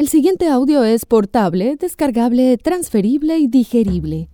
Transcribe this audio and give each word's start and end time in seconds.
El 0.00 0.08
siguiente 0.08 0.48
audio 0.48 0.82
es 0.82 1.04
portable, 1.04 1.76
descargable, 1.78 2.56
transferible 2.56 3.36
y 3.36 3.48
digerible. 3.48 4.30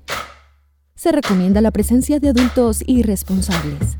Se 0.94 1.10
recomienda 1.10 1.60
la 1.60 1.72
presencia 1.72 2.20
de 2.20 2.28
adultos 2.28 2.84
irresponsables. 2.86 3.98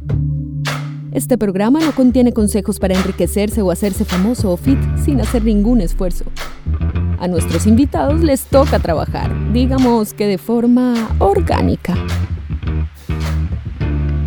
Este 1.10 1.36
programa 1.36 1.80
no 1.80 1.92
contiene 1.92 2.30
consejos 2.30 2.78
para 2.78 2.94
enriquecerse 2.94 3.62
o 3.62 3.72
hacerse 3.72 4.04
famoso 4.04 4.52
o 4.52 4.56
fit 4.56 4.78
sin 5.04 5.20
hacer 5.20 5.42
ningún 5.42 5.80
esfuerzo. 5.80 6.26
A 7.18 7.26
nuestros 7.26 7.66
invitados 7.66 8.20
les 8.20 8.44
toca 8.44 8.78
trabajar, 8.78 9.32
digamos 9.52 10.14
que 10.14 10.28
de 10.28 10.38
forma 10.38 11.16
orgánica. 11.18 11.96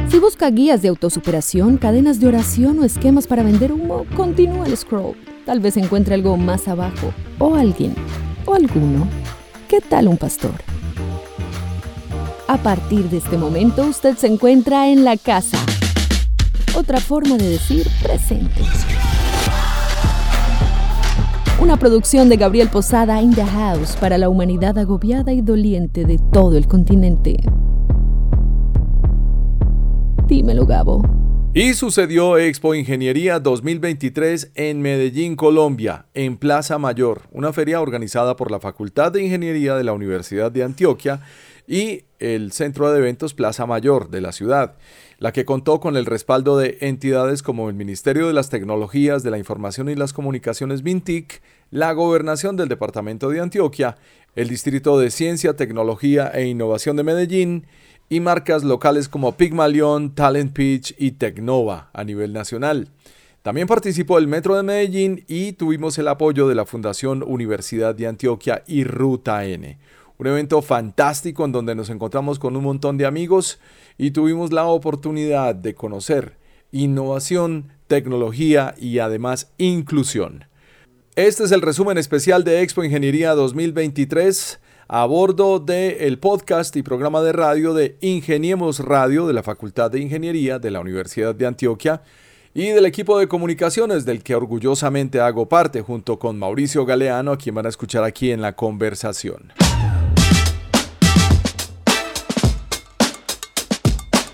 Si 0.09 0.19
busca 0.19 0.49
guías 0.49 0.81
de 0.81 0.89
autosuperación, 0.89 1.77
cadenas 1.77 2.19
de 2.19 2.27
oración 2.27 2.79
o 2.79 2.83
esquemas 2.83 3.27
para 3.27 3.43
vender 3.43 3.71
humo, 3.71 4.05
continúa 4.17 4.67
el 4.67 4.75
scroll. 4.75 5.15
Tal 5.49 5.61
vez 5.61 5.77
encuentre 5.77 6.13
algo 6.13 6.37
más 6.37 6.67
abajo, 6.67 7.11
o 7.39 7.55
alguien, 7.55 7.95
o 8.45 8.53
alguno. 8.53 9.07
¿Qué 9.67 9.81
tal 9.81 10.07
un 10.07 10.15
pastor? 10.15 10.53
A 12.47 12.57
partir 12.57 13.09
de 13.09 13.17
este 13.17 13.35
momento 13.35 13.83
usted 13.87 14.15
se 14.15 14.27
encuentra 14.27 14.91
en 14.91 15.03
la 15.03 15.17
casa. 15.17 15.57
Otra 16.77 16.99
forma 16.99 17.35
de 17.37 17.49
decir 17.49 17.87
presente. 18.03 18.61
Una 21.59 21.77
producción 21.77 22.29
de 22.29 22.37
Gabriel 22.37 22.69
Posada 22.69 23.19
in 23.19 23.33
the 23.33 23.43
House 23.43 23.97
para 23.99 24.19
la 24.19 24.29
humanidad 24.29 24.77
agobiada 24.77 25.33
y 25.33 25.41
doliente 25.41 26.05
de 26.05 26.19
todo 26.31 26.57
el 26.57 26.67
continente. 26.67 27.37
Dímelo, 30.27 30.67
Gabo. 30.67 31.01
Y 31.51 31.73
sucedió 31.73 32.37
Expo 32.37 32.75
Ingeniería 32.75 33.39
2023 33.39 34.51
en 34.53 34.83
Medellín, 34.83 35.35
Colombia, 35.35 36.05
en 36.13 36.37
Plaza 36.37 36.77
Mayor, 36.77 37.23
una 37.31 37.51
feria 37.53 37.81
organizada 37.81 38.35
por 38.35 38.51
la 38.51 38.59
Facultad 38.59 39.11
de 39.11 39.23
Ingeniería 39.23 39.75
de 39.75 39.83
la 39.83 39.93
Universidad 39.93 40.51
de 40.51 40.63
Antioquia 40.63 41.21
y 41.67 42.03
el 42.19 42.51
Centro 42.51 42.91
de 42.91 42.99
Eventos 42.99 43.33
Plaza 43.33 43.65
Mayor 43.65 44.11
de 44.11 44.21
la 44.21 44.31
ciudad, 44.31 44.75
la 45.17 45.31
que 45.31 45.43
contó 45.43 45.79
con 45.79 45.97
el 45.97 46.05
respaldo 46.05 46.55
de 46.55 46.77
entidades 46.81 47.41
como 47.41 47.67
el 47.67 47.75
Ministerio 47.75 48.27
de 48.27 48.33
las 48.33 48.51
Tecnologías 48.51 49.23
de 49.23 49.31
la 49.31 49.39
Información 49.39 49.89
y 49.89 49.95
las 49.95 50.13
Comunicaciones 50.13 50.83
MINTIC, 50.83 51.41
la 51.71 51.93
Gobernación 51.93 52.57
del 52.57 52.69
Departamento 52.69 53.27
de 53.29 53.39
Antioquia, 53.39 53.97
el 54.35 54.49
Distrito 54.49 54.99
de 54.99 55.09
Ciencia, 55.09 55.55
Tecnología 55.55 56.27
e 56.27 56.45
Innovación 56.45 56.95
de 56.95 57.03
Medellín, 57.03 57.65
y 58.09 58.19
marcas 58.19 58.63
locales 58.63 59.07
como 59.07 59.37
Pigmalion, 59.37 60.15
Talent 60.15 60.51
Pitch 60.51 60.95
y 60.97 61.11
Tecnova 61.11 61.89
a 61.93 62.03
nivel 62.03 62.33
nacional. 62.33 62.89
También 63.43 63.67
participó 63.67 64.17
el 64.17 64.27
Metro 64.27 64.55
de 64.55 64.63
Medellín 64.63 65.23
y 65.27 65.53
tuvimos 65.53 65.97
el 65.97 66.07
apoyo 66.07 66.47
de 66.47 66.55
la 66.55 66.65
Fundación 66.65 67.23
Universidad 67.23 67.95
de 67.95 68.07
Antioquia 68.07 68.63
y 68.67 68.83
Ruta 68.83 69.45
N. 69.45 69.77
Un 70.17 70.27
evento 70.27 70.61
fantástico 70.61 71.45
en 71.45 71.53
donde 71.53 71.75
nos 71.75 71.89
encontramos 71.89 72.39
con 72.39 72.57
un 72.57 72.63
montón 72.63 72.97
de 72.97 73.05
amigos 73.05 73.59
y 73.97 74.11
tuvimos 74.11 74.51
la 74.51 74.65
oportunidad 74.65 75.55
de 75.55 75.75
conocer 75.75 76.37
innovación, 76.71 77.69
tecnología 77.87 78.75
y 78.77 78.99
además 78.99 79.51
inclusión. 79.57 80.45
Este 81.15 81.43
es 81.43 81.51
el 81.51 81.61
resumen 81.61 81.97
especial 81.97 82.43
de 82.43 82.61
Expo 82.61 82.83
Ingeniería 82.83 83.33
2023 83.33 84.59
a 84.91 85.05
bordo 85.05 85.59
del 85.59 86.17
podcast 86.17 86.75
y 86.75 86.81
programa 86.81 87.21
de 87.21 87.31
radio 87.31 87.75
de 87.75 87.95
Ingeniemos 88.01 88.79
Radio 88.79 89.27
de 89.27 89.33
la 89.33 89.43
Facultad 89.43 89.91
de 89.91 89.99
Ingeniería 89.99 90.57
de 90.57 90.71
la 90.71 90.79
Universidad 90.79 91.35
de 91.35 91.45
Antioquia 91.45 92.01
y 92.55 92.69
del 92.69 92.87
equipo 92.87 93.19
de 93.19 93.27
comunicaciones 93.27 94.03
del 94.03 94.23
que 94.23 94.33
orgullosamente 94.33 95.19
hago 95.19 95.47
parte 95.47 95.83
junto 95.83 96.17
con 96.17 96.39
Mauricio 96.39 96.87
Galeano, 96.87 97.33
a 97.33 97.37
quien 97.37 97.53
van 97.53 97.67
a 97.67 97.69
escuchar 97.69 98.03
aquí 98.03 98.31
en 98.31 98.41
la 98.41 98.55
conversación. 98.55 99.53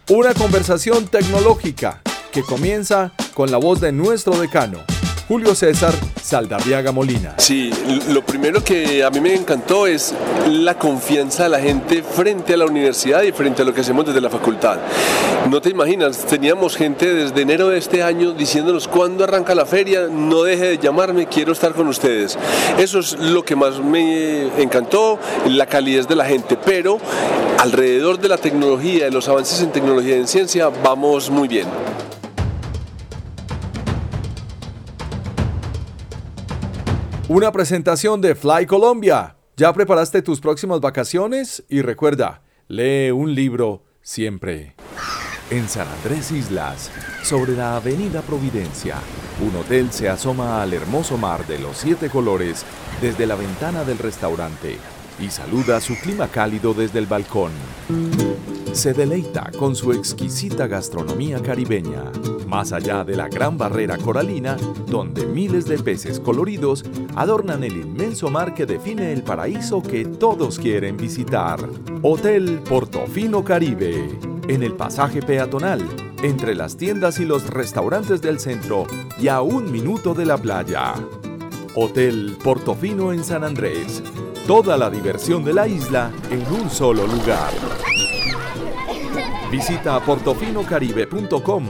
Una 0.10 0.34
conversación 0.34 1.08
tecnológica 1.08 2.02
que 2.32 2.44
comienza 2.44 3.12
con 3.34 3.52
la 3.52 3.58
voz 3.58 3.82
de 3.82 3.92
nuestro 3.92 4.40
decano, 4.40 4.80
Julio 5.28 5.56
César 5.56 5.92
Saldarriaga 6.22 6.92
Molina. 6.92 7.34
Sí, 7.38 7.72
lo 8.10 8.24
primero 8.24 8.64
que 8.64 9.04
a 9.04 9.10
mí 9.10 9.20
me 9.20 9.34
encantó 9.34 9.88
es 9.88 10.14
la 10.48 10.78
confianza 10.78 11.44
de 11.44 11.50
la 11.50 11.60
gente 11.60 12.04
frente 12.04 12.54
a 12.54 12.58
la 12.58 12.66
universidad 12.66 13.24
y 13.24 13.32
frente 13.32 13.64
a 13.64 13.66
lo 13.66 13.74
que 13.74 13.82
hacemos 13.82 14.06
desde 14.06 14.22
la 14.22 14.30
facultad. 14.30 14.78
No 15.50 15.62
te 15.62 15.72
imaginas, 15.72 16.26
teníamos 16.26 16.78
gente 16.78 17.12
desde 17.12 17.42
enero 17.42 17.70
de 17.70 17.80
este 17.80 18.04
año 18.04 18.34
diciéndonos 18.34 18.88
cuándo 18.88 19.24
arranca 19.24 19.56
la 19.56 19.66
feria, 19.66 20.08
no 20.12 20.44
deje 20.44 20.66
de 20.66 20.78
llamarme, 20.78 21.26
quiero 21.26 21.54
estar 21.54 21.74
con 21.74 21.88
ustedes. 21.88 22.38
Eso 22.78 23.00
es 23.00 23.14
lo 23.18 23.44
que 23.44 23.56
más 23.56 23.80
me 23.80 24.62
encantó, 24.62 25.18
la 25.48 25.66
calidez 25.66 26.08
de 26.08 26.16
la 26.16 26.26
gente, 26.26 26.56
pero 26.56 27.00
alrededor 27.58 28.20
de 28.20 28.30
la 28.30 28.38
tecnología, 28.38 29.06
de 29.06 29.12
los 29.12 29.28
avances 29.28 29.60
en 29.62 29.72
tecnología 29.72 30.18
y 30.18 30.20
en 30.20 30.28
ciencia, 30.28 30.70
vamos 30.84 31.32
muy 31.32 31.48
bien. 31.48 31.66
Una 37.28 37.52
presentación 37.52 38.22
de 38.22 38.36
Fly 38.36 38.68
Colombia. 38.68 39.36
¿Ya 39.58 39.74
preparaste 39.74 40.22
tus 40.22 40.40
próximas 40.40 40.80
vacaciones? 40.80 41.64
Y 41.70 41.82
recuerda, 41.82 42.44
lee 42.68 43.10
un 43.10 43.34
libro 43.34 43.84
siempre. 44.04 44.76
En 45.50 45.68
San 45.68 45.88
Andrés 45.88 46.32
Islas, 46.32 46.92
sobre 47.24 47.54
la 47.54 47.78
Avenida 47.78 48.22
Providencia, 48.22 48.98
un 49.42 49.56
hotel 49.56 49.92
se 49.92 50.08
asoma 50.08 50.62
al 50.62 50.74
hermoso 50.74 51.18
mar 51.18 51.48
de 51.48 51.58
los 51.58 51.78
siete 51.78 52.12
colores 52.12 52.64
desde 53.02 53.26
la 53.26 53.36
ventana 53.36 53.84
del 53.84 53.98
restaurante 53.98 54.78
y 55.20 55.32
saluda 55.32 55.82
su 55.82 55.96
clima 55.96 56.28
cálido 56.28 56.76
desde 56.76 57.00
el 57.00 57.08
balcón. 57.08 57.54
Se 58.76 58.94
deleita 58.94 59.50
con 59.58 59.76
su 59.76 59.94
exquisita 59.94 60.68
gastronomía 60.68 61.42
caribeña 61.42 62.12
más 62.46 62.74
allá 62.74 63.04
de 63.04 63.16
la 63.16 63.28
gran 63.28 63.58
barrera 63.58 63.98
coralina, 63.98 64.58
donde 64.88 65.26
miles 65.26 65.66
de 65.66 65.80
peces 65.80 66.20
coloridos 66.20 66.84
adornan 67.16 67.64
el 67.64 67.78
inmenso 67.78 68.30
mar 68.30 68.54
que 68.54 68.66
define 68.66 69.12
el 69.14 69.24
paraíso 69.24 69.82
que 69.82 70.06
todos 70.06 70.60
quieren 70.60 70.98
visitar. 70.98 71.60
Hotel 72.02 72.62
Portofino 72.68 73.44
Caribe, 73.44 74.10
en 74.48 74.62
el 74.62 74.74
pasaje 74.74 75.22
peatonal, 75.22 75.82
entre 76.22 76.54
las 76.54 76.78
tiendas 76.78 77.20
y 77.20 77.26
los 77.26 77.50
restaurantes 77.50 78.22
del 78.22 78.40
centro 78.40 78.86
y 79.20 79.28
a 79.28 79.42
un 79.42 79.72
minuto 79.72 80.14
de 80.14 80.26
la 80.26 80.38
playa. 80.38 80.94
Hotel 81.76 82.38
Portofino 82.44 83.12
en 83.12 83.24
San 83.24 83.44
Andrés. 83.44 84.04
Toda 84.48 84.78
la 84.78 84.90
diversión 84.90 85.44
de 85.44 85.54
la 85.54 85.68
isla 85.68 86.12
en 86.30 86.46
un 86.54 86.70
solo 86.70 87.08
lugar. 87.08 87.52
Visita 89.52 90.00
portofinocaribe.com 90.00 91.66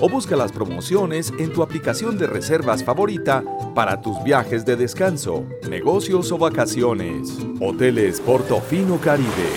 o 0.00 0.08
busca 0.08 0.36
las 0.36 0.52
promociones 0.52 1.32
en 1.38 1.52
tu 1.52 1.62
aplicación 1.62 2.16
de 2.16 2.28
reservas 2.28 2.84
favorita 2.84 3.42
para 3.74 4.00
tus 4.00 4.22
viajes 4.22 4.64
de 4.64 4.76
descanso, 4.76 5.44
negocios 5.68 6.30
o 6.30 6.38
vacaciones. 6.38 7.36
Hoteles 7.60 8.20
Portofino 8.20 8.98
Caribe. 8.98 9.50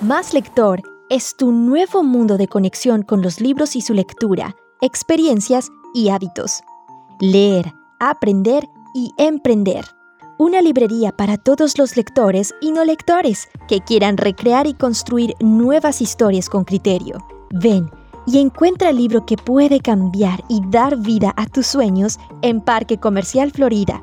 Más 0.00 0.32
Lector 0.32 0.80
es 1.10 1.36
tu 1.36 1.50
nuevo 1.50 2.04
mundo 2.04 2.36
de 2.36 2.46
conexión 2.46 3.02
con 3.02 3.22
los 3.22 3.40
libros 3.40 3.74
y 3.74 3.80
su 3.80 3.94
lectura, 3.94 4.54
experiencias 4.80 5.70
y 5.94 6.10
hábitos. 6.10 6.62
Leer, 7.20 7.72
aprender 7.98 8.68
y 8.94 9.12
emprender. 9.18 9.84
Una 10.40 10.62
librería 10.62 11.10
para 11.10 11.36
todos 11.36 11.76
los 11.78 11.96
lectores 11.96 12.54
y 12.60 12.70
no 12.70 12.84
lectores 12.84 13.48
que 13.66 13.80
quieran 13.80 14.16
recrear 14.16 14.68
y 14.68 14.74
construir 14.74 15.34
nuevas 15.40 16.00
historias 16.00 16.48
con 16.48 16.62
criterio. 16.62 17.18
Ven 17.50 17.90
y 18.24 18.38
encuentra 18.38 18.90
el 18.90 18.98
libro 18.98 19.26
que 19.26 19.36
puede 19.36 19.80
cambiar 19.80 20.44
y 20.48 20.60
dar 20.68 20.96
vida 20.96 21.34
a 21.36 21.46
tus 21.46 21.66
sueños 21.66 22.20
en 22.42 22.60
Parque 22.60 22.98
Comercial 22.98 23.50
Florida. 23.50 24.00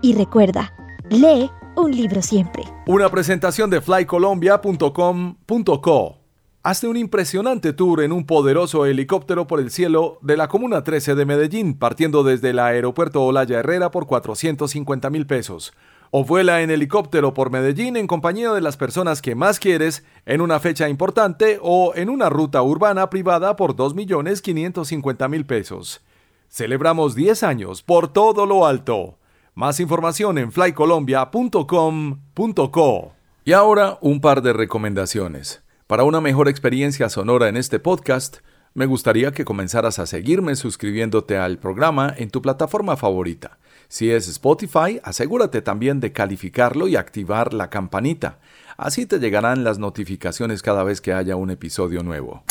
Y 0.00 0.14
recuerda, 0.14 0.72
lee 1.10 1.50
un 1.76 1.90
libro 1.90 2.22
siempre. 2.22 2.62
Una 2.86 3.10
presentación 3.10 3.68
de 3.68 3.80
flycolombia.com.co. 3.80 6.23
Hazte 6.66 6.88
un 6.88 6.96
impresionante 6.96 7.74
tour 7.74 8.00
en 8.00 8.10
un 8.10 8.24
poderoso 8.24 8.86
helicóptero 8.86 9.46
por 9.46 9.60
el 9.60 9.70
cielo 9.70 10.16
de 10.22 10.38
la 10.38 10.48
Comuna 10.48 10.82
13 10.82 11.14
de 11.14 11.26
Medellín, 11.26 11.74
partiendo 11.74 12.24
desde 12.24 12.48
el 12.50 12.58
aeropuerto 12.58 13.22
Olaya 13.22 13.58
Herrera 13.58 13.90
por 13.90 14.06
450 14.06 15.10
mil 15.10 15.26
pesos 15.26 15.74
o 16.10 16.24
vuela 16.24 16.62
en 16.62 16.70
helicóptero 16.70 17.34
por 17.34 17.50
Medellín 17.50 17.98
en 17.98 18.06
compañía 18.06 18.50
de 18.52 18.62
las 18.62 18.78
personas 18.78 19.20
que 19.20 19.34
más 19.34 19.58
quieres 19.58 20.06
en 20.24 20.40
una 20.40 20.58
fecha 20.58 20.88
importante 20.88 21.58
o 21.60 21.92
en 21.96 22.08
una 22.08 22.30
ruta 22.30 22.62
urbana 22.62 23.10
privada 23.10 23.56
por 23.56 23.76
2.550.000 23.76 25.44
pesos. 25.44 26.00
Celebramos 26.48 27.14
10 27.14 27.42
años 27.42 27.82
por 27.82 28.10
todo 28.10 28.46
lo 28.46 28.66
alto. 28.66 29.18
Más 29.54 29.80
información 29.80 30.38
en 30.38 30.50
flycolombia.com.co. 30.50 33.12
Y 33.44 33.52
ahora 33.52 33.98
un 34.00 34.22
par 34.22 34.40
de 34.40 34.54
recomendaciones. 34.54 35.63
Para 35.86 36.04
una 36.04 36.22
mejor 36.22 36.48
experiencia 36.48 37.10
sonora 37.10 37.50
en 37.50 37.58
este 37.58 37.78
podcast, 37.78 38.38
Me 38.72 38.86
gustaría 38.86 39.30
que 39.30 39.44
comenzaras 39.44 40.00
a 40.00 40.06
seguirme 40.06 40.56
suscribiéndote 40.56 41.36
al 41.36 41.58
programa 41.58 42.12
en 42.16 42.30
tu 42.30 42.42
plataforma 42.42 42.96
favorita. 42.96 43.58
Si 43.86 44.10
es 44.10 44.26
Spotify, 44.26 44.98
asegúrate 45.04 45.62
también 45.62 46.00
de 46.00 46.10
calificarlo 46.10 46.88
y 46.88 46.96
activar 46.96 47.54
la 47.54 47.70
campanita. 47.70 48.40
Así 48.76 49.06
te 49.06 49.20
llegarán 49.20 49.62
las 49.62 49.78
notificaciones 49.78 50.60
cada 50.62 50.82
vez 50.82 51.00
que 51.00 51.12
haya 51.12 51.36
un 51.36 51.50
episodio 51.50 52.02
nuevo. 52.02 52.42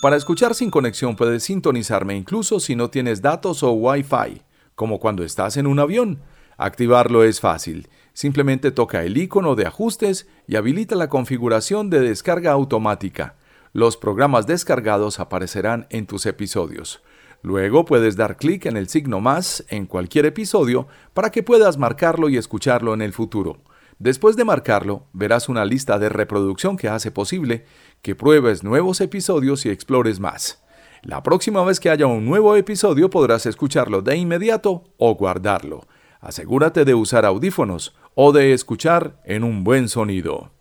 Para 0.00 0.16
escuchar 0.16 0.54
sin 0.54 0.70
conexión 0.70 1.16
puedes 1.16 1.42
sintonizarme 1.42 2.16
incluso 2.16 2.60
si 2.60 2.74
no 2.74 2.88
tienes 2.88 3.20
datos 3.20 3.62
o 3.62 3.72
Wi-Fi, 3.72 4.42
como 4.74 4.98
cuando 5.00 5.24
estás 5.24 5.58
en 5.58 5.66
un 5.66 5.80
avión. 5.80 6.20
Activarlo 6.56 7.24
es 7.24 7.40
fácil. 7.40 7.88
Simplemente 8.14 8.70
toca 8.70 9.02
el 9.02 9.18
icono 9.18 9.56
de 9.56 9.66
ajustes 9.66 10.28
y 10.46 10.54
habilita 10.54 10.94
la 10.94 11.08
configuración 11.08 11.90
de 11.90 12.00
descarga 12.00 12.52
automática. 12.52 13.34
Los 13.72 13.96
programas 13.96 14.46
descargados 14.46 15.18
aparecerán 15.18 15.88
en 15.90 16.06
tus 16.06 16.24
episodios. 16.26 17.02
Luego 17.42 17.84
puedes 17.84 18.16
dar 18.16 18.36
clic 18.36 18.66
en 18.66 18.76
el 18.76 18.88
signo 18.88 19.20
más 19.20 19.64
en 19.68 19.86
cualquier 19.86 20.26
episodio 20.26 20.86
para 21.12 21.30
que 21.30 21.42
puedas 21.42 21.76
marcarlo 21.76 22.28
y 22.28 22.36
escucharlo 22.36 22.94
en 22.94 23.02
el 23.02 23.12
futuro. 23.12 23.58
Después 23.98 24.36
de 24.36 24.44
marcarlo, 24.44 25.06
verás 25.12 25.48
una 25.48 25.64
lista 25.64 25.98
de 25.98 26.08
reproducción 26.08 26.76
que 26.76 26.88
hace 26.88 27.10
posible 27.10 27.64
que 28.00 28.14
pruebes 28.14 28.62
nuevos 28.62 29.00
episodios 29.00 29.66
y 29.66 29.70
explores 29.70 30.20
más. 30.20 30.62
La 31.02 31.22
próxima 31.22 31.64
vez 31.64 31.80
que 31.80 31.90
haya 31.90 32.06
un 32.06 32.24
nuevo 32.24 32.56
episodio 32.56 33.10
podrás 33.10 33.44
escucharlo 33.44 34.02
de 34.02 34.16
inmediato 34.16 34.84
o 34.98 35.14
guardarlo. 35.16 35.86
Asegúrate 36.24 36.86
de 36.86 36.94
usar 36.94 37.26
audífonos 37.26 37.94
o 38.14 38.32
de 38.32 38.54
escuchar 38.54 39.20
en 39.26 39.44
un 39.44 39.62
buen 39.62 39.90
sonido. 39.90 40.52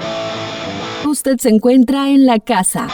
Usted 1.07 1.37
se 1.37 1.47
encuentra 1.47 2.09
en 2.09 2.25
la 2.25 2.39
casa. 2.39 2.89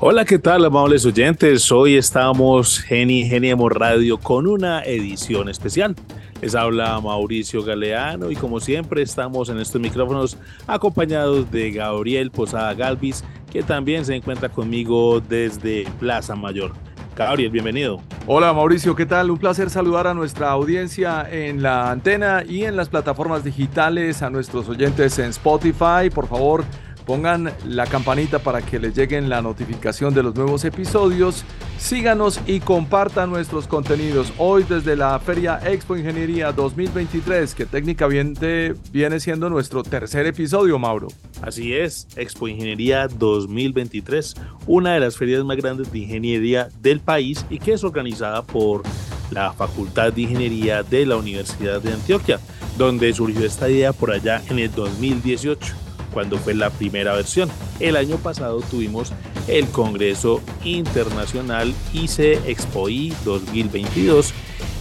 Hola, 0.00 0.24
¿qué 0.24 0.40
tal, 0.40 0.64
amables 0.64 1.06
oyentes? 1.06 1.70
Hoy 1.70 1.96
estamos 1.96 2.80
Geni 2.80 3.28
Geniemos 3.28 3.70
Radio 3.70 4.18
con 4.18 4.48
una 4.48 4.82
edición 4.82 5.48
especial. 5.48 5.94
Les 6.42 6.56
habla 6.56 7.00
Mauricio 7.00 7.62
Galeano 7.62 8.32
y 8.32 8.34
como 8.34 8.58
siempre 8.58 9.02
estamos 9.02 9.48
en 9.50 9.60
estos 9.60 9.80
micrófonos 9.80 10.36
acompañados 10.66 11.48
de 11.52 11.70
Gabriel 11.70 12.32
Posada 12.32 12.74
Galvis, 12.74 13.22
que 13.52 13.62
también 13.62 14.04
se 14.04 14.16
encuentra 14.16 14.48
conmigo 14.48 15.20
desde 15.20 15.84
Plaza 16.00 16.34
Mayor. 16.34 16.72
Gabriel, 17.16 17.50
bienvenido. 17.50 18.02
Hola 18.26 18.52
Mauricio, 18.52 18.94
¿qué 18.94 19.06
tal? 19.06 19.30
Un 19.30 19.38
placer 19.38 19.70
saludar 19.70 20.06
a 20.06 20.12
nuestra 20.12 20.50
audiencia 20.50 21.26
en 21.30 21.62
la 21.62 21.90
antena 21.90 22.44
y 22.46 22.64
en 22.64 22.76
las 22.76 22.90
plataformas 22.90 23.42
digitales, 23.42 24.20
a 24.20 24.28
nuestros 24.28 24.68
oyentes 24.68 25.18
en 25.18 25.30
Spotify. 25.30 26.10
Por 26.14 26.28
favor, 26.28 26.62
pongan 27.06 27.52
la 27.64 27.86
campanita 27.86 28.40
para 28.40 28.60
que 28.60 28.78
les 28.78 28.94
lleguen 28.94 29.30
la 29.30 29.40
notificación 29.40 30.12
de 30.12 30.24
los 30.24 30.34
nuevos 30.34 30.64
episodios. 30.64 31.44
Síganos 31.78 32.40
y 32.46 32.60
compartan 32.60 33.30
nuestros 33.30 33.68
contenidos. 33.68 34.32
Hoy 34.38 34.64
desde 34.68 34.96
la 34.96 35.18
Feria 35.20 35.60
Expo 35.64 35.96
Ingeniería 35.96 36.50
2023, 36.50 37.54
que 37.54 37.64
técnicamente 37.64 38.74
viene 38.92 39.20
siendo 39.20 39.48
nuestro 39.48 39.82
tercer 39.82 40.26
episodio, 40.26 40.78
Mauro. 40.78 41.08
Así 41.42 41.74
es, 41.74 42.08
Expo 42.16 42.48
Ingeniería 42.48 43.06
2023, 43.06 44.34
una 44.66 44.94
de 44.94 45.00
las 45.00 45.16
ferias 45.16 45.44
más 45.44 45.56
grandes 45.58 45.92
de 45.92 46.00
ingeniería 46.00 46.68
del 46.80 47.00
país 47.00 47.46
y 47.48 47.60
que 47.60 47.74
es 47.74 47.84
organizada 47.84 48.42
por 48.42 48.82
la 49.30 49.52
Facultad 49.52 50.12
de 50.12 50.22
Ingeniería 50.22 50.82
de 50.82 51.06
la 51.06 51.16
Universidad 51.16 51.80
de 51.80 51.92
Antioquia, 51.92 52.40
donde 52.76 53.12
surgió 53.12 53.44
esta 53.44 53.68
idea 53.68 53.92
por 53.92 54.10
allá 54.10 54.42
en 54.48 54.58
el 54.58 54.72
2018 54.72 55.85
cuando 56.16 56.38
fue 56.38 56.54
la 56.54 56.70
primera 56.70 57.14
versión. 57.14 57.50
El 57.78 57.94
año 57.94 58.16
pasado 58.16 58.62
tuvimos 58.70 59.12
el 59.48 59.66
Congreso 59.66 60.40
Internacional 60.64 61.74
ICE 61.92 62.50
Expoí 62.50 63.12
2022 63.26 64.32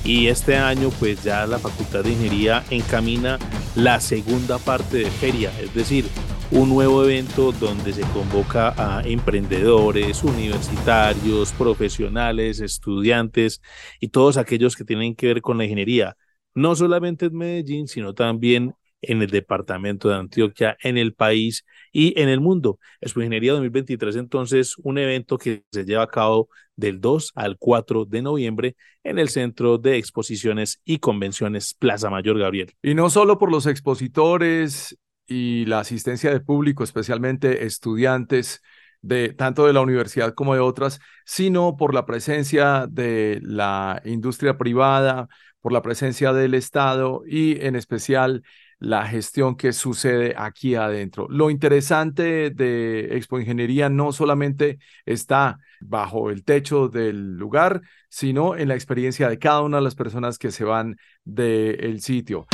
y 0.06 0.28
este 0.28 0.56
año 0.56 0.92
pues 0.98 1.26
ya 1.26 1.46
la 1.46 1.60
Facultad 1.60 2.06
de 2.06 2.12
Ingeniería 2.12 2.64
encamina 2.70 3.38
la 3.76 4.00
segunda 4.00 4.60
parte 4.60 5.00
de 5.00 5.12
feria, 5.12 5.52
es 5.60 5.74
decir, 5.74 6.06
un 6.52 6.70
nuevo 6.70 7.04
evento 7.04 7.52
donde 7.52 7.92
se 7.92 8.04
convoca 8.14 8.74
a 8.78 9.02
emprendedores, 9.04 10.24
universitarios, 10.24 11.52
profesionales, 11.52 12.62
estudiantes 12.62 13.62
y 14.00 14.08
todos 14.08 14.38
aquellos 14.38 14.78
que 14.78 14.86
tienen 14.86 15.16
que 15.16 15.28
ver 15.28 15.42
con 15.42 15.58
la 15.58 15.66
ingeniería, 15.66 16.16
no 16.54 16.78
solamente 16.78 17.26
en 17.26 17.36
Medellín, 17.36 17.90
sino 17.90 18.14
también 18.14 18.74
en 19.08 19.22
el 19.22 19.30
departamento 19.30 20.10
de 20.10 20.16
Antioquia, 20.16 20.78
en 20.82 20.98
el 20.98 21.14
país 21.14 21.66
y 21.92 22.20
en 22.20 22.30
el 22.30 22.40
mundo. 22.40 22.80
Expo 23.02 23.22
Ingeniería 23.22 23.54
2023, 23.54 24.16
entonces, 24.18 24.76
un 24.78 24.98
evento 24.98 25.38
que 25.38 25.64
se 25.72 25.86
lleva 25.86 26.04
a 26.04 26.08
cabo 26.08 26.50
del 26.76 27.00
2 27.00 27.32
al 27.36 27.58
4 27.58 28.06
de 28.06 28.22
noviembre 28.22 28.76
en 29.04 29.20
el 29.20 29.30
Centro 29.30 29.78
de 29.78 29.98
Exposiciones 29.98 30.82
y 30.84 31.00
Convenciones 31.00 31.74
Plaza 31.74 32.10
Mayor 32.10 32.40
Gabriel. 32.40 32.74
Y 32.82 32.96
no 32.96 33.10
solo 33.10 33.38
por 33.38 33.52
los 33.52 33.66
expositores 33.66 34.98
y 35.28 35.66
la 35.66 35.80
asistencia 35.80 36.32
de 36.32 36.40
público, 36.40 36.84
especialmente 36.84 37.66
estudiantes 37.66 38.62
de 39.02 39.34
tanto 39.34 39.68
de 39.68 39.74
la 39.74 39.82
universidad 39.82 40.34
como 40.34 40.56
de 40.56 40.60
otras, 40.60 41.00
sino 41.26 41.78
por 41.78 41.94
la 41.94 42.06
presencia 42.06 42.88
de 42.90 43.40
la 43.44 44.02
industria 44.04 44.58
privada, 44.58 45.28
por 45.62 45.72
la 45.72 45.82
presencia 45.82 46.34
del 46.34 46.56
Estado 46.56 47.22
y 47.28 47.64
en 47.66 47.76
especial 47.76 48.44
la 48.86 49.08
gestión 49.08 49.56
que 49.56 49.74
sucede 49.74 50.36
aquí 50.38 50.76
adentro. 50.76 51.28
Lo 51.28 51.50
interesante 51.50 52.52
de 52.52 53.18
Expo 53.18 53.40
Ingeniería 53.40 53.90
no 53.90 54.12
solamente 54.12 54.78
está 55.06 55.58
bajo 55.82 56.30
el 56.30 56.44
techo 56.44 56.88
del 56.88 57.36
lugar, 57.36 57.82
sino 58.10 58.56
en 58.56 58.68
la 58.68 58.76
experiencia 58.76 59.28
de 59.28 59.40
cada 59.40 59.64
una 59.64 59.78
de 59.78 59.84
las 59.84 59.96
personas 59.96 60.38
que 60.38 60.52
se 60.52 60.66
van 60.66 60.98
del 61.24 62.00
sitio. 62.02 62.46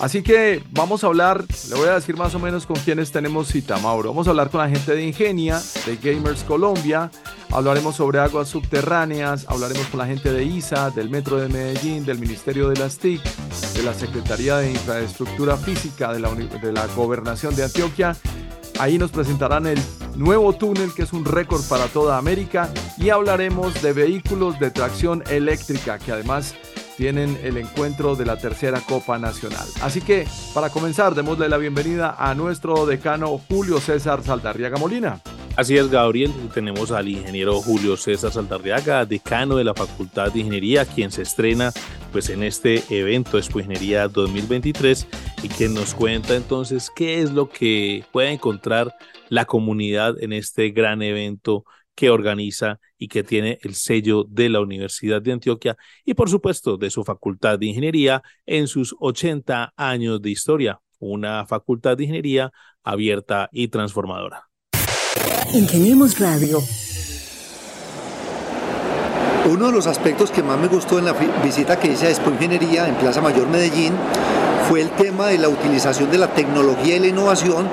Así 0.00 0.22
que 0.22 0.62
vamos 0.70 1.02
a 1.02 1.08
hablar, 1.08 1.44
le 1.68 1.74
voy 1.74 1.88
a 1.88 1.94
decir 1.94 2.16
más 2.16 2.32
o 2.34 2.38
menos 2.38 2.66
con 2.66 2.76
quiénes 2.76 3.10
tenemos 3.10 3.48
cita, 3.48 3.78
Mauro. 3.78 4.10
Vamos 4.10 4.28
a 4.28 4.30
hablar 4.30 4.48
con 4.48 4.60
la 4.60 4.68
gente 4.68 4.94
de 4.94 5.04
Ingenia, 5.04 5.60
de 5.86 5.96
Gamers 5.96 6.44
Colombia, 6.44 7.10
hablaremos 7.50 7.96
sobre 7.96 8.20
aguas 8.20 8.48
subterráneas, 8.48 9.46
hablaremos 9.48 9.88
con 9.88 9.98
la 9.98 10.06
gente 10.06 10.32
de 10.32 10.44
ISA, 10.44 10.90
del 10.90 11.10
Metro 11.10 11.38
de 11.38 11.48
Medellín, 11.48 12.06
del 12.06 12.20
Ministerio 12.20 12.68
de 12.68 12.76
las 12.76 12.98
TIC, 12.98 13.20
de 13.74 13.82
la 13.82 13.92
Secretaría 13.92 14.58
de 14.58 14.70
Infraestructura 14.70 15.56
Física 15.56 16.12
de 16.12 16.20
la, 16.20 16.32
de 16.32 16.72
la 16.72 16.86
Gobernación 16.94 17.56
de 17.56 17.64
Antioquia. 17.64 18.16
Ahí 18.78 18.98
nos 18.98 19.10
presentarán 19.10 19.66
el 19.66 19.80
nuevo 20.14 20.52
túnel 20.52 20.94
que 20.94 21.02
es 21.02 21.12
un 21.12 21.24
récord 21.24 21.62
para 21.68 21.86
toda 21.86 22.18
América 22.18 22.72
y 22.98 23.10
hablaremos 23.10 23.82
de 23.82 23.92
vehículos 23.92 24.60
de 24.60 24.70
tracción 24.70 25.24
eléctrica 25.28 25.98
que 25.98 26.12
además 26.12 26.54
tienen 26.98 27.38
el 27.44 27.56
encuentro 27.56 28.16
de 28.16 28.26
la 28.26 28.36
tercera 28.36 28.80
Copa 28.80 29.20
Nacional. 29.20 29.68
Así 29.82 30.00
que, 30.00 30.26
para 30.52 30.68
comenzar, 30.68 31.14
démosle 31.14 31.48
la 31.48 31.56
bienvenida 31.56 32.16
a 32.18 32.34
nuestro 32.34 32.86
decano 32.86 33.40
Julio 33.48 33.78
César 33.78 34.24
Saldarriaga 34.24 34.78
Molina. 34.78 35.20
Así 35.54 35.76
es, 35.76 35.88
Gabriel. 35.88 36.32
Tenemos 36.52 36.90
al 36.90 37.08
ingeniero 37.08 37.60
Julio 37.60 37.96
César 37.96 38.32
Saldarriaga, 38.32 39.06
decano 39.06 39.54
de 39.54 39.62
la 39.62 39.74
Facultad 39.74 40.32
de 40.32 40.40
Ingeniería, 40.40 40.84
quien 40.84 41.12
se 41.12 41.22
estrena 41.22 41.72
pues, 42.10 42.30
en 42.30 42.42
este 42.42 42.82
evento 42.90 43.38
Expo 43.38 43.60
Ingeniería 43.60 44.08
2023 44.08 45.06
y 45.44 45.48
quien 45.48 45.74
nos 45.74 45.94
cuenta 45.94 46.34
entonces 46.34 46.90
qué 46.96 47.22
es 47.22 47.30
lo 47.30 47.48
que 47.48 48.04
puede 48.10 48.32
encontrar 48.32 48.92
la 49.28 49.44
comunidad 49.44 50.20
en 50.20 50.32
este 50.32 50.70
gran 50.70 51.00
evento 51.02 51.64
que 51.98 52.10
organiza 52.10 52.78
y 52.96 53.08
que 53.08 53.24
tiene 53.24 53.58
el 53.62 53.74
sello 53.74 54.24
de 54.28 54.48
la 54.48 54.60
Universidad 54.60 55.20
de 55.20 55.32
Antioquia 55.32 55.76
y 56.04 56.14
por 56.14 56.30
supuesto 56.30 56.76
de 56.76 56.90
su 56.90 57.02
Facultad 57.02 57.58
de 57.58 57.66
Ingeniería 57.66 58.22
en 58.46 58.68
sus 58.68 58.94
80 59.00 59.74
años 59.76 60.22
de 60.22 60.30
historia, 60.30 60.78
una 61.00 61.44
facultad 61.46 61.96
de 61.96 62.04
ingeniería 62.04 62.52
abierta 62.84 63.48
y 63.50 63.66
transformadora. 63.66 64.48
Ingeniemos 65.52 66.20
Radio. 66.20 66.60
Uno 69.50 69.66
de 69.66 69.72
los 69.72 69.88
aspectos 69.88 70.30
que 70.30 70.44
más 70.44 70.56
me 70.56 70.68
gustó 70.68 71.00
en 71.00 71.06
la 71.06 71.14
visita 71.42 71.80
que 71.80 71.88
hice 71.88 72.06
a 72.06 72.10
Expo 72.10 72.30
Ingeniería 72.30 72.86
en 72.86 72.94
Plaza 72.94 73.20
Mayor 73.20 73.48
Medellín 73.48 73.94
fue 74.68 74.82
el 74.82 74.90
tema 74.90 75.28
de 75.28 75.38
la 75.38 75.48
utilización 75.48 76.10
de 76.10 76.18
la 76.18 76.28
tecnología 76.28 76.96
y 76.96 76.98
la 76.98 77.06
innovación 77.06 77.66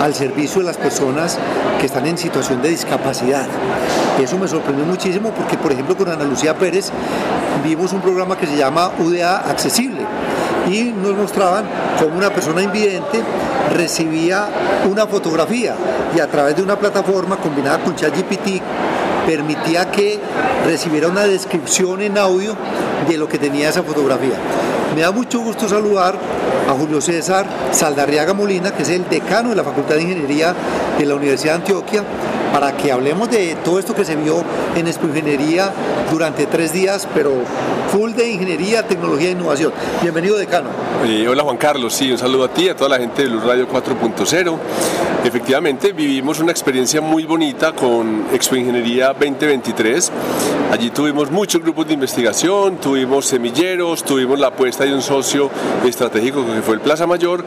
al 0.00 0.14
servicio 0.14 0.60
de 0.60 0.66
las 0.66 0.78
personas 0.78 1.38
que 1.78 1.86
están 1.86 2.06
en 2.06 2.16
situación 2.16 2.62
de 2.62 2.70
discapacidad. 2.70 3.46
Eso 4.18 4.38
me 4.38 4.48
sorprendió 4.48 4.86
muchísimo 4.86 5.30
porque, 5.30 5.58
por 5.58 5.72
ejemplo, 5.72 5.94
con 5.94 6.08
Ana 6.08 6.24
Lucía 6.24 6.54
Pérez 6.54 6.90
vimos 7.62 7.92
un 7.92 8.00
programa 8.00 8.38
que 8.38 8.46
se 8.46 8.56
llama 8.56 8.92
UDA 8.98 9.50
Accesible 9.50 10.00
y 10.70 10.84
nos 10.84 11.14
mostraban 11.14 11.66
cómo 12.00 12.16
una 12.16 12.30
persona 12.30 12.62
invidente 12.62 13.20
recibía 13.74 14.48
una 14.90 15.06
fotografía 15.06 15.74
y 16.16 16.20
a 16.20 16.28
través 16.28 16.56
de 16.56 16.62
una 16.62 16.78
plataforma 16.78 17.36
combinada 17.36 17.78
con 17.80 17.94
ChatGPT 17.94 18.62
permitía 19.26 19.90
que 19.90 20.18
recibiera 20.64 21.08
una 21.08 21.24
descripción 21.24 22.00
en 22.00 22.16
audio 22.16 22.56
de 23.06 23.18
lo 23.18 23.28
que 23.28 23.38
tenía 23.38 23.68
esa 23.68 23.82
fotografía. 23.82 24.36
Me 24.94 25.02
da 25.02 25.12
mucho 25.12 25.40
gusto 25.40 25.68
saludar 25.68 26.16
a 26.68 26.72
Julio 26.72 27.00
César 27.00 27.46
Saldarriaga 27.72 28.34
Molina, 28.34 28.72
que 28.72 28.82
es 28.82 28.88
el 28.88 29.08
decano 29.08 29.50
de 29.50 29.56
la 29.56 29.64
Facultad 29.64 29.94
de 29.96 30.02
Ingeniería 30.02 30.54
de 30.98 31.06
la 31.06 31.14
Universidad 31.14 31.54
de 31.54 31.58
Antioquia, 31.60 32.04
para 32.52 32.76
que 32.76 32.90
hablemos 32.90 33.30
de 33.30 33.56
todo 33.64 33.78
esto 33.78 33.94
que 33.94 34.04
se 34.04 34.16
vio 34.16 34.42
en 34.74 34.86
Expo 34.86 35.06
Ingeniería 35.06 35.72
durante 36.10 36.46
tres 36.46 36.72
días, 36.72 37.06
pero 37.14 37.32
full 37.92 38.12
de 38.12 38.30
ingeniería, 38.30 38.86
tecnología 38.86 39.28
e 39.28 39.32
innovación. 39.32 39.72
Bienvenido, 40.02 40.36
decano. 40.36 40.70
hola 41.28 41.42
Juan 41.42 41.56
Carlos, 41.56 41.94
sí, 41.94 42.10
un 42.10 42.18
saludo 42.18 42.44
a 42.44 42.48
ti, 42.48 42.68
a 42.68 42.76
toda 42.76 42.90
la 42.90 42.98
gente 42.98 43.22
de 43.22 43.28
Luz 43.28 43.44
Radio 43.44 43.68
4.0. 43.68 44.58
Efectivamente, 45.24 45.92
vivimos 45.92 46.38
una 46.38 46.52
experiencia 46.52 47.00
muy 47.00 47.24
bonita 47.24 47.72
con 47.72 48.26
Expo 48.32 48.56
Ingeniería 48.56 49.08
2023. 49.08 50.12
Allí 50.72 50.90
tuvimos 50.90 51.30
muchos 51.30 51.60
grupos 51.60 51.88
de 51.88 51.94
investigación, 51.94 52.76
tuvimos 52.76 53.26
semilleros, 53.26 54.04
tuvimos 54.04 54.38
la 54.38 54.48
apuesta 54.48 54.84
de 54.84 54.94
un 54.94 55.02
socio 55.02 55.50
estratégico 55.84 56.46
que 56.46 56.62
fue 56.62 56.76
el 56.76 56.80
Plaza 56.80 57.06
Mayor 57.06 57.44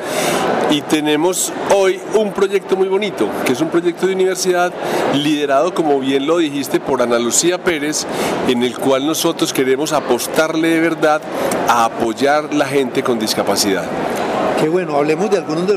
y 0.70 0.82
tenemos 0.82 1.52
hoy 1.74 2.00
un 2.16 2.34
proyecto 2.34 2.76
muy 2.76 2.90
bonito, 2.90 3.30
que 3.46 3.54
es 3.54 3.62
un 3.62 3.70
proyecto 3.70 4.06
de 4.06 4.14
universidad 4.14 4.74
liderado, 5.14 5.74
como 5.74 6.00
bien 6.00 6.28
lo 6.28 6.38
dijiste, 6.38 6.80
por 6.80 7.02
Ana 7.02 7.20
Lucía 7.20 7.64
Pérez, 7.64 8.06
en 8.48 8.64
el 8.64 8.78
cual 8.78 9.08
nosotros 9.08 9.54
queremos 9.54 9.94
apostarle 9.94 10.68
de 10.68 10.80
verdad 10.82 11.22
a 11.68 11.86
apoyar 11.86 12.54
la 12.54 12.66
gente 12.66 13.02
con 13.02 13.18
discapacidad. 13.18 13.86
Qué 14.62 14.70
bueno, 14.70 14.96
hablemos 14.96 15.32
de 15.32 15.38
algunos 15.38 15.66
de, 15.66 15.76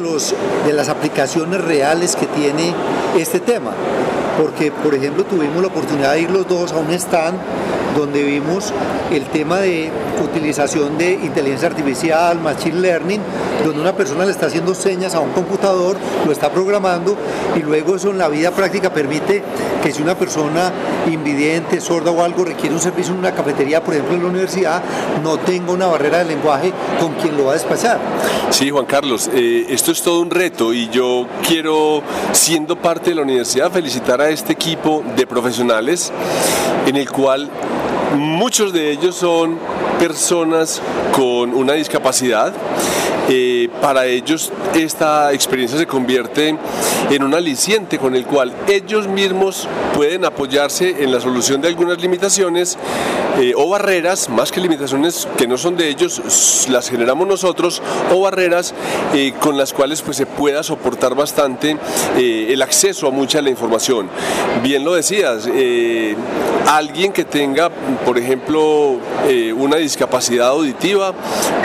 de 0.67 0.73
las 0.75 0.91
aplicaciones 0.91 1.59
reales 1.59 2.17
que 2.17 2.27
tiene 2.27 2.75
este 3.19 3.41
tema, 3.41 3.71
porque 4.39 4.71
por 4.71 4.95
ejemplo 4.95 5.25
tuvimos 5.25 5.63
la 5.63 5.69
oportunidad 5.69 6.13
de 6.13 6.21
ir 6.21 6.31
los 6.31 6.47
dos 6.47 6.71
a 6.73 6.77
un 6.77 6.91
stand 6.91 7.39
donde 7.95 8.23
vimos 8.23 8.73
el 9.11 9.25
tema 9.27 9.59
de 9.59 9.91
utilización 10.23 10.99
de 10.99 11.13
inteligencia 11.13 11.69
artificial, 11.69 12.39
machine 12.41 12.81
learning, 12.81 13.21
donde 13.65 13.81
una 13.81 13.95
persona 13.95 14.25
le 14.25 14.31
está 14.31 14.47
haciendo 14.47 14.75
señas 14.75 15.15
a 15.15 15.21
un 15.21 15.31
computador, 15.31 15.97
lo 16.25 16.33
está 16.33 16.51
programando 16.51 17.17
y 17.57 17.61
luego 17.61 17.97
eso 17.97 18.11
en 18.11 18.19
la 18.19 18.29
vida 18.29 18.51
práctica 18.51 18.93
permite 18.93 19.43
que 19.83 19.93
si 19.93 20.03
una 20.03 20.17
persona 20.17 20.73
invidente, 21.11 21.81
sorda 21.81 22.11
o 22.11 22.23
algo 22.23 22.45
requiere 22.45 22.75
un 22.75 22.81
servicio 22.81 23.13
en 23.13 23.21
una 23.21 23.33
cafetería, 23.33 23.83
por 23.83 23.95
ejemplo 23.95 24.17
en 24.17 24.23
la 24.23 24.29
universidad, 24.29 24.83
no 25.23 25.39
tenga 25.39 25.73
una 25.73 25.87
barrera 25.87 26.19
de 26.19 26.25
lenguaje 26.25 26.73
con 27.01 27.15
quien 27.15 27.37
lo 27.37 27.47
va 27.47 27.53
a 27.53 27.55
despachar. 27.55 27.99
Sí, 28.51 28.71
Juan 28.71 28.87
Carlos, 28.87 29.31
eh, 29.33 29.67
esto 29.69 29.93
es 29.93 30.03
todo 30.03 30.21
un 30.21 30.31
reto 30.31 30.73
y 30.73 30.89
yo 30.89 31.27
quiero, 31.47 32.03
siendo 32.33 32.77
parte 32.77 33.11
de 33.11 33.17
la 33.17 33.23
universidad, 33.23 33.71
felicitar 33.71 34.21
a 34.21 34.31
este 34.31 34.53
equipo 34.53 35.03
de 35.17 35.27
profesionales 35.27 36.13
en 36.87 36.97
el 36.97 37.11
cual 37.11 37.51
Muchos 38.17 38.73
de 38.73 38.93
ellos 38.93 39.17
son 39.17 39.59
personas 39.99 40.81
con 41.13 41.53
una 41.53 41.73
discapacidad. 41.73 42.53
Eh, 43.29 43.69
para 43.81 44.07
ellos 44.07 44.53
esta 44.75 45.33
experiencia 45.33 45.79
se 45.79 45.87
convierte 45.87 46.57
en 47.11 47.23
un 47.23 47.35
aliciente 47.35 47.99
con 47.99 48.15
el 48.15 48.27
cual 48.27 48.53
ellos 48.69 49.09
mismos 49.09 49.67
pueden 49.95 50.27
apoyarse 50.27 51.03
en 51.03 51.11
la 51.11 51.21
solución 51.21 51.63
de 51.63 51.69
algunas 51.69 52.01
limitaciones 52.03 52.77
eh, 53.39 53.53
o 53.57 53.69
barreras, 53.69 54.29
más 54.29 54.53
que 54.53 54.61
limitaciones 54.61 55.29
que 55.37 55.47
no 55.47 55.59
son 55.59 55.77
de 55.77 55.89
ellos, 55.89 56.67
las 56.69 56.89
generamos 56.89 57.27
nosotros, 57.27 57.83
o 58.13 58.21
barreras 58.21 58.75
eh, 59.15 59.33
con 59.41 59.57
las 59.57 59.73
cuales 59.73 60.03
pues, 60.03 60.17
se 60.17 60.27
pueda 60.27 60.63
soportar 60.63 61.15
bastante 61.15 61.77
el 62.17 62.63
acceso 62.63 63.09
a 63.09 63.11
mucha 63.11 63.39
de 63.39 63.43
la 63.43 63.51
información. 63.51 64.09
Bien 64.63 64.85
lo 64.85 64.95
decías, 64.95 65.49
alguien 66.67 67.13
que 67.13 67.25
tenga, 67.25 67.71
por 68.05 68.19
ejemplo, 68.19 68.99
una 69.57 69.77
discapacidad 69.77 70.49
auditiva 70.49 71.13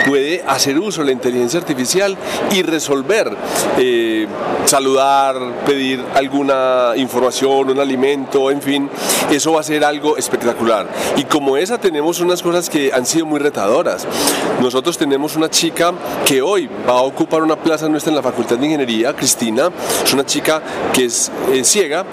puede 0.06 0.42
hacer 0.46 0.78
uso 0.78 1.00
de 1.00 1.06
la 1.06 1.12
inteligencia 1.12 1.60
artificial 1.60 2.16
y 2.50 2.62
resolver, 2.62 3.30
eh, 3.78 4.26
saludar, 4.64 5.36
pedir 5.66 6.04
alguna 6.14 6.92
información, 6.96 7.70
un 7.70 7.80
alimento, 7.80 8.50
en 8.50 8.62
fin, 8.62 8.90
eso 9.30 9.52
va 9.52 9.60
a 9.60 9.62
ser 9.62 9.84
algo 9.84 10.16
espectacular. 10.16 10.88
Y 11.16 11.24
como 11.24 11.56
tenemos 11.68 12.20
unas 12.20 12.42
cosas 12.42 12.70
que 12.70 12.90
han 12.90 13.04
sido 13.04 13.26
muy 13.26 13.38
retadoras. 13.38 14.06
Nosotros 14.62 14.96
tenemos 14.96 15.36
una 15.36 15.50
chica 15.50 15.92
que 16.24 16.40
hoy 16.40 16.70
va 16.88 16.94
a 16.94 17.02
ocupar 17.02 17.42
una 17.42 17.56
plaza 17.56 17.86
nuestra 17.86 18.10
en 18.10 18.16
la 18.16 18.22
Facultad 18.22 18.56
de 18.56 18.64
Ingeniería, 18.64 19.14
Cristina, 19.14 19.70
es 20.02 20.12
una 20.14 20.24
chica 20.24 20.62
que 20.92 21.04
es 21.04 21.30
ciega 21.64 22.06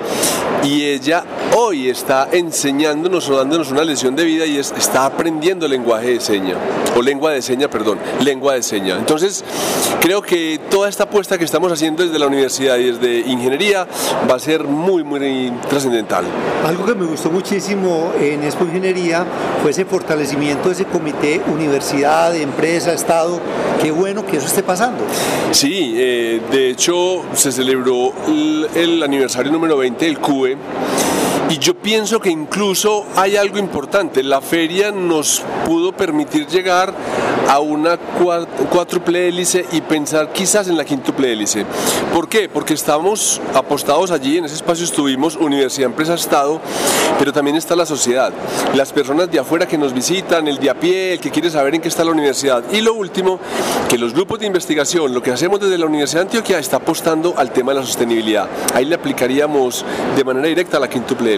y 0.63 0.83
ella 0.83 1.23
hoy 1.55 1.89
está 1.89 2.27
enseñándonos 2.31 3.29
o 3.29 3.37
dándonos 3.37 3.71
una 3.71 3.83
lección 3.83 4.15
de 4.15 4.25
vida 4.25 4.45
y 4.45 4.57
está 4.57 5.05
aprendiendo 5.05 5.67
lenguaje 5.67 6.15
de 6.15 6.19
seña, 6.19 6.55
o 6.95 7.01
lengua 7.01 7.31
de 7.31 7.41
seña, 7.41 7.69
perdón, 7.69 7.99
lengua 8.19 8.55
de 8.55 8.63
seña. 8.63 8.97
Entonces, 8.97 9.45
creo 10.01 10.21
que 10.21 10.59
toda 10.69 10.89
esta 10.89 11.03
apuesta 11.03 11.37
que 11.37 11.45
estamos 11.45 11.71
haciendo 11.71 12.03
desde 12.03 12.19
la 12.19 12.27
universidad 12.27 12.77
y 12.77 12.91
desde 12.91 13.19
ingeniería 13.19 13.87
va 14.29 14.35
a 14.35 14.39
ser 14.39 14.65
muy, 14.65 15.03
muy 15.03 15.53
trascendental. 15.69 16.25
Algo 16.65 16.85
que 16.85 16.95
me 16.95 17.05
gustó 17.05 17.31
muchísimo 17.31 18.11
en 18.19 18.43
Expo 18.43 18.65
Ingeniería 18.65 19.25
fue 19.61 19.71
ese 19.71 19.85
fortalecimiento 19.85 20.69
de 20.69 20.75
ese 20.75 20.85
comité 20.85 21.41
universidad, 21.47 22.35
empresa, 22.35 22.93
Estado. 22.93 23.39
Qué 23.81 23.91
bueno 23.91 24.25
que 24.25 24.37
eso 24.37 24.47
esté 24.47 24.63
pasando. 24.63 25.03
Sí, 25.51 25.93
eh, 25.97 26.41
de 26.51 26.69
hecho 26.69 27.23
se 27.33 27.51
celebró 27.51 28.13
el, 28.27 28.67
el 28.75 29.03
aniversario 29.03 29.51
número 29.51 29.77
20 29.77 30.05
del 30.05 30.19
CUE 30.19 30.57
y 31.49 31.59
yo 31.59 31.75
pienso 31.75 32.19
que 32.19 32.29
incluso 32.29 33.05
hay 33.15 33.37
algo 33.37 33.57
importante. 33.57 34.23
La 34.23 34.41
feria 34.41 34.91
nos 34.91 35.41
pudo 35.65 35.93
permitir 35.93 36.45
llegar 36.47 36.93
a 37.47 37.59
una 37.59 37.97
cuádruple 37.97 39.29
hélice 39.29 39.65
y 39.71 39.79
pensar 39.79 40.33
quizás 40.33 40.67
en 40.67 40.75
la 40.75 40.83
quíntuple 40.83 41.31
hélice. 41.31 41.65
¿Por 42.13 42.27
qué? 42.27 42.49
Porque 42.49 42.73
estamos 42.73 43.39
apostados 43.53 44.11
allí, 44.11 44.37
en 44.37 44.45
ese 44.45 44.55
espacio 44.55 44.83
estuvimos 44.83 45.37
Universidad, 45.37 45.89
Empresa, 45.89 46.15
Estado, 46.15 46.59
pero 47.17 47.31
también 47.31 47.55
está 47.55 47.75
la 47.75 47.85
sociedad. 47.85 48.33
Las 48.75 48.91
personas 48.91 49.31
de 49.31 49.39
afuera 49.39 49.65
que 49.65 49.77
nos 49.77 49.93
visitan, 49.93 50.47
el 50.47 50.57
de 50.57 50.69
a 50.69 50.77
pie, 50.77 51.13
el 51.13 51.19
que 51.19 51.31
quiere 51.31 51.49
saber 51.49 51.75
en 51.75 51.81
qué 51.81 51.87
está 51.87 52.03
la 52.03 52.11
universidad. 52.11 52.63
Y 52.73 52.81
lo 52.81 52.93
último, 52.93 53.39
que 53.87 53.97
los 53.97 54.13
grupos 54.13 54.39
de 54.39 54.47
investigación, 54.47 55.13
lo 55.13 55.23
que 55.23 55.31
hacemos 55.31 55.61
desde 55.61 55.77
la 55.77 55.85
Universidad 55.85 56.21
de 56.21 56.27
Antioquia, 56.27 56.59
está 56.59 56.77
apostando 56.77 57.33
al 57.37 57.51
tema 57.51 57.71
de 57.71 57.79
la 57.79 57.85
sostenibilidad. 57.85 58.49
Ahí 58.73 58.83
le 58.83 58.95
aplicaríamos 58.95 59.85
de 60.15 60.23
manera 60.25 60.47
directa 60.47 60.77
a 60.77 60.79
la 60.81 60.89
quíntuple 60.89 61.33
hélice. 61.33 61.36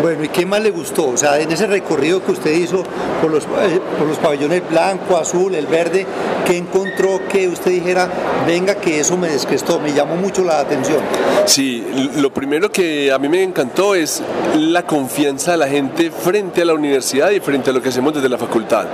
Bueno, 0.00 0.24
¿y 0.24 0.28
qué 0.28 0.46
más 0.46 0.60
le 0.62 0.70
gustó? 0.70 1.08
O 1.08 1.16
sea, 1.16 1.38
en 1.40 1.50
ese 1.50 1.66
recorrido 1.66 2.24
que 2.24 2.32
usted 2.32 2.52
hizo 2.52 2.82
por 3.20 3.30
los, 3.30 3.44
eh, 3.44 3.80
por 3.98 4.06
los 4.06 4.18
pabellones 4.18 4.62
blanco, 4.68 5.16
azul, 5.16 5.54
el 5.54 5.66
verde, 5.66 6.06
¿qué 6.46 6.56
encontró 6.56 7.20
que 7.28 7.48
usted 7.48 7.70
dijera, 7.70 8.08
venga, 8.46 8.74
que 8.76 9.00
eso 9.00 9.16
me 9.16 9.28
descrestó, 9.28 9.80
me 9.80 9.92
llamó 9.92 10.16
mucho 10.16 10.44
la 10.44 10.60
atención? 10.60 11.00
Sí, 11.46 11.84
lo 12.16 12.32
primero 12.32 12.70
que 12.70 13.12
a 13.12 13.18
mí 13.18 13.28
me 13.28 13.42
encantó 13.42 13.94
es 13.94 14.22
la 14.56 14.86
confianza 14.86 15.52
de 15.52 15.56
la 15.58 15.68
gente 15.68 16.10
frente 16.10 16.62
a 16.62 16.64
la 16.64 16.74
universidad 16.74 17.30
y 17.30 17.40
frente 17.40 17.70
a 17.70 17.72
lo 17.72 17.82
que 17.82 17.88
hacemos 17.88 18.14
desde 18.14 18.28
la 18.28 18.38
facultad. 18.38 18.86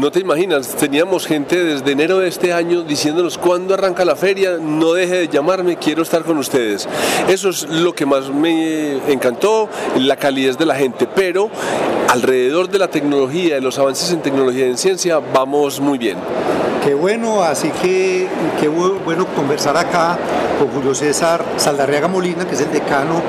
No 0.00 0.10
te 0.10 0.20
imaginas, 0.20 0.74
teníamos 0.76 1.26
gente 1.26 1.62
desde 1.62 1.92
enero 1.92 2.18
de 2.18 2.28
este 2.28 2.52
año 2.52 2.82
diciéndonos 2.82 3.38
cuándo 3.38 3.74
arranca 3.74 4.04
la 4.04 4.16
feria, 4.16 4.58
no 4.60 4.92
deje 4.92 5.14
de 5.18 5.28
llamarme, 5.28 5.76
quiero 5.76 6.02
estar 6.02 6.22
con 6.22 6.38
ustedes. 6.38 6.88
Eso 7.28 7.50
es 7.50 7.68
lo 7.68 7.94
que 7.94 8.06
más 8.06 8.30
me 8.30 8.96
encantó, 9.12 9.68
la 9.96 10.16
calidez 10.16 10.58
de 10.58 10.66
la 10.66 10.74
gente, 10.74 11.06
pero 11.06 11.50
alrededor 12.10 12.68
de 12.68 12.78
la 12.78 12.88
tecnología, 12.88 13.56
de 13.56 13.60
los 13.60 13.78
avances 13.78 14.10
en 14.12 14.20
tecnología 14.20 14.66
y 14.66 14.70
en 14.70 14.78
ciencia, 14.78 15.20
vamos 15.32 15.80
muy 15.80 15.98
bien. 15.98 16.18
Qué 16.84 16.94
bueno, 16.94 17.42
así 17.42 17.70
que 17.82 18.28
qué 18.60 18.68
bueno 18.68 19.26
conversar 19.34 19.76
acá 19.76 20.18
con 20.58 20.68
Julio 20.68 20.94
César 20.94 21.42
Saldarriaga 21.56 22.08
Molina, 22.08 22.44
que 22.46 22.54
es 22.54 22.60
el 22.60 22.70
decano 22.70 23.22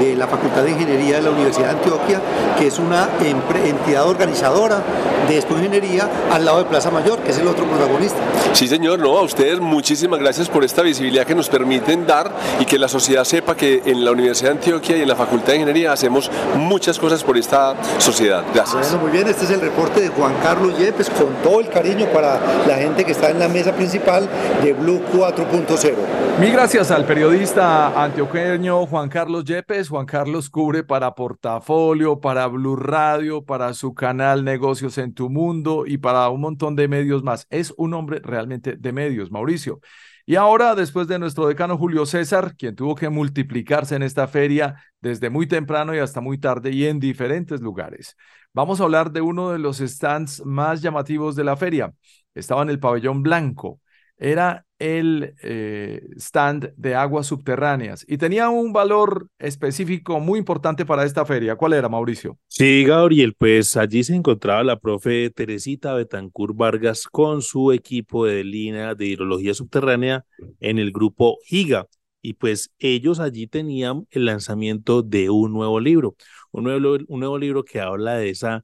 de 0.00 0.16
la 0.16 0.26
Facultad 0.26 0.62
de 0.62 0.70
Ingeniería 0.70 1.16
de 1.16 1.22
la 1.22 1.30
Universidad 1.30 1.66
de 1.66 1.72
Antioquia, 1.78 2.20
que 2.58 2.66
es 2.66 2.78
una 2.78 3.08
entidad 3.22 4.08
organizadora 4.08 4.82
de 5.28 5.36
Expo 5.36 5.56
Ingeniería 5.56 6.08
al 6.32 6.44
lado 6.44 6.58
de 6.58 6.64
Plaza 6.64 6.90
Mayor, 6.90 7.20
que 7.20 7.30
es 7.30 7.38
el 7.38 7.46
otro 7.46 7.64
protagonista. 7.66 8.18
Sí, 8.52 8.66
señor, 8.66 8.98
no, 8.98 9.16
a 9.16 9.22
ustedes 9.22 9.60
muchísimas 9.60 10.18
gracias 10.18 10.48
por 10.48 10.64
esta 10.64 10.82
visibilidad 10.82 11.26
que 11.26 11.34
nos 11.34 11.48
permiten 11.48 12.06
dar 12.06 12.32
y 12.58 12.64
que 12.64 12.78
la 12.78 12.88
sociedad 12.88 13.24
sepa 13.24 13.54
que 13.54 13.82
en 13.84 14.04
la 14.04 14.10
Universidad 14.10 14.50
de 14.50 14.56
Antioquia 14.56 14.96
y 14.96 15.02
en 15.02 15.08
la 15.08 15.16
Facultad 15.16 15.48
de 15.48 15.56
Ingeniería 15.56 15.92
hacemos 15.92 16.30
muchas 16.56 16.98
cosas 16.98 17.22
por 17.22 17.36
esta 17.36 17.74
sociedad. 17.98 18.42
Gracias. 18.54 18.90
Bueno, 18.90 18.98
muy 18.98 19.10
bien, 19.12 19.28
este 19.28 19.44
es 19.44 19.50
el 19.50 19.60
reporte 19.60 20.00
de 20.00 20.08
Juan 20.08 20.34
Carlos 20.42 20.78
Yepes 20.78 21.10
con 21.10 21.34
todo 21.42 21.60
el 21.60 21.68
cariño 21.68 22.06
para 22.06 22.40
la 22.66 22.76
gente 22.76 23.04
que 23.04 23.12
está 23.12 23.30
en 23.30 23.38
la 23.38 23.48
mesa 23.48 23.72
principal 23.72 24.28
de 24.62 24.72
Blue 24.72 25.00
4.0. 25.12 25.94
Mil 26.40 26.52
gracias 26.52 26.90
al 26.90 27.04
periodista 27.04 28.02
antioqueño 28.02 28.86
Juan 28.86 29.08
Carlos 29.08 29.44
Yepes 29.44 29.89
2023, 29.89 29.89
Juan 29.90 30.06
Carlos 30.06 30.48
cubre 30.48 30.84
para 30.84 31.14
Portafolio, 31.14 32.20
para 32.20 32.46
Blue 32.46 32.76
Radio, 32.76 33.44
para 33.44 33.74
su 33.74 33.92
canal 33.92 34.44
Negocios 34.44 34.96
en 34.98 35.12
tu 35.12 35.28
Mundo 35.28 35.84
y 35.86 35.98
para 35.98 36.28
un 36.30 36.40
montón 36.40 36.76
de 36.76 36.88
medios 36.88 37.22
más. 37.22 37.46
Es 37.50 37.74
un 37.76 37.92
hombre 37.94 38.20
realmente 38.22 38.76
de 38.76 38.92
medios, 38.92 39.30
Mauricio. 39.30 39.80
Y 40.24 40.36
ahora, 40.36 40.74
después 40.74 41.08
de 41.08 41.18
nuestro 41.18 41.46
decano 41.48 41.76
Julio 41.76 42.06
César, 42.06 42.54
quien 42.56 42.76
tuvo 42.76 42.94
que 42.94 43.08
multiplicarse 43.08 43.96
en 43.96 44.02
esta 44.02 44.28
feria 44.28 44.76
desde 45.00 45.28
muy 45.28 45.46
temprano 45.46 45.94
y 45.94 45.98
hasta 45.98 46.20
muy 46.20 46.38
tarde 46.38 46.70
y 46.70 46.86
en 46.86 47.00
diferentes 47.00 47.60
lugares, 47.60 48.16
vamos 48.54 48.80
a 48.80 48.84
hablar 48.84 49.10
de 49.12 49.20
uno 49.20 49.50
de 49.50 49.58
los 49.58 49.78
stands 49.78 50.44
más 50.46 50.82
llamativos 50.82 51.36
de 51.36 51.44
la 51.44 51.56
feria. 51.56 51.92
Estaba 52.34 52.62
en 52.62 52.70
el 52.70 52.78
pabellón 52.78 53.22
blanco 53.22 53.80
era 54.20 54.66
el 54.78 55.34
eh, 55.42 56.02
stand 56.16 56.72
de 56.76 56.94
aguas 56.94 57.26
subterráneas 57.26 58.04
y 58.06 58.18
tenía 58.18 58.48
un 58.50 58.72
valor 58.72 59.28
específico 59.38 60.20
muy 60.20 60.38
importante 60.38 60.86
para 60.86 61.04
esta 61.04 61.24
feria. 61.24 61.56
¿Cuál 61.56 61.72
era, 61.72 61.88
Mauricio? 61.88 62.38
Sí, 62.46 62.84
Gabriel, 62.84 63.34
pues 63.36 63.76
allí 63.76 64.04
se 64.04 64.14
encontraba 64.14 64.62
la 64.62 64.78
profe 64.78 65.30
Teresita 65.30 65.94
Betancur 65.94 66.54
Vargas 66.54 67.04
con 67.10 67.42
su 67.42 67.72
equipo 67.72 68.26
de 68.26 68.44
línea 68.44 68.94
de 68.94 69.06
hidrología 69.06 69.54
subterránea 69.54 70.24
en 70.60 70.78
el 70.78 70.92
grupo 70.92 71.38
GIGA. 71.44 71.86
Y 72.22 72.34
pues 72.34 72.70
ellos 72.78 73.18
allí 73.20 73.46
tenían 73.46 74.06
el 74.10 74.26
lanzamiento 74.26 75.02
de 75.02 75.30
un 75.30 75.52
nuevo 75.52 75.80
libro, 75.80 76.16
un 76.52 76.64
nuevo, 76.64 76.98
un 77.08 77.20
nuevo 77.20 77.38
libro 77.38 77.64
que 77.64 77.80
habla 77.80 78.16
de 78.16 78.28
esa 78.28 78.62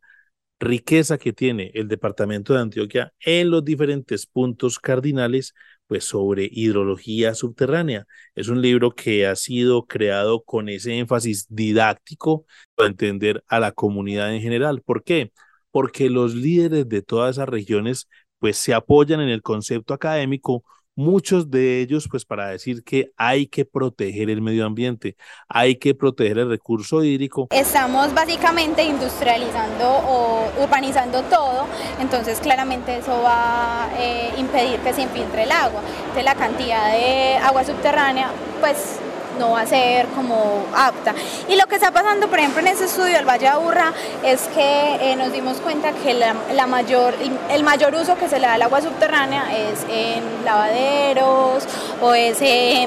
riqueza 0.58 1.18
que 1.18 1.32
tiene 1.32 1.70
el 1.74 1.88
departamento 1.88 2.54
de 2.54 2.60
Antioquia 2.60 3.12
en 3.20 3.50
los 3.50 3.64
diferentes 3.64 4.26
puntos 4.26 4.78
cardinales, 4.78 5.54
pues 5.86 6.04
sobre 6.04 6.48
hidrología 6.50 7.34
subterránea. 7.34 8.06
Es 8.34 8.48
un 8.48 8.62
libro 8.62 8.90
que 8.92 9.26
ha 9.26 9.36
sido 9.36 9.86
creado 9.86 10.42
con 10.42 10.68
ese 10.68 10.98
énfasis 10.98 11.46
didáctico 11.48 12.46
para 12.74 12.88
entender 12.88 13.44
a 13.48 13.60
la 13.60 13.72
comunidad 13.72 14.34
en 14.34 14.40
general. 14.40 14.82
¿Por 14.82 15.04
qué? 15.04 15.32
Porque 15.70 16.10
los 16.10 16.34
líderes 16.34 16.88
de 16.88 17.02
todas 17.02 17.36
esas 17.36 17.48
regiones 17.48 18.08
pues 18.38 18.56
se 18.56 18.74
apoyan 18.74 19.20
en 19.20 19.28
el 19.28 19.42
concepto 19.42 19.94
académico 19.94 20.64
muchos 20.96 21.50
de 21.50 21.80
ellos 21.80 22.08
pues 22.10 22.24
para 22.24 22.48
decir 22.48 22.82
que 22.82 23.12
hay 23.16 23.46
que 23.46 23.64
proteger 23.64 24.30
el 24.30 24.42
medio 24.42 24.66
ambiente, 24.66 25.16
hay 25.48 25.76
que 25.76 25.94
proteger 25.94 26.38
el 26.38 26.48
recurso 26.48 27.04
hídrico. 27.04 27.48
Estamos 27.50 28.12
básicamente 28.14 28.82
industrializando 28.82 29.86
o 29.88 30.50
urbanizando 30.62 31.22
todo, 31.22 31.66
entonces 32.00 32.40
claramente 32.40 32.98
eso 32.98 33.22
va 33.22 33.84
a 33.84 33.90
eh, 33.98 34.32
impedir 34.38 34.80
que 34.80 34.92
se 34.92 35.02
infiltre 35.02 35.44
el 35.44 35.52
agua. 35.52 35.82
Entonces 35.98 36.24
la 36.24 36.34
cantidad 36.34 36.90
de 36.90 37.36
agua 37.36 37.64
subterránea 37.64 38.30
pues 38.60 38.98
no 39.38 39.52
va 39.52 39.60
a 39.60 39.66
ser 39.66 40.06
como 40.08 40.64
apta. 40.74 41.14
Y 41.48 41.56
lo 41.56 41.66
que 41.66 41.76
está 41.76 41.90
pasando, 41.90 42.28
por 42.28 42.38
ejemplo, 42.38 42.60
en 42.60 42.68
ese 42.68 42.84
estudio 42.86 43.14
del 43.14 43.28
Valle 43.28 43.48
Aburra 43.48 43.92
es 44.24 44.42
que 44.48 44.96
eh, 45.00 45.16
nos 45.16 45.32
dimos 45.32 45.58
cuenta 45.58 45.92
que 45.92 46.14
la, 46.14 46.66
mayor, 46.66 47.14
el 47.50 47.62
mayor 47.62 47.94
uso 47.94 48.16
que 48.16 48.28
se 48.28 48.38
le 48.38 48.46
da 48.46 48.54
al 48.54 48.62
agua 48.62 48.80
subterránea 48.80 49.44
es 49.56 49.84
en 49.88 50.44
lavaderos 50.44 51.64
o 52.00 52.14
es 52.14 52.38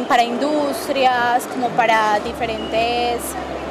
para 0.08 0.24
industrias, 0.24 1.44
como 1.48 1.70
para 1.70 2.20
diferentes 2.20 3.22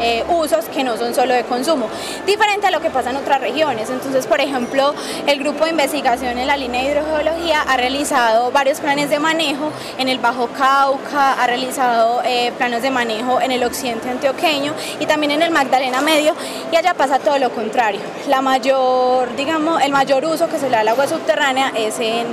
eh, 0.00 0.24
usos 0.28 0.66
que 0.66 0.84
no 0.84 0.96
son 0.96 1.14
solo 1.14 1.34
de 1.34 1.44
consumo, 1.44 1.88
diferente 2.26 2.66
a 2.66 2.70
lo 2.70 2.80
que 2.80 2.90
pasa 2.90 3.10
en 3.10 3.16
otras 3.16 3.40
regiones. 3.40 3.90
Entonces, 3.90 4.26
por 4.26 4.40
ejemplo, 4.40 4.94
el 5.26 5.38
grupo 5.38 5.64
de 5.64 5.70
investigación 5.70 6.38
en 6.38 6.46
la 6.46 6.56
línea 6.56 6.82
de 6.82 6.90
hidrogeología 6.90 7.62
ha 7.62 7.76
realizado 7.76 8.50
varios 8.50 8.80
planes 8.80 9.10
de 9.10 9.18
manejo 9.18 9.70
en 9.98 10.08
el 10.08 10.18
Bajo 10.18 10.48
Cauca, 10.48 11.32
ha 11.32 11.46
realizado 11.46 12.22
eh, 12.24 12.52
planes 12.56 12.82
de 12.82 12.90
manejo 12.90 13.40
en 13.40 13.52
el 13.52 13.64
occidente 13.64 14.08
antioqueño 14.08 14.74
y 15.00 15.06
también 15.06 15.32
en 15.32 15.42
el 15.42 15.50
Magdalena 15.50 16.00
Medio, 16.00 16.34
y 16.72 16.76
allá 16.76 16.94
pasa 16.94 17.18
todo 17.18 17.38
lo 17.38 17.50
contrario. 17.50 18.00
La 18.28 18.40
mayor, 18.40 19.34
digamos, 19.36 19.82
el 19.82 19.92
mayor 19.92 20.24
uso 20.24 20.48
que 20.48 20.58
se 20.58 20.66
le 20.66 20.76
da 20.76 20.80
al 20.80 20.88
agua 20.88 21.06
subterránea 21.06 21.72
es 21.76 21.98
en 21.98 22.26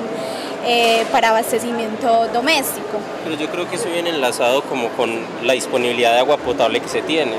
eh, 0.65 1.05
para 1.11 1.29
abastecimiento 1.29 2.27
doméstico. 2.33 2.99
Pero 3.23 3.37
yo 3.37 3.49
creo 3.49 3.69
que 3.69 3.75
eso 3.75 3.89
viene 3.89 4.09
enlazado 4.09 4.63
como 4.63 4.89
con 4.89 5.11
la 5.43 5.53
disponibilidad 5.53 6.13
de 6.13 6.19
agua 6.19 6.37
potable 6.37 6.79
que 6.79 6.87
se 6.87 7.01
tiene. 7.01 7.33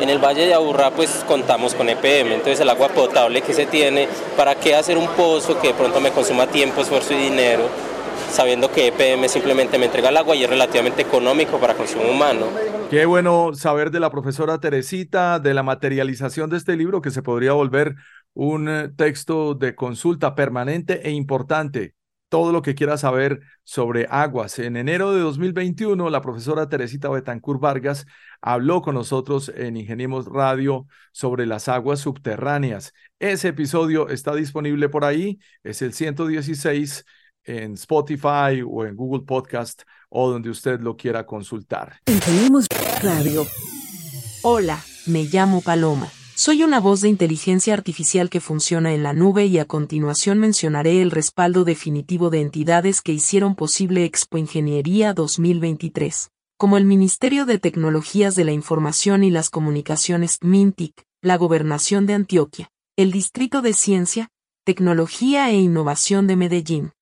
En 0.00 0.10
el 0.10 0.18
Valle 0.18 0.46
de 0.46 0.54
Aburrá 0.54 0.90
pues 0.90 1.24
contamos 1.26 1.74
con 1.74 1.88
EPM, 1.88 2.32
entonces 2.32 2.60
el 2.60 2.68
agua 2.68 2.88
potable 2.88 3.42
que 3.42 3.54
se 3.54 3.66
tiene, 3.66 4.08
¿para 4.36 4.56
qué 4.56 4.74
hacer 4.74 4.98
un 4.98 5.06
pozo 5.08 5.60
que 5.60 5.68
de 5.68 5.74
pronto 5.74 6.00
me 6.00 6.10
consuma 6.10 6.46
tiempo, 6.46 6.80
esfuerzo 6.80 7.14
y 7.14 7.16
dinero? 7.16 7.68
sabiendo 8.30 8.70
que 8.70 8.88
EPM 8.88 9.28
simplemente 9.28 9.78
me 9.78 9.86
entrega 9.86 10.08
el 10.08 10.16
agua 10.16 10.34
y 10.34 10.42
es 10.42 10.50
relativamente 10.50 11.02
económico 11.02 11.58
para 11.58 11.74
consumo 11.74 12.10
humano. 12.10 12.46
Qué 12.90 13.06
bueno 13.06 13.52
saber 13.54 13.92
de 13.92 14.00
la 14.00 14.10
profesora 14.10 14.58
Teresita, 14.58 15.38
de 15.38 15.54
la 15.54 15.62
materialización 15.62 16.50
de 16.50 16.56
este 16.56 16.76
libro 16.76 17.00
que 17.00 17.12
se 17.12 17.22
podría 17.22 17.52
volver 17.52 17.94
un 18.34 18.68
eh, 18.68 18.88
texto 18.96 19.54
de 19.54 19.76
consulta 19.76 20.34
permanente 20.34 21.08
e 21.08 21.12
importante 21.12 21.94
todo 22.34 22.50
lo 22.50 22.62
que 22.62 22.74
quiera 22.74 22.96
saber 22.96 23.42
sobre 23.62 24.08
aguas. 24.10 24.58
En 24.58 24.76
enero 24.76 25.14
de 25.14 25.20
2021, 25.20 26.10
la 26.10 26.20
profesora 26.20 26.68
Teresita 26.68 27.08
Betancur 27.08 27.60
Vargas 27.60 28.06
habló 28.42 28.82
con 28.82 28.96
nosotros 28.96 29.52
en 29.54 29.76
Ingeniemos 29.76 30.26
Radio 30.26 30.88
sobre 31.12 31.46
las 31.46 31.68
aguas 31.68 32.00
subterráneas. 32.00 32.92
Ese 33.20 33.46
episodio 33.46 34.08
está 34.08 34.34
disponible 34.34 34.88
por 34.88 35.04
ahí, 35.04 35.38
es 35.62 35.80
el 35.80 35.92
116 35.92 37.04
en 37.44 37.74
Spotify 37.74 38.64
o 38.68 38.84
en 38.84 38.96
Google 38.96 39.24
Podcast 39.24 39.82
o 40.08 40.28
donde 40.28 40.50
usted 40.50 40.80
lo 40.80 40.96
quiera 40.96 41.24
consultar. 41.26 42.00
Ingeniemos 42.06 42.66
Radio. 43.00 43.46
Hola, 44.42 44.82
me 45.06 45.22
llamo 45.22 45.60
Paloma 45.60 46.08
soy 46.36 46.64
una 46.64 46.80
voz 46.80 47.00
de 47.00 47.08
inteligencia 47.08 47.74
artificial 47.74 48.28
que 48.28 48.40
funciona 48.40 48.92
en 48.92 49.04
la 49.04 49.12
nube 49.12 49.46
y 49.46 49.58
a 49.58 49.66
continuación 49.66 50.40
mencionaré 50.40 51.00
el 51.00 51.12
respaldo 51.12 51.64
definitivo 51.64 52.28
de 52.28 52.40
entidades 52.40 53.02
que 53.02 53.12
hicieron 53.12 53.54
posible 53.54 54.04
Expo 54.04 54.36
Ingeniería 54.36 55.14
2023, 55.14 56.30
como 56.56 56.76
el 56.76 56.86
Ministerio 56.86 57.46
de 57.46 57.60
Tecnologías 57.60 58.34
de 58.34 58.44
la 58.44 58.52
Información 58.52 59.22
y 59.22 59.30
las 59.30 59.48
Comunicaciones 59.48 60.38
MINTIC, 60.42 61.04
la 61.22 61.36
Gobernación 61.36 62.04
de 62.06 62.14
Antioquia, 62.14 62.68
el 62.96 63.12
Distrito 63.12 63.62
de 63.62 63.72
Ciencia, 63.72 64.28
Tecnología 64.64 65.50
e 65.50 65.54
Innovación 65.54 66.26
de 66.26 66.36
Medellín, 66.36 66.92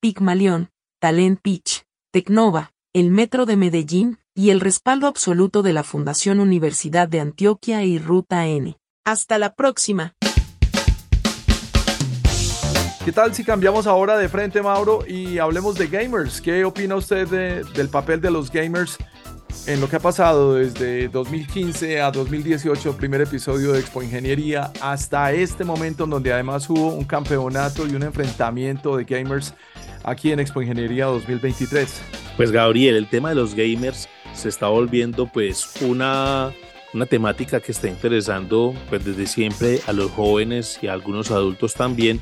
Pigmalión, 0.00 0.70
Talent 1.00 1.40
Pitch, 1.42 1.84
Tecnova, 2.12 2.72
el 2.92 3.10
Metro 3.10 3.44
de 3.44 3.56
Medellín, 3.56 4.18
y 4.38 4.50
el 4.50 4.60
respaldo 4.60 5.06
absoluto 5.06 5.62
de 5.62 5.72
la 5.72 5.82
Fundación 5.82 6.40
Universidad 6.40 7.08
de 7.08 7.20
Antioquia 7.20 7.82
y 7.84 7.98
Ruta 7.98 8.46
N. 8.46 8.76
Hasta 9.02 9.38
la 9.38 9.54
próxima. 9.54 10.12
¿Qué 13.02 13.12
tal 13.12 13.34
si 13.34 13.44
cambiamos 13.44 13.86
ahora 13.86 14.18
de 14.18 14.28
frente, 14.28 14.60
Mauro, 14.60 15.06
y 15.08 15.38
hablemos 15.38 15.76
de 15.76 15.86
gamers? 15.86 16.42
¿Qué 16.42 16.66
opina 16.66 16.96
usted 16.96 17.64
del 17.72 17.88
papel 17.88 18.20
de 18.20 18.30
los 18.30 18.50
gamers 18.50 18.98
en 19.66 19.80
lo 19.80 19.88
que 19.88 19.96
ha 19.96 20.00
pasado 20.00 20.56
desde 20.56 21.08
2015 21.08 22.02
a 22.02 22.10
2018, 22.10 22.94
primer 22.98 23.22
episodio 23.22 23.72
de 23.72 23.80
Expo 23.80 24.02
Ingeniería, 24.02 24.70
hasta 24.82 25.32
este 25.32 25.64
momento 25.64 26.04
en 26.04 26.10
donde 26.10 26.32
además 26.32 26.68
hubo 26.68 26.88
un 26.88 27.04
campeonato 27.04 27.86
y 27.86 27.94
un 27.94 28.02
enfrentamiento 28.02 28.98
de 28.98 29.04
gamers 29.04 29.54
aquí 30.04 30.30
en 30.30 30.40
Expo 30.40 30.60
Ingeniería 30.60 31.06
2023? 31.06 32.02
Pues 32.36 32.52
Gabriel, 32.52 32.96
el 32.96 33.08
tema 33.08 33.30
de 33.30 33.36
los 33.36 33.54
gamers 33.54 34.08
se 34.36 34.48
está 34.48 34.68
volviendo 34.68 35.26
pues 35.26 35.68
una, 35.80 36.52
una 36.92 37.06
temática 37.06 37.60
que 37.60 37.72
está 37.72 37.88
interesando 37.88 38.74
pues 38.88 39.04
desde 39.04 39.26
siempre 39.26 39.80
a 39.86 39.92
los 39.92 40.10
jóvenes 40.12 40.78
y 40.82 40.88
a 40.88 40.92
algunos 40.92 41.30
adultos 41.30 41.74
también, 41.74 42.20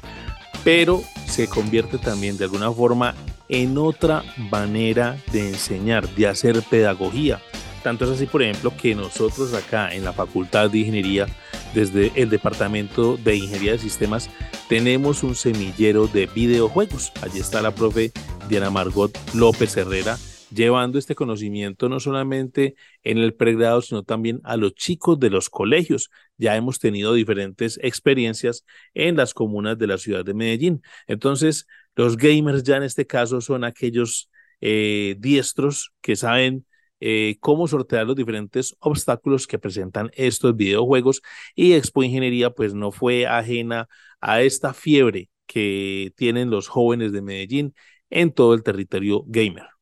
pero 0.63 1.03
se 1.27 1.49
convierte 1.49 1.99
también 1.99 2.39
de 2.39 2.45
alguna 2.45 2.73
forma 2.73 3.15
en 3.49 3.77
otra 3.77 4.23
manera 4.51 5.17
de 5.33 5.49
enseñar, 5.49 6.09
de 6.11 6.29
hacer 6.29 6.63
pedagogía. 6.63 7.41
Tanto 7.83 8.07
es 8.07 8.13
así, 8.13 8.25
por 8.25 8.43
ejemplo, 8.43 8.73
que 8.75 8.95
nosotros 8.95 9.53
acá 9.53 9.95
en 9.95 10.05
la 10.05 10.15
Facultad 10.15 10.71
de 10.71 10.79
Ingeniería, 10.79 11.27
desde 11.75 12.13
el 12.15 12.31
Departamento 12.31 13.19
de 13.19 13.37
Ingeniería 13.37 13.73
de 13.73 13.79
Sistemas, 13.79 14.31
tenemos 14.71 15.23
un 15.23 15.35
semillero 15.35 16.07
de 16.07 16.25
videojuegos. 16.25 17.13
Allí 17.21 17.41
está 17.41 17.61
la 17.61 17.75
profe 17.75 18.13
Diana 18.49 18.71
Margot 18.71 19.17
López 19.35 19.77
Herrera, 19.77 20.17
llevando 20.53 20.99
este 20.99 21.15
conocimiento 21.15 21.89
no 21.89 22.01
solamente 22.01 22.75
en 23.03 23.19
el 23.19 23.35
pregrado, 23.35 23.83
sino 23.83 24.03
también 24.03 24.41
a 24.45 24.57
los 24.57 24.75
chicos 24.75 25.19
de 25.19 25.31
los 25.31 25.51
colegios. 25.51 26.11
Ya 26.37 26.57
hemos 26.57 26.79
tenido 26.79 27.15
diferentes 27.15 27.79
experiencias 27.83 28.65
en 28.95 29.17
las 29.17 29.35
comunas 29.35 29.79
de 29.79 29.87
la 29.87 29.99
ciudad 29.99 30.25
de 30.25 30.35
Medellín. 30.35 30.83
Entonces, 31.07 31.67
los 31.95 32.17
gamers 32.17 32.63
ya 32.63 32.77
en 32.77 32.83
este 32.85 33.07
caso 33.07 33.41
son 33.41 33.65
aquellos 33.65 34.31
eh, 34.61 35.17
diestros 35.19 35.93
que 36.01 36.17
saben 36.17 36.67
eh, 37.01 37.37
cómo 37.41 37.69
sortear 37.69 38.07
los 38.07 38.17
diferentes 38.17 38.77
obstáculos 38.79 39.47
que 39.47 39.59
presentan 39.59 40.11
estos 40.15 40.57
videojuegos 40.57 41.23
y 41.55 41.75
Expo 41.75 42.03
Ingeniería 42.03 42.51
pues 42.51 42.73
no 42.73 42.93
fue 42.93 43.27
ajena 43.27 43.89
a 44.21 44.43
esta 44.43 44.73
fiebre 44.73 45.29
que 45.47 46.13
tienen 46.17 46.51
los 46.51 46.69
jóvenes 46.69 47.13
de 47.13 47.21
Medellín 47.21 47.75
en 48.11 48.33
todo 48.33 48.55
el 48.55 48.63
territorio 48.63 49.25
gamer. 49.27 49.74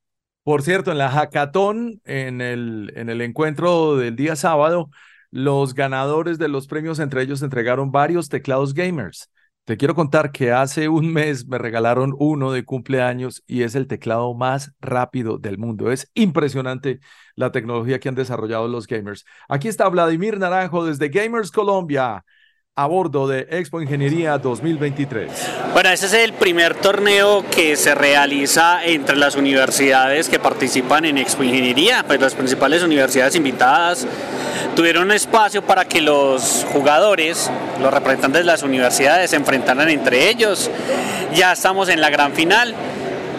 Por 0.44 0.62
cierto, 0.62 0.90
en 0.90 0.98
la 0.98 1.08
hackathon, 1.08 2.00
en 2.04 2.40
el, 2.40 2.92
en 2.96 3.08
el 3.08 3.20
encuentro 3.20 3.96
del 3.96 4.16
día 4.16 4.34
sábado, 4.34 4.90
los 5.30 5.74
ganadores 5.74 6.38
de 6.38 6.48
los 6.48 6.66
premios, 6.66 6.98
entre 6.98 7.22
ellos, 7.22 7.42
entregaron 7.42 7.92
varios 7.92 8.28
teclados 8.28 8.74
gamers. 8.74 9.30
Te 9.64 9.76
quiero 9.76 9.94
contar 9.94 10.32
que 10.32 10.50
hace 10.50 10.88
un 10.88 11.12
mes 11.12 11.46
me 11.46 11.58
regalaron 11.58 12.12
uno 12.18 12.50
de 12.50 12.64
cumpleaños 12.64 13.44
y 13.46 13.62
es 13.62 13.76
el 13.76 13.86
teclado 13.86 14.34
más 14.34 14.72
rápido 14.80 15.38
del 15.38 15.58
mundo. 15.58 15.92
Es 15.92 16.10
impresionante 16.14 16.98
la 17.36 17.52
tecnología 17.52 18.00
que 18.00 18.08
han 18.08 18.16
desarrollado 18.16 18.66
los 18.66 18.88
gamers. 18.88 19.24
Aquí 19.48 19.68
está 19.68 19.88
Vladimir 19.88 20.38
Naranjo 20.40 20.84
desde 20.84 21.08
Gamers 21.08 21.52
Colombia 21.52 22.24
a 22.74 22.86
bordo 22.86 23.28
de 23.28 23.48
Expo 23.50 23.82
Ingeniería 23.82 24.38
2023. 24.38 25.30
Bueno, 25.74 25.90
este 25.90 26.06
es 26.06 26.14
el 26.14 26.32
primer 26.32 26.74
torneo 26.74 27.44
que 27.54 27.76
se 27.76 27.94
realiza 27.94 28.82
entre 28.82 29.16
las 29.16 29.36
universidades 29.36 30.30
que 30.30 30.38
participan 30.38 31.04
en 31.04 31.18
Expo 31.18 31.42
Ingeniería, 31.42 32.02
pues 32.06 32.18
las 32.18 32.34
principales 32.34 32.82
universidades 32.82 33.36
invitadas 33.36 34.06
tuvieron 34.74 35.04
un 35.04 35.12
espacio 35.12 35.60
para 35.60 35.84
que 35.84 36.00
los 36.00 36.64
jugadores, 36.72 37.50
los 37.82 37.92
representantes 37.92 38.40
de 38.40 38.46
las 38.46 38.62
universidades 38.62 39.28
se 39.28 39.36
enfrentaran 39.36 39.90
entre 39.90 40.30
ellos. 40.30 40.70
Ya 41.34 41.52
estamos 41.52 41.90
en 41.90 42.00
la 42.00 42.08
gran 42.08 42.32
final 42.32 42.74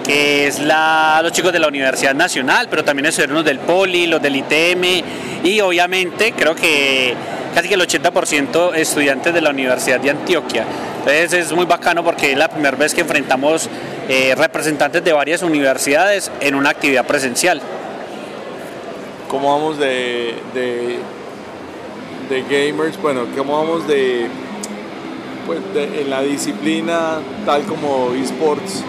que 0.05 0.45
es 0.45 0.59
los 0.59 1.31
chicos 1.31 1.51
de 1.51 1.59
la 1.59 1.69
Universidad 1.69 2.13
Nacional, 2.13 2.67
pero 2.69 2.83
también 2.83 3.07
estuvieron 3.07 3.37
los 3.37 3.45
del 3.45 3.57
Poli, 3.57 4.05
los 4.05 4.21
del 4.21 4.35
ITM 4.35 5.43
y 5.43 5.59
obviamente 5.61 6.33
creo 6.33 6.53
que 6.53 7.15
casi 7.53 7.73
el 7.73 7.81
80% 7.81 8.75
estudiantes 8.75 9.33
de 9.33 9.41
la 9.41 9.51
Universidad 9.51 9.99
de 9.99 10.09
Antioquia. 10.09 10.65
Entonces 10.99 11.33
es 11.33 11.53
muy 11.53 11.65
bacano 11.65 12.03
porque 12.03 12.31
es 12.31 12.37
la 12.37 12.47
primera 12.47 12.75
vez 12.77 12.93
que 12.93 13.01
enfrentamos 13.01 13.69
eh, 14.07 14.33
representantes 14.35 15.03
de 15.03 15.13
varias 15.13 15.41
universidades 15.41 16.31
en 16.39 16.55
una 16.55 16.69
actividad 16.69 17.05
presencial. 17.05 17.61
¿Cómo 19.29 19.51
vamos 19.51 19.77
de, 19.77 20.35
de, 20.53 22.43
gamers? 22.49 23.01
Bueno, 23.01 23.25
¿cómo 23.35 23.57
vamos 23.57 23.87
de, 23.87 24.27
pues 25.45 25.59
en 25.75 26.09
la 26.09 26.21
disciplina 26.21 27.19
tal 27.45 27.63
como 27.63 28.13
esports 28.13 28.83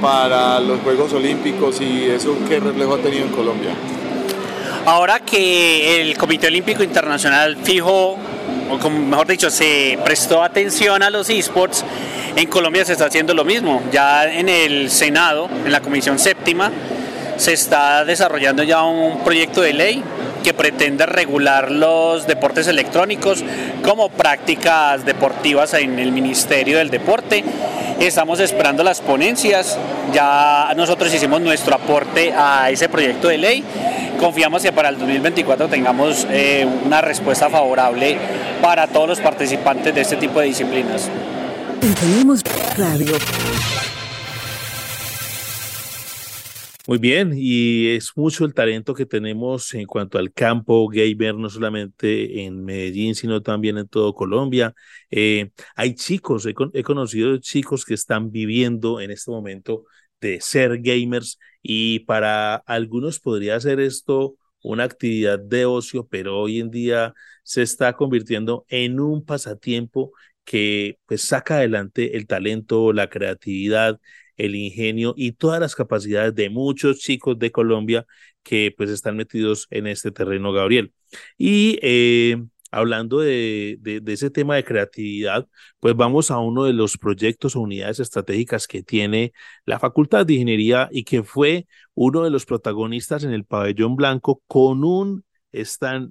para 0.00 0.60
los 0.60 0.80
Juegos 0.80 1.12
Olímpicos 1.12 1.80
y 1.80 2.06
eso 2.06 2.36
qué 2.48 2.58
reflejo 2.58 2.94
ha 2.94 2.98
tenido 2.98 3.26
en 3.26 3.32
Colombia? 3.32 3.72
Ahora 4.86 5.20
que 5.20 6.00
el 6.00 6.16
Comité 6.16 6.46
Olímpico 6.46 6.82
Internacional 6.82 7.58
fijo, 7.62 8.16
o 8.70 8.78
como 8.78 8.98
mejor 8.98 9.26
dicho, 9.26 9.50
se 9.50 9.98
prestó 10.04 10.42
atención 10.42 11.02
a 11.02 11.10
los 11.10 11.28
esports, 11.28 11.84
en 12.34 12.48
Colombia 12.48 12.84
se 12.86 12.92
está 12.92 13.04
haciendo 13.04 13.34
lo 13.34 13.44
mismo. 13.44 13.82
Ya 13.92 14.24
en 14.24 14.48
el 14.48 14.90
Senado, 14.90 15.50
en 15.66 15.70
la 15.70 15.80
Comisión 15.80 16.18
Séptima, 16.18 16.70
se 17.36 17.52
está 17.52 18.06
desarrollando 18.06 18.62
ya 18.62 18.82
un 18.82 19.22
proyecto 19.22 19.60
de 19.60 19.74
ley 19.74 20.02
que 20.42 20.54
pretende 20.54 21.04
regular 21.04 21.70
los 21.70 22.26
deportes 22.26 22.66
electrónicos 22.66 23.44
como 23.82 24.08
prácticas 24.08 25.04
deportivas 25.04 25.74
en 25.74 25.98
el 25.98 26.10
Ministerio 26.10 26.78
del 26.78 26.88
Deporte. 26.88 27.44
Estamos 28.00 28.40
esperando 28.40 28.82
las 28.82 29.00
ponencias, 29.00 29.78
ya 30.12 30.72
nosotros 30.74 31.14
hicimos 31.14 31.40
nuestro 31.40 31.74
aporte 31.76 32.32
a 32.34 32.70
ese 32.70 32.88
proyecto 32.88 33.28
de 33.28 33.38
ley 33.38 33.64
confiamos 34.20 34.62
que 34.62 34.70
para 34.70 34.90
el 34.90 34.98
2024 34.98 35.68
tengamos 35.68 36.26
eh, 36.30 36.66
una 36.84 37.00
respuesta 37.00 37.48
favorable 37.48 38.18
para 38.60 38.86
todos 38.86 39.08
los 39.08 39.20
participantes 39.20 39.94
de 39.94 40.02
este 40.02 40.16
tipo 40.16 40.38
de 40.40 40.46
disciplinas. 40.46 41.08
Tenemos 41.98 42.42
radio. 42.76 43.16
Muy 46.90 46.98
bien, 46.98 47.32
y 47.36 47.86
es 47.90 48.16
mucho 48.16 48.44
el 48.44 48.52
talento 48.52 48.94
que 48.94 49.06
tenemos 49.06 49.74
en 49.74 49.86
cuanto 49.86 50.18
al 50.18 50.32
campo 50.32 50.88
gamer, 50.88 51.36
no 51.36 51.48
solamente 51.48 52.42
en 52.42 52.64
Medellín, 52.64 53.14
sino 53.14 53.42
también 53.42 53.78
en 53.78 53.86
todo 53.86 54.12
Colombia. 54.12 54.74
Eh, 55.08 55.52
hay 55.76 55.94
chicos, 55.94 56.46
he, 56.46 56.82
conocido 56.82 57.38
chicos 57.38 57.84
que 57.84 57.94
están 57.94 58.32
viviendo 58.32 59.00
en 59.00 59.12
este 59.12 59.30
momento 59.30 59.84
de 60.20 60.40
ser 60.40 60.80
gamers 60.82 61.38
y 61.62 62.00
para 62.00 62.56
algunos 62.56 63.20
podría 63.20 63.60
ser 63.60 63.78
esto 63.78 64.34
una 64.60 64.82
actividad 64.82 65.38
de 65.38 65.66
ocio, 65.66 66.08
pero 66.08 66.40
hoy 66.40 66.58
en 66.58 66.72
día 66.72 67.14
se 67.44 67.62
está 67.62 67.92
convirtiendo 67.92 68.64
en 68.68 68.98
un 68.98 69.24
pasatiempo 69.24 70.10
que 70.42 70.98
pues 71.06 71.22
saca 71.22 71.58
adelante 71.58 72.16
el 72.16 72.26
talento, 72.26 72.92
la 72.92 73.08
creatividad, 73.08 74.00
el 74.44 74.54
ingenio 74.54 75.14
y 75.16 75.32
todas 75.32 75.60
las 75.60 75.74
capacidades 75.74 76.34
de 76.34 76.50
muchos 76.50 76.98
chicos 77.00 77.38
de 77.38 77.52
Colombia 77.52 78.06
que 78.42 78.74
pues 78.76 78.90
están 78.90 79.16
metidos 79.16 79.66
en 79.70 79.86
este 79.86 80.10
terreno, 80.10 80.52
Gabriel. 80.52 80.92
Y 81.38 81.78
eh, 81.82 82.42
hablando 82.70 83.20
de, 83.20 83.76
de, 83.80 84.12
ese 84.12 84.30
tema 84.30 84.56
de 84.56 84.64
creatividad, 84.64 85.46
pues 85.80 85.94
vamos 85.96 86.30
a 86.30 86.38
uno 86.38 86.64
de 86.64 86.72
los 86.72 86.96
proyectos 86.96 87.56
o 87.56 87.60
unidades 87.60 88.00
estratégicas 88.00 88.66
que 88.66 88.82
tiene 88.82 89.32
la 89.66 89.78
Facultad 89.78 90.24
de 90.26 90.34
Ingeniería 90.34 90.88
y 90.90 91.04
que 91.04 91.22
fue 91.22 91.66
uno 91.94 92.22
de 92.22 92.30
los 92.30 92.46
protagonistas 92.46 93.24
en 93.24 93.32
el 93.32 93.44
pabellón 93.44 93.96
blanco 93.96 94.42
con 94.46 94.84
un 94.84 95.24
stand 95.52 96.10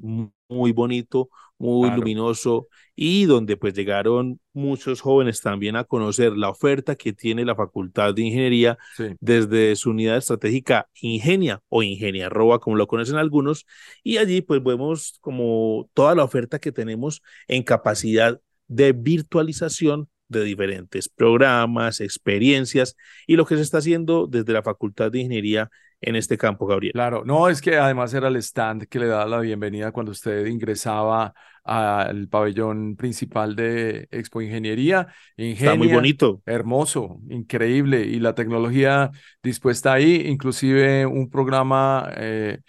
muy 0.49 0.71
bonito, 0.71 1.29
muy 1.57 1.91
luminoso 1.91 2.67
y 2.95 3.25
donde 3.25 3.57
pues 3.57 3.73
llegaron 3.73 4.39
muchos 4.53 5.01
jóvenes 5.01 5.41
también 5.41 5.75
a 5.75 5.83
conocer 5.83 6.33
la 6.33 6.49
oferta 6.49 6.95
que 6.95 7.13
tiene 7.13 7.45
la 7.45 7.55
Facultad 7.55 8.13
de 8.13 8.23
Ingeniería 8.23 8.77
desde 9.19 9.75
su 9.75 9.91
unidad 9.91 10.17
estratégica 10.17 10.87
Ingenia 11.01 11.61
o 11.69 11.83
Ingenia 11.83 12.29
Roba, 12.29 12.59
como 12.59 12.77
lo 12.77 12.87
conocen 12.87 13.17
algunos, 13.17 13.65
y 14.03 14.17
allí 14.17 14.41
pues 14.41 14.63
vemos 14.63 15.17
como 15.21 15.89
toda 15.93 16.15
la 16.15 16.23
oferta 16.23 16.59
que 16.59 16.71
tenemos 16.71 17.21
en 17.47 17.63
capacidad 17.63 18.39
de 18.67 18.93
virtualización 18.93 20.09
de 20.29 20.43
diferentes 20.43 21.09
programas, 21.09 21.99
experiencias 21.99 22.95
y 23.27 23.35
lo 23.35 23.45
que 23.45 23.55
se 23.55 23.61
está 23.61 23.79
haciendo 23.79 24.27
desde 24.27 24.53
la 24.53 24.63
Facultad 24.63 25.11
de 25.11 25.19
Ingeniería 25.19 25.69
en 26.01 26.15
este 26.15 26.37
campo, 26.37 26.65
Gabriel. 26.65 26.93
Claro, 26.93 27.23
no, 27.25 27.49
es 27.49 27.61
que 27.61 27.77
además 27.77 28.13
era 28.13 28.29
el 28.29 28.37
stand 28.37 28.87
que 28.87 28.99
le 28.99 29.07
daba 29.07 29.25
la 29.25 29.39
bienvenida 29.39 29.91
cuando 29.91 30.11
usted 30.11 30.45
ingresaba 30.45 31.33
al 31.63 32.27
pabellón 32.29 32.95
principal 32.95 33.55
de 33.55 34.07
Expo 34.11 34.41
Ingeniería. 34.41 35.07
Está 35.35 35.75
muy 35.75 35.89
bonito. 35.89 36.41
Hermoso, 36.45 37.19
increíble. 37.29 38.01
Y 38.01 38.19
la 38.19 38.33
tecnología 38.33 39.11
dispuesta 39.43 39.93
ahí, 39.93 40.23
inclusive 40.27 41.05
un 41.05 41.29
programa 41.29 42.09
eh, 42.15 42.59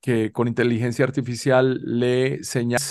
que 0.00 0.32
con 0.32 0.48
inteligencia 0.48 1.04
artificial 1.04 1.80
le 1.84 2.42
señala 2.42 2.82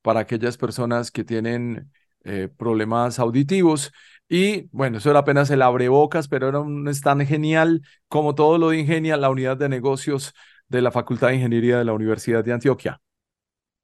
para 0.00 0.20
aquellas 0.20 0.56
personas 0.56 1.10
que 1.10 1.24
tienen 1.24 1.90
eh, 2.24 2.48
problemas 2.56 3.18
auditivos 3.18 3.92
y 4.32 4.68
bueno, 4.70 4.98
eso 4.98 5.10
era 5.10 5.18
apenas 5.20 5.50
el 5.50 5.60
abrebocas, 5.60 6.28
pero 6.28 6.48
era 6.48 6.60
un 6.60 6.86
stand 6.88 7.26
genial, 7.26 7.82
como 8.06 8.36
todo 8.36 8.58
lo 8.58 8.70
de 8.70 8.78
Ingenia, 8.78 9.16
la 9.16 9.28
unidad 9.28 9.56
de 9.56 9.68
negocios 9.68 10.32
de 10.68 10.82
la 10.82 10.92
Facultad 10.92 11.28
de 11.28 11.34
Ingeniería 11.36 11.78
de 11.78 11.84
la 11.84 11.92
Universidad 11.94 12.44
de 12.44 12.52
Antioquia. 12.52 13.00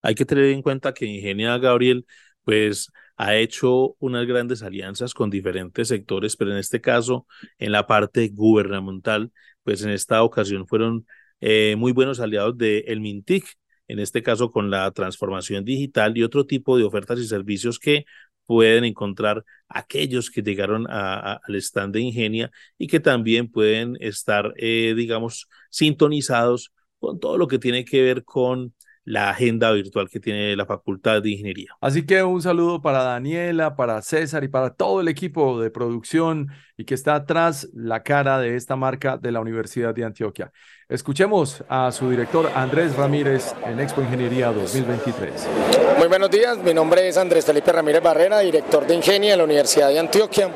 Hay 0.02 0.14
que 0.14 0.24
tener 0.24 0.44
en 0.46 0.62
cuenta 0.62 0.94
que 0.94 1.06
Ingenia 1.06 1.58
Gabriel, 1.58 2.06
pues 2.44 2.92
ha 3.16 3.34
hecho 3.36 3.96
unas 3.98 4.26
grandes 4.26 4.62
alianzas 4.62 5.14
con 5.14 5.30
diferentes 5.30 5.88
sectores, 5.88 6.36
pero 6.36 6.52
en 6.52 6.58
este 6.58 6.80
caso, 6.80 7.26
en 7.58 7.72
la 7.72 7.88
parte 7.88 8.28
gubernamental, 8.28 9.32
pues 9.64 9.82
en 9.82 9.90
esta 9.90 10.22
ocasión 10.22 10.68
fueron 10.68 11.06
eh, 11.40 11.74
muy 11.76 11.90
buenos 11.92 12.20
aliados 12.20 12.56
de 12.56 12.84
Mintic, 13.00 13.46
en 13.88 13.98
este 13.98 14.22
caso 14.22 14.50
con 14.50 14.70
la 14.70 14.90
transformación 14.92 15.64
digital 15.64 16.16
y 16.16 16.22
otro 16.22 16.46
tipo 16.46 16.76
de 16.78 16.84
ofertas 16.84 17.18
y 17.18 17.26
servicios 17.26 17.78
que 17.78 18.04
pueden 18.46 18.84
encontrar 18.84 19.44
aquellos 19.68 20.30
que 20.30 20.42
llegaron 20.42 20.86
al 20.88 21.54
stand 21.56 21.94
de 21.94 22.00
Ingenia 22.00 22.50
y 22.78 22.86
que 22.86 23.00
también 23.00 23.50
pueden 23.50 23.96
estar, 24.00 24.54
eh, 24.56 24.94
digamos, 24.96 25.48
sintonizados 25.70 26.72
con 26.98 27.20
todo 27.20 27.36
lo 27.38 27.48
que 27.48 27.58
tiene 27.58 27.84
que 27.84 28.02
ver 28.02 28.24
con 28.24 28.74
la 29.06 29.30
agenda 29.30 29.70
virtual 29.70 30.10
que 30.10 30.20
tiene 30.20 30.56
la 30.56 30.66
Facultad 30.66 31.22
de 31.22 31.30
Ingeniería. 31.30 31.70
Así 31.80 32.04
que 32.04 32.22
un 32.24 32.42
saludo 32.42 32.82
para 32.82 33.04
Daniela, 33.04 33.76
para 33.76 34.02
César 34.02 34.42
y 34.42 34.48
para 34.48 34.74
todo 34.74 35.00
el 35.00 35.08
equipo 35.08 35.60
de 35.60 35.70
producción 35.70 36.48
y 36.76 36.84
que 36.84 36.94
está 36.94 37.14
atrás 37.14 37.68
la 37.72 38.02
cara 38.02 38.40
de 38.40 38.56
esta 38.56 38.74
marca 38.74 39.16
de 39.16 39.30
la 39.30 39.40
Universidad 39.40 39.94
de 39.94 40.04
Antioquia. 40.04 40.52
Escuchemos 40.88 41.64
a 41.68 41.92
su 41.92 42.10
director 42.10 42.50
Andrés 42.54 42.96
Ramírez 42.96 43.54
en 43.64 43.78
Expo 43.78 44.02
Ingeniería 44.02 44.52
2023. 44.52 45.85
Muy 45.98 46.08
buenos 46.08 46.30
días, 46.30 46.58
mi 46.58 46.74
nombre 46.74 47.08
es 47.08 47.16
Andrés 47.16 47.46
Felipe 47.46 47.72
Ramírez 47.72 48.02
Barrera, 48.02 48.40
director 48.40 48.86
de 48.86 48.94
Ingenia 48.94 49.32
en 49.32 49.38
la 49.38 49.44
Universidad 49.44 49.88
de 49.88 49.98
Antioquia. 49.98 50.50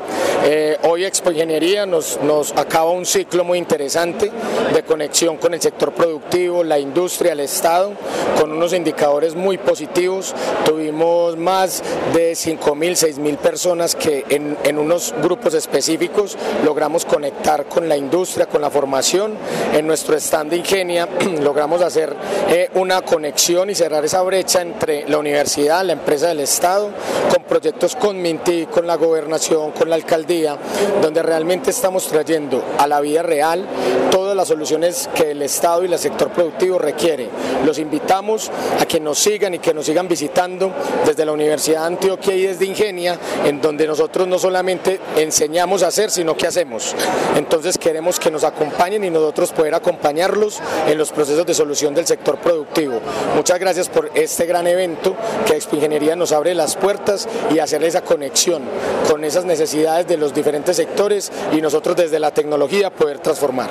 Eh, 0.44 0.76
hoy 0.83 1.07
Expo 1.07 1.31
Ingeniería 1.31 1.87
nos, 1.87 2.20
nos 2.22 2.53
acaba 2.53 2.90
un 2.90 3.07
ciclo 3.07 3.42
muy 3.42 3.57
interesante 3.57 4.31
de 4.74 4.83
conexión 4.83 5.38
con 5.38 5.55
el 5.55 5.61
sector 5.62 5.92
productivo, 5.92 6.62
la 6.62 6.79
industria, 6.79 7.33
el 7.33 7.40
Estado, 7.40 7.92
con 8.38 8.53
unos 8.53 8.74
indicadores 8.74 9.35
muy 9.35 9.57
positivos. 9.57 10.35
Tuvimos 10.66 11.38
más 11.38 11.83
de 12.14 12.33
5.000, 12.33 13.16
6.000 13.16 13.37
personas 13.38 13.94
que 13.94 14.24
en, 14.29 14.59
en 14.62 14.79
unos 14.79 15.14
grupos 15.22 15.55
específicos 15.55 16.37
logramos 16.64 17.07
conectar 17.07 17.64
con 17.64 17.88
la 17.88 17.96
industria, 17.96 18.46
con 18.46 18.61
la 18.61 18.70
formación. 18.70 19.35
En 19.74 19.87
nuestro 19.87 20.16
stand 20.16 20.50
de 20.50 20.57
Ingenia 20.59 21.09
logramos 21.40 21.81
hacer 21.81 22.14
eh, 22.50 22.68
una 22.74 23.00
conexión 23.03 23.70
y 23.70 23.74
cerrar 23.74 24.05
esa 24.05 24.22
brecha 24.22 24.62
entre 24.62 25.09
la 25.09 25.16
universidad, 25.16 25.29
la 25.32 25.92
empresa 25.92 26.28
del 26.28 26.40
Estado, 26.40 26.90
con 27.32 27.44
proyectos 27.44 27.94
con 27.94 28.20
Minti, 28.20 28.66
con 28.66 28.86
la 28.86 28.96
gobernación, 28.96 29.70
con 29.70 29.88
la 29.88 29.94
alcaldía, 29.94 30.56
donde 31.00 31.22
realmente 31.22 31.70
estamos 31.70 32.06
trayendo 32.08 32.62
a 32.78 32.86
la 32.86 33.00
vida 33.00 33.22
real 33.22 33.64
todas 34.10 34.36
las 34.36 34.48
soluciones 34.48 35.08
que 35.14 35.30
el 35.30 35.42
Estado 35.42 35.84
y 35.84 35.92
el 35.92 35.98
sector 35.98 36.30
productivo 36.30 36.78
requiere. 36.78 37.28
Los 37.64 37.78
invitamos 37.78 38.50
a 38.80 38.86
que 38.86 39.00
nos 39.00 39.18
sigan 39.18 39.54
y 39.54 39.58
que 39.60 39.72
nos 39.72 39.86
sigan 39.86 40.08
visitando 40.08 40.72
desde 41.06 41.24
la 41.24 41.32
Universidad 41.32 41.80
de 41.80 41.86
Antioquia 41.86 42.34
y 42.34 42.46
desde 42.46 42.66
Ingenia, 42.66 43.18
en 43.44 43.60
donde 43.60 43.86
nosotros 43.86 44.26
no 44.26 44.38
solamente 44.38 45.00
enseñamos 45.16 45.82
a 45.82 45.88
hacer, 45.88 46.10
sino 46.10 46.36
que 46.36 46.46
hacemos. 46.46 46.94
Entonces 47.36 47.78
queremos 47.78 48.18
que 48.18 48.30
nos 48.30 48.44
acompañen 48.44 49.04
y 49.04 49.10
nosotros 49.10 49.52
poder 49.52 49.74
acompañarlos 49.74 50.60
en 50.86 50.98
los 50.98 51.12
procesos 51.12 51.46
de 51.46 51.54
solución 51.54 51.94
del 51.94 52.06
sector 52.06 52.38
productivo. 52.38 53.00
Muchas 53.36 53.58
gracias 53.58 53.88
por 53.88 54.10
este 54.14 54.46
gran 54.46 54.66
evento 54.66 55.16
que 55.46 55.54
Expo 55.54 55.76
Ingeniería 55.76 56.16
nos 56.16 56.33
abre 56.33 56.54
las 56.54 56.76
puertas 56.76 57.28
y 57.54 57.59
hacer 57.59 57.83
esa 57.85 58.02
conexión 58.02 58.62
con 59.09 59.24
esas 59.24 59.44
necesidades 59.44 60.06
de 60.06 60.16
los 60.16 60.35
diferentes 60.35 60.76
sectores 60.76 61.33
y 61.52 61.61
nosotros 61.61 61.96
desde 61.96 62.18
la 62.18 62.33
tecnología 62.33 62.90
poder 62.90 63.18
transformar. 63.18 63.70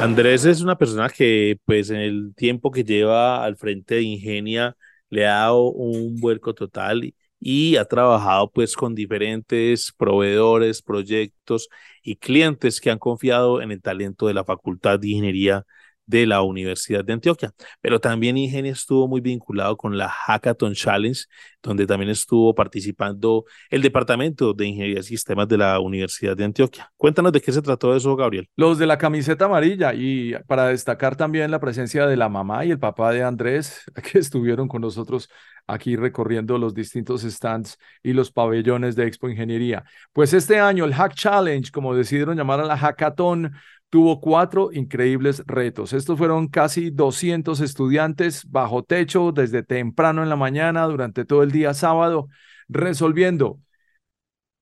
Andrés 0.00 0.44
es 0.44 0.60
una 0.60 0.76
persona 0.76 1.08
que 1.08 1.58
pues 1.64 1.90
en 1.90 1.96
el 1.96 2.34
tiempo 2.34 2.70
que 2.70 2.84
lleva 2.84 3.44
al 3.44 3.56
frente 3.56 3.96
de 3.96 4.02
Ingenia 4.02 4.76
le 5.08 5.26
ha 5.26 5.34
dado 5.34 5.70
un 5.70 6.16
vuelco 6.20 6.54
total 6.54 7.14
y 7.40 7.76
ha 7.76 7.84
trabajado 7.84 8.50
pues 8.50 8.74
con 8.74 8.94
diferentes 8.94 9.92
proveedores, 9.96 10.82
proyectos 10.82 11.68
y 12.02 12.16
clientes 12.16 12.80
que 12.80 12.90
han 12.90 12.98
confiado 12.98 13.62
en 13.62 13.70
el 13.70 13.82
talento 13.82 14.26
de 14.26 14.34
la 14.34 14.44
Facultad 14.44 14.98
de 14.98 15.08
Ingeniería 15.08 15.64
de 16.06 16.26
la 16.26 16.42
Universidad 16.42 17.04
de 17.04 17.12
Antioquia. 17.12 17.52
Pero 17.80 18.00
también 18.00 18.36
Ingenia 18.36 18.72
estuvo 18.72 19.08
muy 19.08 19.20
vinculado 19.20 19.76
con 19.76 19.96
la 19.96 20.08
Hackathon 20.08 20.74
Challenge, 20.74 21.20
donde 21.62 21.86
también 21.86 22.10
estuvo 22.10 22.54
participando 22.54 23.44
el 23.70 23.82
Departamento 23.82 24.52
de 24.52 24.66
Ingeniería 24.66 25.00
y 25.00 25.02
Sistemas 25.02 25.48
de 25.48 25.58
la 25.58 25.80
Universidad 25.80 26.36
de 26.36 26.44
Antioquia. 26.44 26.92
Cuéntanos 26.96 27.32
de 27.32 27.40
qué 27.40 27.52
se 27.52 27.62
trató 27.62 27.94
eso, 27.96 28.14
Gabriel. 28.16 28.48
Los 28.56 28.78
de 28.78 28.86
la 28.86 28.98
camiseta 28.98 29.46
amarilla 29.46 29.94
y 29.94 30.34
para 30.46 30.68
destacar 30.68 31.16
también 31.16 31.50
la 31.50 31.60
presencia 31.60 32.06
de 32.06 32.16
la 32.16 32.28
mamá 32.28 32.64
y 32.64 32.70
el 32.70 32.78
papá 32.78 33.12
de 33.12 33.22
Andrés, 33.22 33.82
que 34.12 34.18
estuvieron 34.18 34.68
con 34.68 34.82
nosotros 34.82 35.28
aquí 35.66 35.96
recorriendo 35.96 36.58
los 36.58 36.74
distintos 36.74 37.22
stands 37.22 37.78
y 38.02 38.12
los 38.12 38.30
pabellones 38.30 38.96
de 38.96 39.06
Expo 39.06 39.28
Ingeniería. 39.28 39.84
Pues 40.12 40.32
este 40.34 40.58
año 40.60 40.84
el 40.84 40.94
Hack 40.94 41.14
Challenge, 41.14 41.70
como 41.70 41.94
decidieron 41.94 42.36
llamar 42.36 42.60
a 42.60 42.64
la 42.64 42.76
Hackathon, 42.76 43.52
tuvo 43.94 44.20
cuatro 44.20 44.72
increíbles 44.72 45.44
retos. 45.46 45.92
Estos 45.92 46.18
fueron 46.18 46.48
casi 46.48 46.90
200 46.90 47.60
estudiantes 47.60 48.44
bajo 48.50 48.82
techo 48.82 49.30
desde 49.30 49.62
temprano 49.62 50.24
en 50.24 50.28
la 50.28 50.34
mañana 50.34 50.84
durante 50.86 51.24
todo 51.24 51.44
el 51.44 51.52
día 51.52 51.74
sábado, 51.74 52.26
resolviendo 52.66 53.60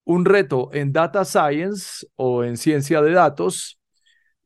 un 0.04 0.26
reto 0.26 0.68
en 0.74 0.92
data 0.92 1.24
science 1.24 2.06
o 2.16 2.44
en 2.44 2.58
ciencia 2.58 3.00
de 3.00 3.12
datos, 3.12 3.80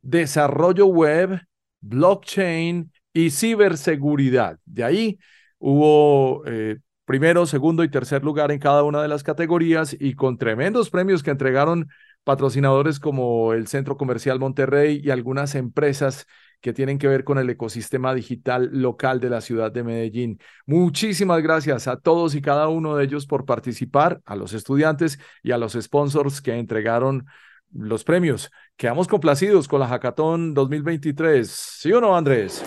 desarrollo 0.02 0.86
web, 0.86 1.40
blockchain 1.80 2.92
y 3.12 3.30
ciberseguridad. 3.30 4.60
De 4.64 4.84
ahí 4.84 5.18
hubo 5.58 6.46
eh, 6.46 6.78
primero, 7.04 7.44
segundo 7.46 7.82
y 7.82 7.90
tercer 7.90 8.22
lugar 8.22 8.52
en 8.52 8.60
cada 8.60 8.84
una 8.84 9.02
de 9.02 9.08
las 9.08 9.24
categorías 9.24 9.96
y 9.98 10.14
con 10.14 10.38
tremendos 10.38 10.90
premios 10.90 11.24
que 11.24 11.32
entregaron 11.32 11.88
patrocinadores 12.26 12.98
como 12.98 13.52
el 13.52 13.68
Centro 13.68 13.96
Comercial 13.96 14.40
Monterrey 14.40 15.00
y 15.00 15.10
algunas 15.10 15.54
empresas 15.54 16.26
que 16.60 16.72
tienen 16.72 16.98
que 16.98 17.06
ver 17.06 17.22
con 17.22 17.38
el 17.38 17.48
ecosistema 17.48 18.12
digital 18.14 18.68
local 18.72 19.20
de 19.20 19.30
la 19.30 19.40
ciudad 19.40 19.70
de 19.70 19.84
Medellín. 19.84 20.40
Muchísimas 20.66 21.40
gracias 21.40 21.86
a 21.86 22.00
todos 22.00 22.34
y 22.34 22.42
cada 22.42 22.66
uno 22.66 22.96
de 22.96 23.04
ellos 23.04 23.26
por 23.26 23.44
participar, 23.44 24.22
a 24.24 24.34
los 24.34 24.54
estudiantes 24.54 25.20
y 25.44 25.52
a 25.52 25.58
los 25.58 25.74
sponsors 25.80 26.42
que 26.42 26.58
entregaron 26.58 27.26
los 27.72 28.02
premios. 28.02 28.50
Quedamos 28.76 29.06
complacidos 29.06 29.68
con 29.68 29.78
la 29.78 29.86
Hackathon 29.86 30.52
2023. 30.52 31.48
¿Sí 31.48 31.92
o 31.92 32.00
no, 32.00 32.16
Andrés? 32.16 32.64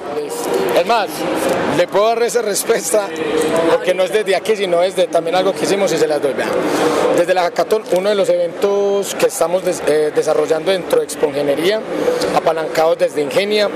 Es 0.80 0.86
más, 0.86 1.10
le 1.76 1.88
puedo 1.88 2.08
dar 2.08 2.24
esa 2.24 2.42
respuesta 2.42 3.10
porque 3.70 3.94
no 3.94 4.04
es 4.04 4.14
desde 4.14 4.34
aquí, 4.34 4.56
sino 4.56 4.80
desde 4.80 5.08
también 5.08 5.36
algo 5.36 5.52
que 5.52 5.66
hicimos 5.66 5.92
y 5.92 5.98
se 5.98 6.08
las 6.08 6.22
doy. 6.22 6.34
Desde 7.18 7.34
la 7.34 7.42
Hackathon, 7.42 7.84
uno 7.98 8.08
de 8.08 8.16
los 8.16 8.30
eventos 8.30 9.14
que 9.16 9.26
estamos 9.26 9.64
eh, 9.88 10.14
desarrollando 10.16 10.72
dentro 10.72 11.00
de 11.00 11.06
Expo 11.06 11.26
Ingeniería, 11.26 11.82
apalancados 12.34 12.98
desde 12.98 13.22
Ingenia, 13.22 13.68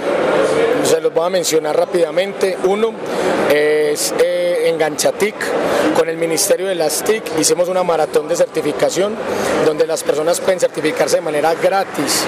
se 0.85 1.01
los 1.01 1.13
voy 1.13 1.25
a 1.25 1.29
mencionar 1.29 1.75
rápidamente. 1.75 2.57
Uno 2.63 2.93
es 3.53 4.13
eh, 4.23 4.52
Enganchatic, 4.63 5.35
con 5.97 6.09
el 6.09 6.17
Ministerio 6.17 6.67
de 6.67 6.75
las 6.75 7.03
TIC 7.03 7.39
hicimos 7.39 7.69
una 7.69 7.83
maratón 7.83 8.27
de 8.27 8.35
certificación 8.35 9.15
donde 9.65 9.85
las 9.85 10.03
personas 10.03 10.39
pueden 10.39 10.59
certificarse 10.59 11.17
de 11.17 11.21
manera 11.21 11.53
gratis 11.55 12.25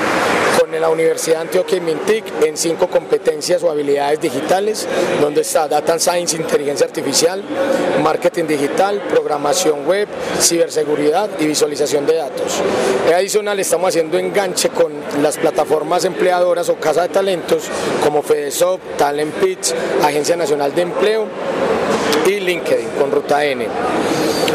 con 0.60 0.72
la 0.80 0.90
Universidad 0.90 1.38
de 1.38 1.42
Antioquia 1.42 1.78
y 1.78 1.82
Mintic 1.82 2.26
en 2.44 2.58
cinco 2.58 2.88
competencias 2.88 3.64
o 3.64 3.72
habilidades 3.72 4.20
digitales, 4.20 4.88
donde 5.22 5.42
está 5.42 5.68
Data 5.68 5.98
Science, 6.00 6.36
Inteligencia 6.36 6.86
Artificial, 6.86 7.44
Marketing 8.04 8.46
Digital, 8.46 9.02
Programación 9.10 9.86
Web, 9.88 10.08
Ciberseguridad 10.40 11.30
y 11.40 11.48
Visualización 11.48 12.06
de 12.06 12.16
Datos. 12.16 12.62
Adicional, 13.14 13.60
estamos 13.60 13.90
haciendo 13.90 14.18
enganche 14.18 14.70
con 14.70 14.94
las 15.22 15.38
plataformas 15.38 16.06
empleadoras 16.06 16.70
o 16.70 16.76
casa 16.76 17.04
de 17.04 17.10
talentos 17.10 17.64
como 18.04 18.22
FedeSoft, 18.22 18.82
Talent 18.98 19.34
Pitch, 19.36 19.74
Agencia 20.04 20.36
Nacional 20.36 20.74
de 20.76 20.82
Empleo 20.82 21.28
y 22.28 22.40
LinkedIn 22.40 22.90
con 23.00 23.12
Ruta 23.12 23.46
N. 23.46 23.68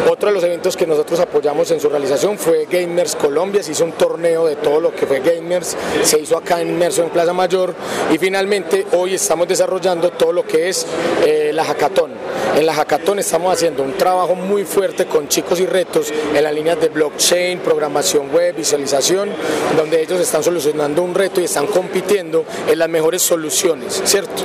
Otro 0.09 0.29
de 0.29 0.35
los 0.35 0.45
eventos 0.45 0.77
que 0.77 0.87
nosotros 0.87 1.21
apoyamos 1.21 1.71
en 1.71 1.81
su 1.81 1.89
realización 1.89 2.39
fue 2.39 2.67
Gamers 2.71 3.17
Colombia, 3.17 3.63
se 3.63 3.73
hizo 3.73 3.85
un 3.85 3.93
torneo 3.93 4.47
de 4.47 4.57
todo 4.57 4.81
lo 4.81 4.95
que 4.95 5.07
fue 5.07 5.21
Gamers, 5.21 5.77
se 6.03 6.19
hizo 6.19 6.37
acá 6.37 6.61
en 6.61 6.69
Inmerso 6.69 7.03
en 7.03 7.11
Plaza 7.11 7.33
Mayor 7.33 7.75
y 8.13 8.19
finalmente 8.19 8.87
hoy 8.93 9.15
estamos 9.15 9.47
desarrollando 9.47 10.11
todo 10.11 10.33
lo 10.33 10.47
que 10.47 10.69
es 10.69 10.87
eh, 11.25 11.51
la 11.53 11.65
Hackathon. 11.65 12.13
En 12.57 12.67
la 12.67 12.75
Hackathon 12.75 13.19
estamos 13.19 13.53
haciendo 13.53 13.83
un 13.83 13.93
trabajo 13.95 14.35
muy 14.35 14.65
fuerte 14.65 15.07
con 15.07 15.29
chicos 15.29 15.61
y 15.61 15.67
retos 15.67 16.13
en 16.35 16.43
las 16.43 16.55
líneas 16.55 16.81
de 16.81 16.89
blockchain, 16.89 17.61
programación 17.61 18.31
web, 18.33 18.57
visualización, 18.57 19.31
donde 19.77 20.03
ellos 20.03 20.21
están 20.21 20.43
solucionando 20.43 21.03
un 21.03 21.15
reto 21.15 21.41
y 21.41 21.45
están 21.45 21.67
compitiendo 21.67 22.45
en 22.69 22.79
las 22.79 22.89
mejores 22.89 23.23
soluciones, 23.23 24.03
¿cierto? 24.05 24.43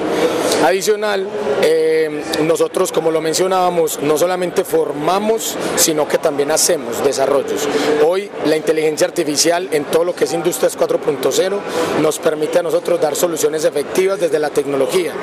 Adicional, 0.63 1.27
eh, 1.61 2.23
nosotros, 2.41 2.91
como 2.91 3.11
lo 3.11 3.21
mencionábamos, 3.21 3.99
no 4.01 4.17
solamente 4.17 4.63
formamos, 4.63 5.44
sino 5.75 6.07
que 6.07 6.17
también 6.17 6.51
hacemos 6.51 7.03
desarrollos. 7.03 7.67
Hoy 8.05 8.29
la 8.45 8.57
inteligencia 8.57 9.07
artificial 9.07 9.69
en 9.71 9.85
todo 9.85 10.03
lo 10.03 10.15
que 10.15 10.25
es 10.25 10.33
Industrias 10.33 10.77
4.0 10.77 11.59
nos 12.01 12.19
permite 12.19 12.59
a 12.59 12.63
nosotros 12.63 12.99
dar 12.99 13.15
soluciones 13.15 13.65
efectivas 13.65 14.19
desde 14.19 14.39
la 14.39 14.49
tecnología. 14.49 15.13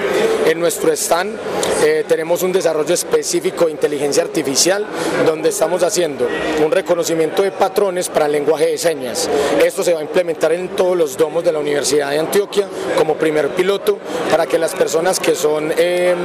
En 0.47 0.61
nuestro 0.61 0.93
stand 0.93 1.37
eh, 1.85 2.05
tenemos 2.07 2.43
un 2.43 2.53
desarrollo 2.53 2.95
específico 2.95 3.67
de 3.67 3.73
inteligencia 3.73 4.23
artificial 4.23 4.87
donde 5.27 5.49
estamos 5.49 5.83
haciendo 5.83 6.29
un 6.65 6.71
reconocimiento 6.71 7.43
de 7.43 7.51
patrones 7.53 8.09
para 8.09 8.27
el 8.27 8.33
lenguaje 8.33 8.67
de 8.67 8.79
señas. 8.79 9.29
Esto 9.65 9.83
se 9.83 9.93
va 9.93 10.01
a 10.01 10.03
implementar 10.03 10.53
en 10.53 10.69
todos 10.71 10.97
los 10.97 11.17
domos 11.17 11.45
de 11.45 11.53
la 11.53 11.59
Universidad 11.59 12.11
de 12.11 12.19
Antioquia 12.19 12.69
como 12.97 13.15
primer 13.15 13.49
piloto 13.51 13.99
para 14.31 14.47
que 14.47 14.59
las 14.59 14.75
personas 14.75 15.19
que 15.19 15.35
son 15.35 15.73
em, 15.77 16.19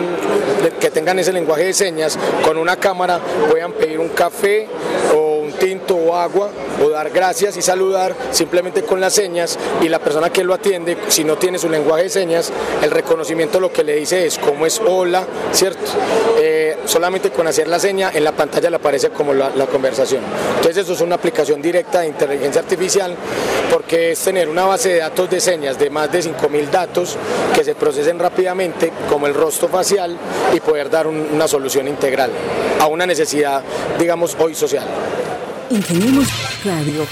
que 0.80 0.92
tengan 0.92 1.20
ese 1.20 1.34
lenguaje 1.34 1.66
de 1.66 1.74
señas 1.74 2.18
con 2.44 2.58
una 2.58 2.78
cámara 2.78 3.20
puedan 3.50 3.74
pedir 3.74 3.87
un 3.96 4.10
café 4.10 4.68
o 5.16 5.37
tinto 5.58 5.96
o 5.96 6.16
agua 6.16 6.50
o 6.84 6.90
dar 6.90 7.10
gracias 7.10 7.58
y 7.58 7.62
saludar 7.62 8.16
simplemente 8.32 8.84
con 8.84 9.00
las 9.00 9.14
señas 9.14 9.58
y 9.82 9.90
la 9.90 10.00
persona 10.00 10.30
que 10.30 10.44
lo 10.44 10.54
atiende, 10.54 10.98
si 11.08 11.24
no 11.24 11.38
tiene 11.38 11.60
su 11.60 11.70
lenguaje 11.70 12.04
de 12.04 12.10
señas, 12.10 12.52
el 12.82 12.92
reconocimiento 12.92 13.60
lo 13.60 13.72
que 13.72 13.84
le 13.84 13.96
dice 13.96 14.26
es 14.26 14.38
cómo 14.38 14.66
es 14.66 14.80
hola, 14.86 15.26
¿cierto? 15.52 15.92
Eh, 16.40 16.78
solamente 16.86 17.32
con 17.32 17.48
hacer 17.48 17.68
la 17.68 17.80
seña 17.80 18.12
en 18.14 18.24
la 18.24 18.32
pantalla 18.32 18.70
le 18.70 18.76
aparece 18.78 19.10
como 19.10 19.34
la, 19.34 19.52
conversación. 19.68 20.24
Entonces 20.56 20.78
eso 20.78 20.94
es 20.94 21.02
una 21.02 21.16
aplicación 21.16 21.62
directa 21.62 22.00
de 22.00 22.08
inteligencia 22.08 22.62
artificial 22.62 23.16
porque 23.72 24.12
es 24.12 24.20
tener 24.20 24.48
una 24.48 24.66
base 24.66 24.90
de 24.90 25.00
datos 25.00 25.30
de 25.30 25.42
señas 25.42 25.78
de 25.78 25.90
más 25.90 26.12
de 26.12 26.20
5.000 26.20 26.70
datos 26.70 27.18
que 27.54 27.64
se 27.64 27.76
procesen 27.76 28.18
rápidamente 28.18 28.92
como 29.10 29.28
el 29.28 29.34
rostro 29.34 29.68
facial 29.68 30.16
y 30.54 30.60
poder 30.62 30.90
dar 30.90 31.08
una 31.08 31.48
solución 31.48 31.88
integral 31.88 32.32
a 32.80 32.88
una 32.88 33.06
necesidad, 33.06 33.62
digamos, 34.00 34.38
hoy 34.40 34.56
social. 34.56 34.86
Ingeniemos 35.70 36.64
Radio. 36.64 37.06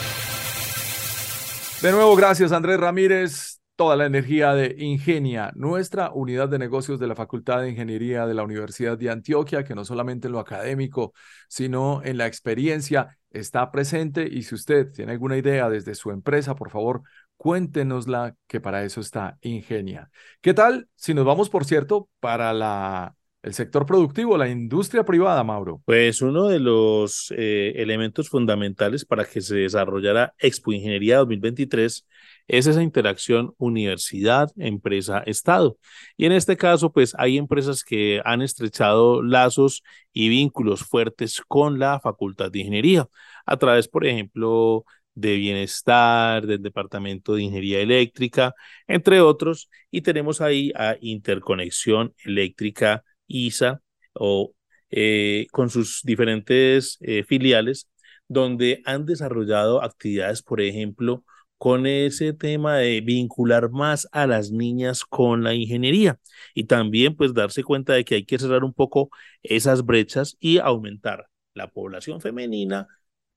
De 1.82 1.92
nuevo, 1.92 2.16
gracias 2.16 2.54
Andrés 2.54 2.80
Ramírez. 2.80 3.60
Toda 3.76 3.98
la 3.98 4.06
energía 4.06 4.54
de 4.54 4.74
Ingenia, 4.78 5.52
nuestra 5.56 6.10
unidad 6.14 6.48
de 6.48 6.58
negocios 6.58 6.98
de 6.98 7.08
la 7.08 7.16
Facultad 7.16 7.60
de 7.60 7.72
Ingeniería 7.72 8.26
de 8.26 8.34
la 8.34 8.44
Universidad 8.44 8.98
de 8.98 9.10
Antioquia, 9.10 9.66
que 9.66 9.76
no 9.76 9.84
solamente 9.84 10.28
en 10.28 10.32
lo 10.32 10.40
académico, 10.40 11.14
sino 11.50 12.02
en 12.06 12.18
la 12.18 12.26
experiencia 12.26 13.18
está 13.32 13.70
presente. 13.72 14.26
Y 14.32 14.44
si 14.44 14.56
usted 14.56 14.94
tiene 14.94 15.12
alguna 15.12 15.36
idea 15.36 15.70
desde 15.70 15.94
su 15.94 16.12
empresa, 16.12 16.56
por 16.56 16.70
favor, 16.70 17.02
cuéntenosla, 17.36 18.36
que 18.48 18.62
para 18.62 18.86
eso 18.86 19.02
está 19.02 19.38
Ingenia. 19.42 20.10
¿Qué 20.40 20.54
tal 20.54 20.88
si 20.96 21.14
nos 21.14 21.26
vamos, 21.26 21.50
por 21.50 21.66
cierto, 21.66 22.08
para 22.22 22.54
la 22.54 23.14
el 23.46 23.54
sector 23.54 23.86
productivo, 23.86 24.38
la 24.38 24.50
industria 24.50 25.06
privada, 25.06 25.44
Mauro? 25.44 25.80
Pues 25.86 26.24
uno 26.24 26.48
de 26.48 26.60
los 26.60 27.32
eh, 27.38 27.74
elementos 27.76 28.28
fundamentales 28.28 29.06
para 29.06 29.24
que 29.24 29.40
se 29.40 29.56
desarrollara 29.58 30.34
Expo 30.40 30.74
Ingeniería 30.74 31.18
2023 31.18 32.08
es 32.48 32.68
esa 32.68 32.82
interacción 32.82 33.54
universidad, 33.60 34.50
empresa, 34.58 35.20
Estado. 35.28 35.78
Y 36.18 36.26
en 36.26 36.32
este 36.32 36.58
caso, 36.58 36.92
pues 36.92 37.14
hay 37.20 37.38
empresas 37.38 37.84
que 37.84 38.20
han 38.26 38.42
estrechado 38.42 39.22
lazos 39.22 39.84
y 40.12 40.30
vínculos 40.30 40.84
fuertes 40.84 41.40
con 41.48 41.78
la 41.78 42.00
Facultad 42.00 42.50
de 42.52 42.60
Ingeniería, 42.60 43.08
a 43.46 43.58
través, 43.58 43.88
por 43.88 44.08
ejemplo, 44.08 44.86
de 45.14 45.36
bienestar, 45.36 46.48
del 46.48 46.64
Departamento 46.64 47.36
de 47.36 47.44
Ingeniería 47.44 47.80
Eléctrica, 47.80 48.56
entre 48.88 49.22
otros, 49.22 49.70
y 49.92 50.02
tenemos 50.02 50.42
ahí 50.42 50.72
a 50.76 50.98
Interconexión 51.00 52.16
Eléctrica 52.24 53.04
ISA 53.28 53.82
o 54.14 54.54
eh, 54.92 55.48
con 55.52 55.70
sus 55.70 56.02
diferentes 56.04 56.98
eh, 57.02 57.24
filiales, 57.24 57.90
donde 58.28 58.82
han 58.86 59.06
desarrollado 59.06 59.84
actividades, 59.84 60.42
por 60.42 60.62
ejemplo, 60.62 61.24
con 61.58 61.88
ese 61.88 62.34
tema 62.34 62.78
de 62.78 63.02
vincular 63.02 63.72
más 63.72 64.08
a 64.12 64.28
las 64.28 64.52
niñas 64.52 65.04
con 65.06 65.44
la 65.44 65.54
ingeniería 65.54 66.20
y 66.54 66.66
también 66.66 67.16
pues 67.16 67.34
darse 67.34 67.64
cuenta 67.64 67.94
de 67.94 68.04
que 68.06 68.16
hay 68.16 68.26
que 68.26 68.40
cerrar 68.40 68.64
un 68.64 68.74
poco 68.74 69.10
esas 69.42 69.86
brechas 69.86 70.36
y 70.40 70.58
aumentar 70.60 71.28
la 71.54 71.70
población 71.70 72.22
femenina 72.22 72.88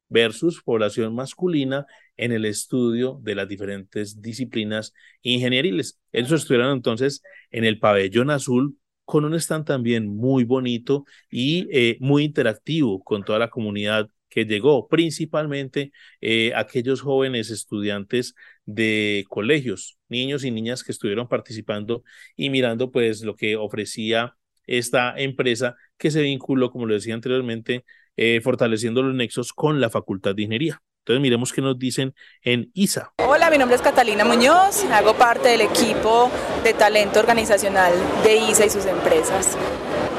versus 0.09 0.62
población 0.62 1.14
masculina 1.14 1.87
en 2.16 2.33
el 2.33 2.44
estudio 2.44 3.20
de 3.22 3.35
las 3.35 3.48
diferentes 3.48 4.20
disciplinas 4.20 4.94
ingenieriles. 5.22 5.98
Ellos 6.12 6.33
estuvieron 6.33 6.72
entonces 6.72 7.22
en 7.51 7.64
el 7.64 7.79
pabellón 7.79 8.31
azul 8.31 8.77
con 9.08 9.24
un 9.24 9.34
stand 9.34 9.64
también 9.64 10.06
muy 10.06 10.44
bonito 10.44 11.06
y 11.30 11.66
eh, 11.72 11.96
muy 11.98 12.24
interactivo 12.24 13.02
con 13.02 13.24
toda 13.24 13.38
la 13.38 13.48
comunidad 13.48 14.10
que 14.28 14.44
llegó, 14.44 14.86
principalmente 14.86 15.92
eh, 16.20 16.52
aquellos 16.54 17.00
jóvenes 17.00 17.48
estudiantes 17.48 18.34
de 18.66 19.24
colegios, 19.30 19.98
niños 20.10 20.44
y 20.44 20.50
niñas 20.50 20.84
que 20.84 20.92
estuvieron 20.92 21.26
participando 21.26 22.04
y 22.36 22.50
mirando 22.50 22.90
pues 22.92 23.22
lo 23.22 23.34
que 23.34 23.56
ofrecía 23.56 24.36
esta 24.66 25.18
empresa 25.18 25.74
que 25.96 26.10
se 26.10 26.20
vinculó, 26.20 26.70
como 26.70 26.84
lo 26.84 26.92
decía 26.92 27.14
anteriormente, 27.14 27.86
eh, 28.18 28.42
fortaleciendo 28.42 29.02
los 29.02 29.14
nexos 29.14 29.54
con 29.54 29.80
la 29.80 29.88
Facultad 29.88 30.34
de 30.34 30.42
Ingeniería. 30.42 30.82
Entonces 31.08 31.22
miremos 31.22 31.54
qué 31.54 31.62
nos 31.62 31.78
dicen 31.78 32.14
en 32.42 32.70
ISA. 32.74 33.14
Hola, 33.16 33.48
mi 33.48 33.56
nombre 33.56 33.76
es 33.76 33.80
Catalina 33.80 34.26
Muñoz, 34.26 34.84
hago 34.92 35.14
parte 35.14 35.48
del 35.48 35.62
equipo 35.62 36.30
de 36.62 36.74
talento 36.74 37.18
organizacional 37.18 37.94
de 38.22 38.36
ISA 38.36 38.66
y 38.66 38.70
sus 38.70 38.84
empresas. 38.84 39.56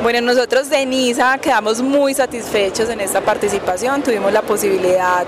Bueno, 0.02 0.20
nosotros 0.22 0.68
de 0.72 0.88
NISA 0.88 1.38
quedamos 1.38 1.84
muy 1.84 2.16
satisfechos 2.16 2.90
en 2.90 3.02
esta 3.02 3.22
participación, 3.22 4.02
tuvimos 4.02 4.34
la 4.34 4.42
posibilidad 4.42 5.28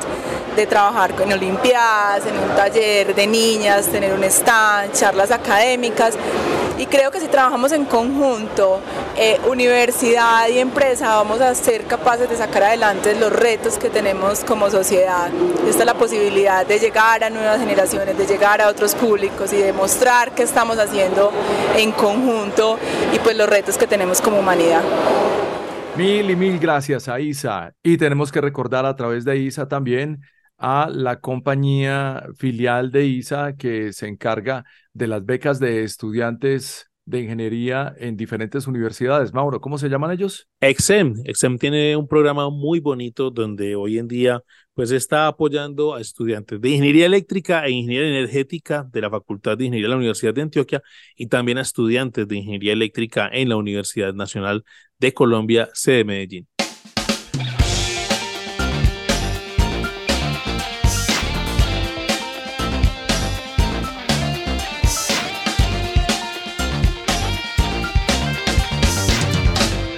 de 0.56 0.66
trabajar 0.66 1.14
con 1.14 1.32
Olimpiadas, 1.32 2.26
en 2.26 2.40
un 2.40 2.56
taller 2.56 3.14
de 3.14 3.28
niñas, 3.28 3.86
tener 3.86 4.16
un 4.16 4.24
stand, 4.24 4.94
charlas 4.94 5.30
académicas 5.30 6.18
y 6.82 6.88
creo 6.88 7.12
que 7.12 7.20
si 7.20 7.28
trabajamos 7.28 7.72
en 7.74 7.86
conjunto, 7.86 8.82
eh, 9.16 9.40
universidad 9.48 10.50
y 10.50 10.58
empresa, 10.58 11.10
vamos 11.10 11.40
a 11.40 11.54
ser 11.54 11.86
capaces 11.86 12.28
de 12.28 12.36
sacar 12.36 12.64
adelante 12.64 13.14
los 13.20 13.32
retos 13.32 13.78
que 13.78 13.92
tenemos 13.92 14.44
como 14.44 14.68
sociedad. 14.72 15.30
Esta 15.70 15.82
es 15.82 15.86
la 15.86 15.94
posibilidad 15.94 16.66
de 16.66 16.80
llegar 16.80 17.24
a 17.24 17.30
nuevas 17.30 17.60
generaciones, 17.60 18.18
de 18.18 18.26
llegar 18.26 18.62
a 18.62 18.68
otros 18.68 18.96
públicos 18.96 19.54
y 19.54 19.58
demostrar 19.58 20.34
qué 20.34 20.42
estamos 20.42 20.80
haciendo 20.80 21.32
en 21.78 21.92
conjunto 21.92 22.80
y 23.14 23.20
pues 23.20 23.38
los 23.38 23.48
retos 23.48 23.78
que 23.78 23.86
tenemos 23.86 24.20
como 24.20 24.40
humanidad. 24.40 24.82
Mil 25.96 26.32
y 26.32 26.36
mil 26.36 26.58
gracias 26.58 27.08
a 27.08 27.20
ISA. 27.20 27.74
Y 27.84 27.98
tenemos 27.98 28.32
que 28.32 28.42
recordar 28.42 28.88
a 28.88 28.96
través 28.96 29.24
de 29.24 29.38
ISA 29.38 29.68
también 29.68 30.24
a 30.62 30.90
la 30.92 31.20
compañía 31.20 32.24
filial 32.38 32.92
de 32.92 33.08
ISA 33.08 33.56
que 33.58 33.94
se 33.94 34.08
encarga 34.08 34.64
de 34.94 35.08
las 35.08 35.26
becas 35.26 35.60
de 35.60 35.84
estudiantes 35.84 36.92
de 37.06 37.22
ingeniería 37.22 37.96
en 37.98 38.16
diferentes 38.16 38.68
universidades. 38.68 39.34
Mauro, 39.34 39.60
¿cómo 39.60 39.80
se 39.80 39.90
llaman 39.90 40.12
ellos? 40.12 40.48
Exem. 40.60 41.16
Exem 41.26 41.58
tiene 41.58 41.96
un 41.96 42.08
programa 42.08 42.52
muy 42.52 42.80
bonito 42.80 43.32
donde 43.32 43.76
hoy 43.76 43.98
en 43.98 44.08
día 44.08 44.44
pues 44.76 44.92
está 44.92 45.26
apoyando 45.26 45.96
a 45.96 46.02
estudiantes 46.02 46.62
de 46.62 46.70
ingeniería 46.70 47.08
eléctrica 47.08 47.66
e 47.66 47.72
ingeniería 47.72 48.10
energética 48.10 48.88
de 48.92 49.02
la 49.02 49.10
Facultad 49.10 49.58
de 49.58 49.66
Ingeniería 49.66 49.88
de 49.88 49.92
la 49.92 49.98
Universidad 49.98 50.34
de 50.34 50.44
Antioquia 50.44 50.84
y 51.16 51.26
también 51.28 51.58
a 51.58 51.62
estudiantes 51.62 52.28
de 52.28 52.38
ingeniería 52.38 52.74
eléctrica 52.74 53.30
en 53.34 53.50
la 53.50 53.58
Universidad 53.58 54.14
Nacional 54.14 54.64
de 55.00 55.14
Colombia, 55.14 55.70
sede 55.74 56.06
Medellín. 56.06 56.48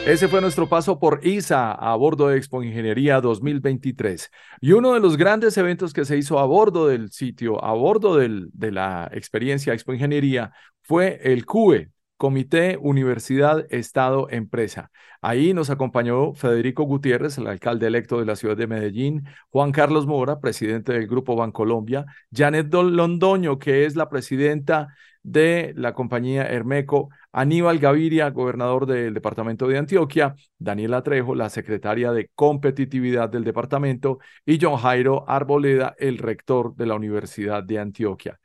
Ese 0.05 0.27
fue 0.27 0.41
nuestro 0.41 0.67
paso 0.67 0.99
por 0.99 1.25
ISA 1.25 1.71
a 1.71 1.95
bordo 1.95 2.27
de 2.27 2.37
Expo 2.37 2.61
Ingeniería 2.61 3.21
2023. 3.21 4.29
Y 4.59 4.73
uno 4.73 4.93
de 4.93 4.99
los 4.99 5.15
grandes 5.15 5.57
eventos 5.57 5.93
que 5.93 6.03
se 6.03 6.17
hizo 6.17 6.39
a 6.39 6.45
bordo 6.45 6.87
del 6.87 7.09
sitio, 7.11 7.63
a 7.63 7.71
bordo 7.73 8.17
de 8.17 8.71
la 8.71 9.09
experiencia 9.13 9.73
Expo 9.73 9.93
Ingeniería, 9.93 10.51
fue 10.81 11.21
el 11.23 11.45
CUE, 11.45 11.89
Comité 12.17 12.77
Universidad 12.81 13.65
Estado 13.69 14.27
Empresa. 14.29 14.91
Ahí 15.21 15.53
nos 15.53 15.69
acompañó 15.69 16.33
Federico 16.33 16.83
Gutiérrez, 16.83 17.37
el 17.37 17.47
alcalde 17.47 17.87
electo 17.87 18.19
de 18.19 18.25
la 18.25 18.35
ciudad 18.35 18.57
de 18.57 18.67
Medellín, 18.67 19.23
Juan 19.51 19.71
Carlos 19.71 20.05
Mora, 20.05 20.41
presidente 20.41 20.91
del 20.91 21.07
Grupo 21.07 21.37
Bancolombia, 21.37 22.05
Janet 22.29 22.73
Londoño, 22.73 23.57
que 23.57 23.85
es 23.85 23.95
la 23.95 24.09
presidenta 24.09 24.89
de 25.23 25.73
la 25.75 25.93
compañía 25.93 26.43
Hermeco, 26.43 27.09
Aníbal 27.31 27.79
Gaviria, 27.79 28.29
gobernador 28.29 28.85
del 28.85 29.13
departamento 29.13 29.67
de 29.67 29.77
Antioquia, 29.77 30.35
Daniela 30.57 31.01
Trejo, 31.01 31.33
la 31.33 31.49
secretaria 31.49 32.11
de 32.11 32.29
competitividad 32.35 33.29
del 33.29 33.43
departamento, 33.43 34.19
y 34.45 34.59
John 34.61 34.77
Jairo 34.77 35.27
Arboleda, 35.27 35.95
el 35.97 36.17
rector 36.17 36.75
de 36.75 36.85
la 36.85 36.95
Universidad 36.95 37.63
de 37.63 37.79
Antioquia. 37.79 38.39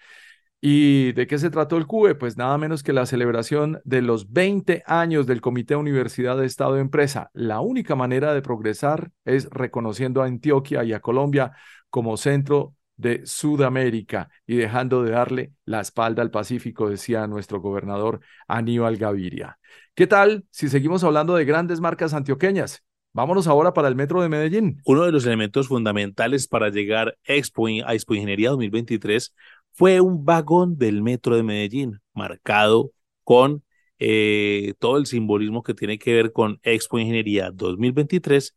¿Y 0.61 1.13
de 1.13 1.29
qué 1.29 1.39
se 1.39 1.51
trató 1.51 1.77
el 1.77 1.87
CUBE? 1.87 2.17
Pues 2.17 2.37
nada 2.37 2.59
menos 2.59 2.83
que 2.83 2.93
la 2.93 3.07
celebración 3.07 3.81
de 3.85 4.03
los 4.03 4.33
20 4.33 4.83
años 4.87 5.27
del 5.27 5.41
Comité 5.41 5.77
Universidad 5.77 6.37
de 6.37 6.47
Estado 6.47 6.75
de 6.75 6.81
Empresa. 6.81 7.31
La 7.33 7.61
única 7.61 7.95
manera 7.95 8.35
de 8.35 8.43
progresar 8.43 9.11
es 9.25 9.49
reconociendo 9.51 10.21
a 10.21 10.27
Antioquia 10.27 10.83
y 10.83 10.93
a 10.93 11.01
Colombia 11.01 11.53
como 11.91 12.17
centro 12.17 12.75
de 12.99 13.23
Sudamérica 13.25 14.29
y 14.47 14.57
dejando 14.57 15.03
de 15.03 15.13
darle 15.13 15.53
la 15.65 15.81
espalda 15.81 16.21
al 16.21 16.31
Pacífico, 16.31 16.91
decía 16.91 17.27
nuestro 17.27 17.61
gobernador 17.61 18.21
Aníbal 18.47 18.99
Gaviria. 18.99 19.59
¿Qué 19.95 20.07
tal 20.07 20.45
si 20.51 20.69
seguimos 20.69 21.03
hablando 21.05 21.35
de 21.35 21.47
grandes 21.47 21.81
marcas 21.81 22.13
antioqueñas? 22.13 22.85
Vámonos 23.15 23.47
ahora 23.47 23.73
para 23.73 23.89
el 23.89 23.95
Metro 23.95 24.21
de 24.21 24.29
Medellín. 24.29 24.83
Uno 24.85 25.05
de 25.05 25.13
los 25.13 25.25
elementos 25.25 25.69
fundamentales 25.69 26.47
para 26.47 26.69
llegar 26.69 27.17
Expo, 27.25 27.67
a 27.67 27.95
Expo 27.95 28.15
Ingeniería 28.15 28.51
2023 28.51 29.35
fue 29.73 30.01
un 30.03 30.27
vagón 30.27 30.77
del 30.77 31.03
Metro 31.03 31.35
de 31.37 31.43
Medellín, 31.43 32.01
marcado 32.13 32.93
con 33.25 33.65
eh, 33.99 34.75
todo 34.79 34.99
el 34.99 35.07
simbolismo 35.07 35.63
que 35.63 35.73
tiene 35.73 35.99
que 35.99 36.13
ver 36.13 36.33
con 36.33 36.61
Expo 36.63 36.99
Ingeniería 36.99 37.51
2023 37.51 38.55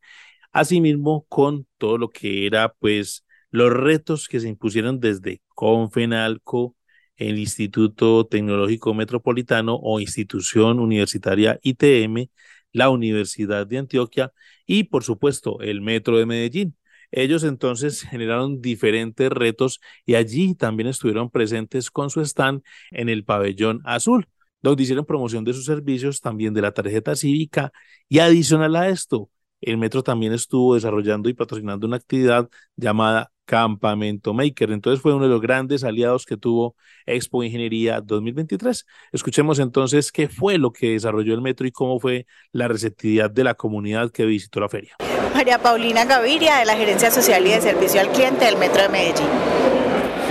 Asimismo, 0.52 1.24
con 1.28 1.66
todo 1.78 1.96
lo 1.98 2.10
que 2.10 2.46
era, 2.46 2.74
pues, 2.74 3.24
los 3.52 3.72
retos 3.72 4.28
que 4.28 4.40
se 4.40 4.48
impusieron 4.48 4.98
desde 5.00 5.42
Confenalco, 5.48 6.76
el 7.16 7.38
Instituto 7.38 8.26
Tecnológico 8.26 8.94
Metropolitano 8.94 9.76
o 9.76 10.00
institución 10.00 10.80
universitaria 10.80 11.58
ITM, 11.62 12.30
la 12.72 12.90
Universidad 12.90 13.66
de 13.66 13.78
Antioquia 13.78 14.32
y, 14.66 14.84
por 14.84 15.04
supuesto, 15.04 15.60
el 15.60 15.82
Metro 15.82 16.18
de 16.18 16.26
Medellín. 16.26 16.76
Ellos 17.10 17.44
entonces 17.44 18.02
generaron 18.10 18.62
diferentes 18.62 19.30
retos 19.30 19.80
y 20.06 20.14
allí 20.14 20.54
también 20.54 20.88
estuvieron 20.88 21.30
presentes 21.30 21.90
con 21.90 22.10
su 22.10 22.22
stand 22.22 22.62
en 22.90 23.08
el 23.10 23.24
pabellón 23.24 23.82
azul, 23.84 24.28
donde 24.62 24.82
hicieron 24.84 25.04
promoción 25.04 25.44
de 25.44 25.52
sus 25.52 25.66
servicios, 25.66 26.20
también 26.20 26.54
de 26.54 26.62
la 26.62 26.72
tarjeta 26.72 27.14
cívica 27.16 27.72
y 28.08 28.20
adicional 28.20 28.76
a 28.76 28.88
esto, 28.88 29.30
el 29.62 29.78
metro 29.78 30.02
también 30.02 30.32
estuvo 30.32 30.74
desarrollando 30.74 31.28
y 31.28 31.34
patrocinando 31.34 31.86
una 31.86 31.96
actividad 31.96 32.50
llamada 32.76 33.32
Campamento 33.52 34.32
Maker. 34.32 34.70
Entonces 34.70 35.02
fue 35.02 35.12
uno 35.12 35.24
de 35.24 35.30
los 35.30 35.42
grandes 35.42 35.84
aliados 35.84 36.24
que 36.24 36.38
tuvo 36.38 36.74
Expo 37.04 37.42
Ingeniería 37.42 38.00
2023. 38.00 38.86
Escuchemos 39.12 39.58
entonces 39.58 40.10
qué 40.10 40.26
fue 40.26 40.56
lo 40.56 40.72
que 40.72 40.92
desarrolló 40.92 41.34
el 41.34 41.42
metro 41.42 41.66
y 41.66 41.70
cómo 41.70 42.00
fue 42.00 42.24
la 42.50 42.66
receptividad 42.66 43.30
de 43.30 43.44
la 43.44 43.52
comunidad 43.52 44.10
que 44.10 44.24
visitó 44.24 44.58
la 44.60 44.70
feria. 44.70 44.96
María 45.34 45.58
Paulina 45.58 46.06
Gaviria, 46.06 46.60
de 46.60 46.64
la 46.64 46.76
Gerencia 46.76 47.10
Social 47.10 47.46
y 47.46 47.50
de 47.50 47.60
Servicio 47.60 48.00
al 48.00 48.08
Cliente 48.08 48.46
del 48.46 48.56
Metro 48.56 48.84
de 48.84 48.88
Medellín. 48.88 49.28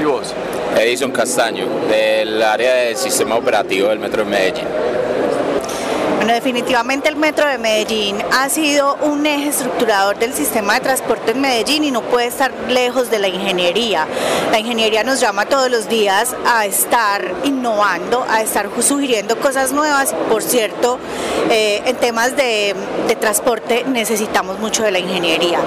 ¿Y 0.01 0.03
vos? 0.03 0.34
Edison 0.80 1.11
Castaño, 1.11 1.67
del 1.89 2.41
área 2.41 2.74
del 2.74 2.95
sistema 2.95 3.36
operativo 3.36 3.89
del 3.89 3.99
Metro 3.99 4.24
de 4.24 4.32
Medellín. 4.32 4.65
Definitivamente 6.34 7.09
el 7.09 7.17
Metro 7.17 7.45
de 7.45 7.57
Medellín 7.57 8.17
ha 8.32 8.47
sido 8.47 8.95
un 9.01 9.25
eje 9.25 9.49
estructurador 9.49 10.17
del 10.17 10.34
sistema 10.34 10.75
de 10.75 10.79
transporte 10.79 11.32
en 11.32 11.41
Medellín 11.41 11.84
y 11.84 11.91
no 11.91 12.01
puede 12.03 12.27
estar 12.27 12.53
lejos 12.69 13.11
de 13.11 13.19
la 13.19 13.27
ingeniería. 13.27 14.07
La 14.49 14.59
ingeniería 14.59 15.03
nos 15.03 15.19
llama 15.19 15.45
todos 15.45 15.69
los 15.69 15.89
días 15.89 16.34
a 16.45 16.65
estar 16.65 17.34
innovando, 17.43 18.25
a 18.29 18.41
estar 18.41 18.69
sugiriendo 18.82 19.38
cosas 19.39 19.73
nuevas. 19.73 20.15
Por 20.29 20.41
cierto, 20.41 20.99
eh, 21.49 21.82
en 21.86 21.97
temas 21.97 22.36
de, 22.36 22.75
transporte 23.19 23.84
necesitamos 23.86 24.57
mucho 24.59 24.84
de 24.84 24.91
la 24.91 24.99
ingeniería. 24.99 25.59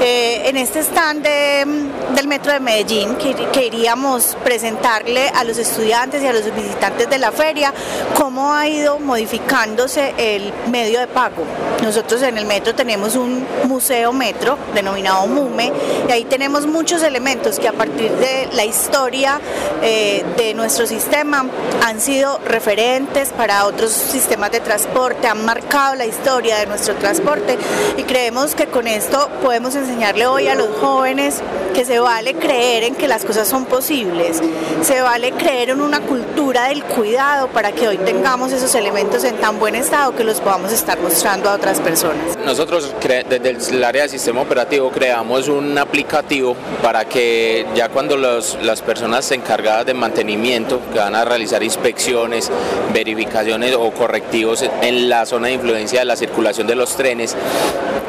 Eh, 0.00 0.48
en 0.48 0.56
este 0.56 0.80
stand 0.80 1.22
del 1.22 2.28
Metro 2.28 2.52
de 2.52 2.60
Medellín 2.60 3.16
queríamos 3.52 4.36
presentarle 4.44 5.28
a 5.28 5.44
los 5.44 5.58
estudiantes 5.58 6.22
y 6.22 6.26
a 6.26 6.32
los 6.32 6.44
visitantes 6.54 7.10
de 7.10 7.18
la 7.18 7.32
feria 7.32 7.74
cómo 8.16 8.54
ha 8.54 8.68
ido 8.68 8.98
modificándose 8.98 10.03
el 10.16 10.52
medio 10.70 11.00
de 11.00 11.06
pago. 11.06 11.44
Nosotros 11.82 12.22
en 12.22 12.38
el 12.38 12.46
metro 12.46 12.74
tenemos 12.74 13.16
un 13.16 13.46
museo 13.64 14.12
metro 14.12 14.58
denominado 14.74 15.26
MUME 15.26 15.72
y 16.08 16.12
ahí 16.12 16.24
tenemos 16.24 16.66
muchos 16.66 17.02
elementos 17.02 17.58
que 17.58 17.68
a 17.68 17.72
partir 17.72 18.10
de 18.12 18.48
la 18.52 18.64
historia 18.64 19.40
eh, 19.82 20.24
de 20.36 20.54
nuestro 20.54 20.86
sistema 20.86 21.46
han 21.84 22.00
sido 22.00 22.38
referentes 22.46 23.30
para 23.30 23.66
otros 23.66 23.92
sistemas 23.92 24.50
de 24.50 24.60
transporte, 24.60 25.26
han 25.26 25.44
marcado 25.44 25.94
la 25.94 26.06
historia 26.06 26.56
de 26.58 26.66
nuestro 26.66 26.94
transporte 26.94 27.58
y 27.96 28.02
creemos 28.02 28.54
que 28.54 28.66
con 28.66 28.86
esto 28.86 29.28
podemos 29.42 29.74
enseñarle 29.74 30.26
hoy 30.26 30.48
a 30.48 30.54
los 30.54 30.68
jóvenes 30.78 31.42
que 31.74 31.84
se 31.84 31.98
vale 31.98 32.34
creer 32.34 32.84
en 32.84 32.94
que 32.94 33.08
las 33.08 33.24
cosas 33.24 33.48
son 33.48 33.64
posibles, 33.66 34.40
se 34.82 35.00
vale 35.00 35.32
creer 35.32 35.70
en 35.70 35.80
una 35.80 36.00
cultura 36.00 36.68
del 36.68 36.84
cuidado 36.84 37.48
para 37.48 37.72
que 37.72 37.88
hoy 37.88 37.98
tengamos 37.98 38.52
esos 38.52 38.74
elementos 38.74 39.24
en 39.24 39.36
tan 39.36 39.58
buen 39.58 39.74
estado 39.84 40.16
que 40.16 40.24
los 40.24 40.40
podamos 40.40 40.72
estar 40.72 40.98
mostrando 40.98 41.50
a 41.50 41.54
otras 41.54 41.78
personas. 41.78 42.38
Nosotros 42.44 42.94
desde 43.02 43.76
el 43.76 43.84
área 43.84 44.04
de 44.04 44.08
sistema 44.08 44.40
operativo 44.40 44.90
creamos 44.90 45.48
un 45.48 45.76
aplicativo 45.76 46.56
para 46.82 47.04
que 47.04 47.66
ya 47.74 47.90
cuando 47.90 48.16
los, 48.16 48.56
las 48.62 48.80
personas 48.80 49.30
encargadas 49.30 49.84
de 49.84 49.92
mantenimiento 49.92 50.80
que 50.90 50.98
van 50.98 51.14
a 51.14 51.26
realizar 51.26 51.62
inspecciones, 51.62 52.50
verificaciones 52.94 53.74
o 53.74 53.90
correctivos 53.90 54.64
en 54.80 55.10
la 55.10 55.26
zona 55.26 55.48
de 55.48 55.54
influencia 55.54 55.98
de 55.98 56.06
la 56.06 56.16
circulación 56.16 56.66
de 56.66 56.76
los 56.76 56.96
trenes, 56.96 57.36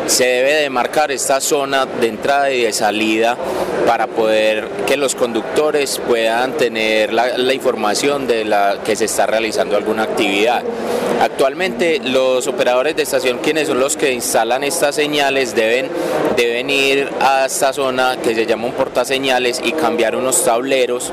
se 0.07 0.25
debe 0.25 0.53
de 0.53 0.69
marcar 0.69 1.11
esta 1.11 1.41
zona 1.41 1.85
de 1.85 2.07
entrada 2.07 2.51
y 2.51 2.61
de 2.61 2.71
salida 2.71 3.35
para 3.85 4.07
poder 4.07 4.69
que 4.87 4.95
los 4.95 5.13
conductores 5.13 5.99
puedan 5.99 6.53
tener 6.53 7.11
la, 7.11 7.37
la 7.37 7.53
información 7.53 8.27
de 8.27 8.45
la 8.45 8.77
que 8.85 8.95
se 8.95 9.05
está 9.05 9.25
realizando 9.25 9.75
alguna 9.75 10.03
actividad. 10.03 10.63
Actualmente 11.21 11.99
los 12.03 12.47
operadores 12.47 12.95
de 12.95 13.03
estación, 13.03 13.39
quienes 13.39 13.67
son 13.67 13.79
los 13.79 13.97
que 13.97 14.11
instalan 14.11 14.63
estas 14.63 14.95
señales, 14.95 15.55
deben, 15.55 15.89
deben 16.35 16.69
ir 16.69 17.09
a 17.21 17.45
esta 17.45 17.73
zona 17.73 18.17
que 18.21 18.35
se 18.35 18.45
llama 18.45 18.67
un 18.67 18.73
portaseñales 18.73 19.61
y 19.63 19.71
cambiar 19.71 20.15
unos 20.15 20.43
tableros 20.43 21.11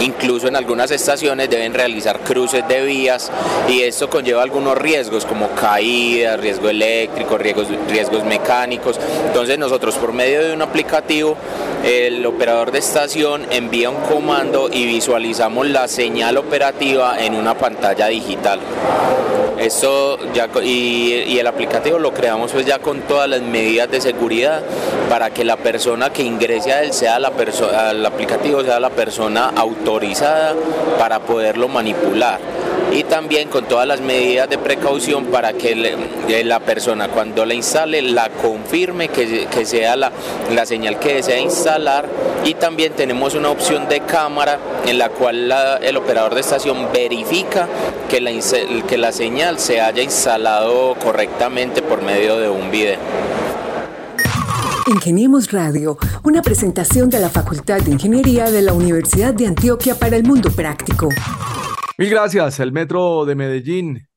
Incluso 0.00 0.48
en 0.48 0.56
algunas 0.56 0.90
estaciones 0.90 1.50
deben 1.50 1.74
realizar 1.74 2.20
cruces 2.20 2.66
de 2.68 2.84
vías 2.84 3.30
y 3.68 3.82
esto 3.82 4.08
conlleva 4.08 4.42
algunos 4.42 4.78
riesgos 4.78 5.24
como 5.24 5.48
caídas, 5.50 6.38
riesgo 6.38 6.68
eléctrico, 6.68 7.36
riesgos, 7.36 7.66
riesgos 7.88 8.24
mecánicos. 8.24 8.98
Entonces 9.26 9.58
nosotros 9.58 9.96
por 9.96 10.12
medio 10.12 10.44
de 10.46 10.52
un 10.52 10.62
aplicativo 10.62 11.36
el 11.84 12.26
operador 12.26 12.72
de 12.72 12.80
estación 12.80 13.46
envía 13.50 13.90
un 13.90 14.00
comando 14.02 14.68
y 14.72 14.84
visualizamos 14.86 15.68
la 15.68 15.88
señal 15.88 16.36
operativa 16.36 17.16
en 17.18 17.34
una 17.34 17.56
pantalla 17.56 18.08
digital. 18.08 18.60
Esto 19.58 20.18
ya, 20.32 20.48
y, 20.62 21.38
el 21.38 21.46
aplicativo 21.46 21.98
lo 21.98 22.14
creamos 22.14 22.52
pues 22.52 22.64
ya 22.64 22.78
con 22.78 23.00
todas 23.02 23.28
las 23.28 23.42
medidas 23.42 23.90
de 23.90 24.00
seguridad 24.00 24.62
para 25.08 25.30
que 25.30 25.44
la 25.44 25.56
persona 25.56 26.12
que 26.12 26.22
ingrese 26.22 26.72
a 26.72 26.82
él 26.82 26.92
sea 26.92 27.18
la 27.18 27.32
al 27.76 28.06
aplicativo 28.06 28.62
sea 28.62 28.78
la 28.78 28.90
persona 28.90 29.52
autorizada 29.88 30.54
para 30.98 31.20
poderlo 31.20 31.66
manipular 31.68 32.38
y 32.92 33.04
también 33.04 33.48
con 33.48 33.64
todas 33.66 33.86
las 33.86 34.00
medidas 34.00 34.48
de 34.48 34.58
precaución 34.58 35.26
para 35.26 35.52
que 35.54 35.74
la 36.44 36.60
persona 36.60 37.08
cuando 37.08 37.44
la 37.46 37.54
instale 37.54 38.02
la 38.02 38.28
confirme 38.30 39.08
que, 39.08 39.46
sea 39.64 39.96
la, 39.96 40.12
la, 40.54 40.66
señal 40.66 40.98
que 40.98 41.14
desea 41.14 41.38
instalar 41.38 42.06
y 42.44 42.54
también 42.54 42.92
tenemos 42.92 43.34
una 43.34 43.50
opción 43.50 43.88
de 43.88 44.00
cámara 44.00 44.58
en 44.86 44.98
la 44.98 45.08
cual 45.10 45.52
el 45.82 45.96
operador 45.96 46.34
de 46.34 46.40
estación 46.40 46.88
verifica 46.92 47.66
que 48.10 48.20
la, 48.20 48.30
que 48.86 48.98
la 48.98 49.12
señal 49.12 49.58
se 49.58 49.80
haya 49.80 50.02
instalado 50.02 50.94
correctamente 51.02 51.82
por 51.82 52.02
medio 52.02 52.38
de 52.38 52.48
un 52.48 52.70
video. 52.70 52.98
Ingeniemos 54.88 55.52
Radio, 55.52 55.98
una 56.24 56.40
presentación 56.40 57.10
de 57.10 57.20
la 57.20 57.28
Facultad 57.28 57.82
de 57.82 57.90
Ingeniería 57.90 58.50
de 58.50 58.62
la 58.62 58.72
Universidad 58.72 59.34
de 59.34 59.46
Antioquia 59.46 59.94
para 59.94 60.16
el 60.16 60.24
Mundo 60.24 60.50
Práctico. 60.50 61.10
Mil 61.98 62.08
gracias, 62.08 62.58
el 62.58 62.72
Metro 62.72 63.26
de 63.26 63.34
Medellín. 63.34 64.08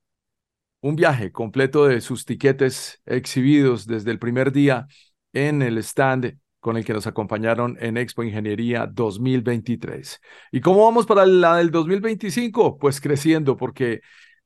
Un 0.79 0.95
viaje 0.95 1.33
completo 1.33 1.87
de 1.87 1.99
sus 1.99 2.23
tiquetes 2.23 3.01
exhibidos 3.05 3.85
desde 3.85 4.11
el 4.11 4.19
primer 4.19 4.53
día 4.53 4.87
en 5.33 5.61
el 5.61 5.77
stand 5.79 6.37
con 6.61 6.77
el 6.77 6.85
que 6.85 6.93
nos 6.93 7.05
acompañaron 7.05 7.77
en 7.81 7.97
Expo 7.97 8.23
Ingeniería 8.23 8.87
2023. 8.87 10.21
¿Y 10.53 10.61
cómo 10.61 10.85
vamos 10.85 11.05
para 11.05 11.25
la 11.25 11.57
del 11.57 11.69
2025? 11.71 12.77
Pues 12.77 13.01
creciendo 13.01 13.57
porque 13.57 13.99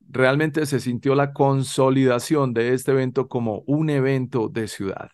realmente 0.10 0.66
se 0.66 0.80
sintió 0.80 1.14
la 1.14 1.34
consolidación 1.34 2.54
de 2.54 2.74
este 2.74 2.94
evento 2.94 3.28
como 3.28 3.64
un 3.68 3.92
evento 3.92 4.50
de 4.50 4.68
ciudad. 4.68 5.12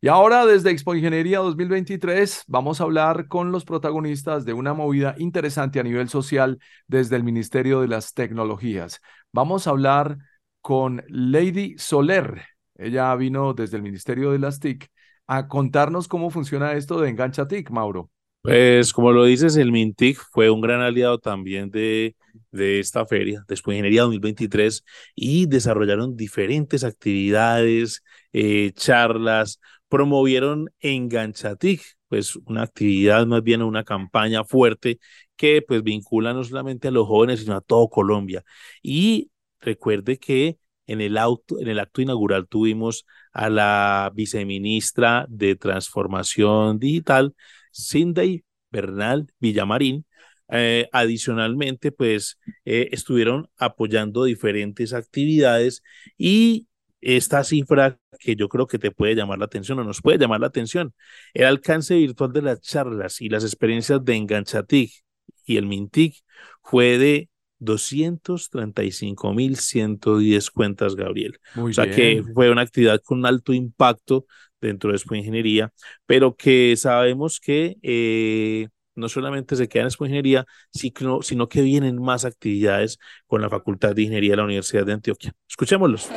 Y 0.00 0.08
ahora 0.08 0.44
desde 0.44 0.70
Expo 0.70 0.94
Ingeniería 0.94 1.38
2023 1.38 2.44
vamos 2.48 2.80
a 2.80 2.84
hablar 2.84 3.28
con 3.28 3.50
los 3.50 3.64
protagonistas 3.64 4.44
de 4.44 4.52
una 4.52 4.74
movida 4.74 5.14
interesante 5.18 5.80
a 5.80 5.82
nivel 5.82 6.08
social 6.08 6.58
desde 6.86 7.16
el 7.16 7.24
Ministerio 7.24 7.80
de 7.80 7.88
las 7.88 8.12
Tecnologías. 8.12 9.00
Vamos 9.32 9.66
a 9.66 9.70
hablar 9.70 10.18
con 10.60 11.02
Lady 11.08 11.76
Soler. 11.78 12.42
Ella 12.76 13.14
vino 13.16 13.54
desde 13.54 13.78
el 13.78 13.82
Ministerio 13.82 14.32
de 14.32 14.38
las 14.38 14.60
TIC 14.60 14.90
a 15.26 15.48
contarnos 15.48 16.08
cómo 16.08 16.30
funciona 16.30 16.74
esto 16.74 17.00
de 17.00 17.08
Engancha 17.08 17.48
TIC, 17.48 17.70
Mauro. 17.70 18.10
Pues 18.42 18.92
como 18.92 19.10
lo 19.10 19.24
dices, 19.24 19.56
el 19.56 19.72
MINTIC 19.72 20.18
fue 20.30 20.50
un 20.50 20.60
gran 20.60 20.80
aliado 20.80 21.18
también 21.18 21.68
de, 21.68 22.14
de 22.52 22.78
esta 22.78 23.04
feria, 23.04 23.44
Expo 23.48 23.72
Ingeniería 23.72 24.02
2023, 24.02 24.84
y 25.16 25.46
desarrollaron 25.46 26.16
diferentes 26.16 26.84
actividades, 26.84 28.04
eh, 28.32 28.70
charlas, 28.76 29.58
promovieron 29.88 30.70
Enganchatic, 30.80 31.82
pues 32.08 32.36
una 32.36 32.62
actividad 32.62 33.26
más 33.26 33.42
bien 33.42 33.62
una 33.62 33.84
campaña 33.84 34.44
fuerte 34.44 34.98
que 35.36 35.62
pues 35.62 35.82
vincula 35.82 36.32
no 36.32 36.44
solamente 36.44 36.88
a 36.88 36.90
los 36.90 37.06
jóvenes, 37.06 37.40
sino 37.40 37.56
a 37.56 37.60
todo 37.60 37.88
Colombia. 37.88 38.44
Y 38.82 39.30
recuerde 39.60 40.18
que 40.18 40.58
en 40.86 41.00
el, 41.00 41.18
auto, 41.18 41.60
en 41.60 41.68
el 41.68 41.78
acto 41.78 42.00
inaugural 42.02 42.46
tuvimos 42.48 43.06
a 43.32 43.50
la 43.50 44.12
viceministra 44.14 45.26
de 45.28 45.56
Transformación 45.56 46.78
Digital, 46.78 47.34
Cindy 47.72 48.44
Bernal 48.70 49.32
Villamarín. 49.40 50.06
Eh, 50.48 50.88
adicionalmente, 50.92 51.90
pues 51.90 52.38
eh, 52.64 52.88
estuvieron 52.92 53.50
apoyando 53.56 54.24
diferentes 54.24 54.92
actividades 54.92 55.82
y 56.16 56.68
esta 57.00 57.44
cifra 57.44 57.98
que 58.18 58.36
yo 58.36 58.48
creo 58.48 58.66
que 58.66 58.78
te 58.78 58.90
puede 58.90 59.14
llamar 59.14 59.38
la 59.38 59.44
atención 59.44 59.78
o 59.78 59.84
nos 59.84 60.00
puede 60.00 60.18
llamar 60.18 60.40
la 60.40 60.46
atención. 60.48 60.94
El 61.34 61.46
alcance 61.46 61.96
virtual 61.96 62.32
de 62.32 62.42
las 62.42 62.60
charlas 62.60 63.20
y 63.20 63.28
las 63.28 63.44
experiencias 63.44 64.04
de 64.04 64.14
Enganchatic 64.14 64.92
y 65.44 65.56
el 65.56 65.66
Mintic 65.66 66.16
fue 66.62 66.98
de 66.98 67.28
235.110 67.60 70.50
cuentas, 70.50 70.94
Gabriel. 70.94 71.38
o 71.56 71.72
sea 71.72 71.90
que 71.90 72.22
fue 72.34 72.50
una 72.50 72.60
actividad 72.62 73.00
con 73.02 73.24
alto 73.24 73.54
impacto 73.54 74.26
dentro 74.60 74.90
de 74.90 74.96
Expo 74.96 75.14
Ingeniería, 75.14 75.72
pero 76.06 76.34
que 76.34 76.74
sabemos 76.76 77.40
que 77.40 77.76
eh, 77.82 78.68
no 78.94 79.08
solamente 79.08 79.56
se 79.56 79.68
queda 79.68 79.82
en 79.82 79.88
Expo 79.88 80.06
Ingeniería, 80.06 80.46
sino, 80.70 81.22
sino 81.22 81.48
que 81.48 81.62
vienen 81.62 82.00
más 82.00 82.24
actividades 82.24 82.98
con 83.26 83.42
la 83.42 83.50
Facultad 83.50 83.94
de 83.94 84.02
Ingeniería 84.02 84.32
de 84.32 84.38
la 84.38 84.44
Universidad 84.44 84.84
de 84.84 84.94
Antioquia. 84.94 85.32
Escuchémoslos. 85.48 86.10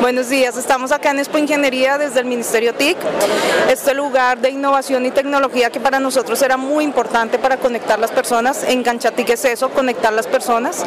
Buenos 0.00 0.28
días, 0.28 0.56
estamos 0.58 0.92
acá 0.92 1.10
en 1.10 1.18
Expo 1.18 1.38
Ingeniería 1.38 1.96
desde 1.96 2.20
el 2.20 2.26
Ministerio 2.26 2.74
TIC, 2.74 2.98
este 3.70 3.94
lugar 3.94 4.38
de 4.38 4.50
innovación 4.50 5.06
y 5.06 5.10
tecnología 5.10 5.70
que 5.70 5.80
para 5.80 5.98
nosotros 5.98 6.40
era 6.42 6.58
muy 6.58 6.84
importante 6.84 7.38
para 7.38 7.56
conectar 7.56 7.98
las 7.98 8.10
personas. 8.10 8.62
Enganchatic 8.64 9.30
es 9.30 9.44
eso, 9.46 9.70
conectar 9.70 10.12
las 10.12 10.26
personas 10.26 10.84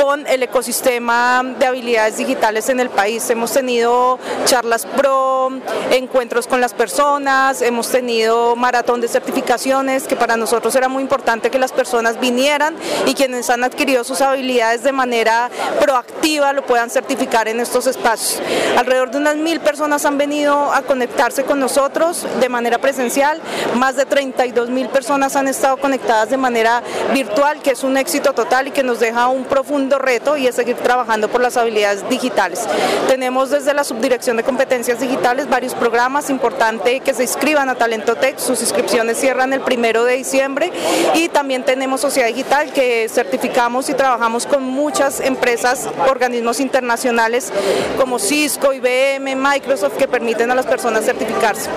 con 0.00 0.26
el 0.26 0.42
ecosistema 0.42 1.42
de 1.58 1.66
habilidades 1.66 2.18
digitales 2.18 2.68
en 2.68 2.80
el 2.80 2.90
país. 2.90 3.28
Hemos 3.30 3.50
tenido 3.52 4.18
charlas 4.44 4.86
pro, 4.86 5.50
encuentros 5.90 6.46
con 6.46 6.60
las 6.60 6.74
personas, 6.74 7.62
hemos 7.62 7.88
tenido 7.88 8.56
maratón 8.56 9.00
de 9.00 9.08
certificaciones 9.08 10.04
que 10.04 10.16
para 10.16 10.36
nosotros 10.36 10.76
era 10.76 10.88
muy 10.88 11.02
importante 11.02 11.50
que 11.50 11.58
las 11.58 11.72
personas 11.72 12.20
vinieran 12.20 12.76
y 13.06 13.14
quienes 13.14 13.48
han 13.48 13.64
adquirido 13.64 14.04
sus 14.04 14.20
habilidades 14.20 14.82
de 14.82 14.92
manera 14.92 15.50
proactiva 15.80 16.52
lo 16.52 16.64
puedan 16.66 16.90
certificar 16.90 17.48
en 17.48 17.60
estos 17.60 17.86
espacios. 17.86 18.33
Alrededor 18.76 19.10
de 19.10 19.18
unas 19.18 19.36
mil 19.36 19.60
personas 19.60 20.04
han 20.04 20.18
venido 20.18 20.72
a 20.72 20.82
conectarse 20.82 21.44
con 21.44 21.60
nosotros 21.60 22.26
de 22.40 22.48
manera 22.48 22.78
presencial, 22.78 23.40
más 23.74 23.96
de 23.96 24.06
32 24.06 24.70
mil 24.70 24.88
personas 24.88 25.36
han 25.36 25.48
estado 25.48 25.76
conectadas 25.76 26.30
de 26.30 26.36
manera 26.36 26.82
virtual, 27.12 27.60
que 27.62 27.70
es 27.70 27.84
un 27.84 27.96
éxito 27.96 28.32
total 28.32 28.68
y 28.68 28.70
que 28.70 28.82
nos 28.82 29.00
deja 29.00 29.28
un 29.28 29.44
profundo 29.44 29.98
reto 29.98 30.36
y 30.36 30.46
es 30.46 30.54
seguir 30.54 30.76
trabajando 30.76 31.28
por 31.28 31.40
las 31.40 31.56
habilidades 31.56 32.08
digitales. 32.08 32.66
Tenemos 33.08 33.50
desde 33.50 33.74
la 33.74 33.84
Subdirección 33.84 34.36
de 34.36 34.42
Competencias 34.42 35.00
Digitales 35.00 35.48
varios 35.48 35.74
programas, 35.74 36.30
importante 36.30 37.00
que 37.00 37.14
se 37.14 37.22
inscriban 37.22 37.68
a 37.68 37.74
Talentotech, 37.74 38.38
sus 38.38 38.60
inscripciones 38.60 39.18
cierran 39.18 39.52
el 39.52 39.60
primero 39.60 40.04
de 40.04 40.16
diciembre. 40.16 40.72
Y 41.14 41.28
también 41.28 41.64
tenemos 41.64 42.00
Sociedad 42.00 42.28
Digital 42.28 42.72
que 42.72 43.08
certificamos 43.08 43.88
y 43.88 43.94
trabajamos 43.94 44.46
con 44.46 44.62
muchas 44.62 45.20
empresas, 45.20 45.88
organismos 46.08 46.60
internacionales 46.60 47.52
como 47.98 48.18
Cisco, 48.24 48.72
IBM, 48.72 49.36
Microsoft, 49.36 49.96
que 49.96 50.08
permiten 50.08 50.50
a 50.50 50.54
las 50.54 50.66
personas 50.66 51.04
certificarse. 51.04 51.68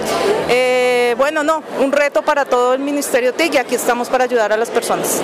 Eh, 0.50 1.14
bueno, 1.18 1.43
no, 1.43 1.62
un 1.80 1.91
reto 1.91 2.22
para 2.22 2.45
todo 2.45 2.74
el 2.74 2.80
Ministerio 2.80 3.34
TIC 3.34 3.56
y 3.56 3.58
aquí 3.58 3.76
estamos 3.76 4.10
para 4.10 4.24
ayudar 4.24 4.54
a 4.54 4.58
las 4.58 4.70
personas. 4.70 5.22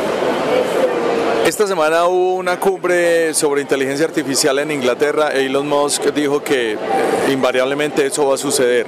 Esta 1.46 1.68
semana 1.68 2.06
hubo 2.06 2.36
una 2.36 2.58
cumbre 2.58 3.34
sobre 3.34 3.62
inteligencia 3.62 4.06
artificial 4.06 4.60
en 4.60 4.72
Inglaterra. 4.72 5.28
Elon 5.28 5.68
Musk 5.68 6.04
dijo 6.14 6.42
que 6.42 6.78
invariablemente 7.30 8.06
eso 8.06 8.28
va 8.28 8.36
a 8.36 8.38
suceder. 8.38 8.86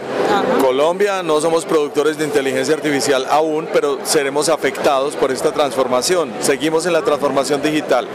Colombia 0.62 1.22
no 1.22 1.42
somos 1.42 1.66
productores 1.66 2.18
de 2.18 2.24
inteligencia 2.24 2.74
artificial 2.74 3.28
aún, 3.30 3.68
pero 3.74 4.00
seremos 4.06 4.48
afectados 4.48 5.18
por 5.18 5.34
esta 5.34 5.52
transformación. 5.52 6.32
Seguimos 6.40 6.86
en 6.86 6.94
la 6.94 7.02
transformación 7.02 7.62
digital. 7.62 8.08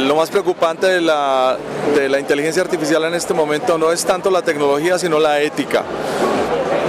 Lo 0.00 0.16
más 0.16 0.28
preocupante 0.28 0.88
de 0.88 1.00
la, 1.00 1.56
de 1.96 2.10
la 2.10 2.20
inteligencia 2.20 2.60
artificial 2.60 3.02
en 3.04 3.14
este 3.14 3.32
momento 3.32 3.78
no 3.78 3.90
es 3.90 4.04
tanto 4.04 4.30
la 4.30 4.42
tecnología, 4.42 4.98
sino 4.98 5.18
la 5.18 5.40
ética. 5.40 5.82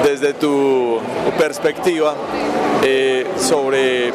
Desde 0.04 0.34
tu 0.34 1.00
perspectiva, 1.38 2.14
eh, 2.86 3.26
sobre 3.38 4.12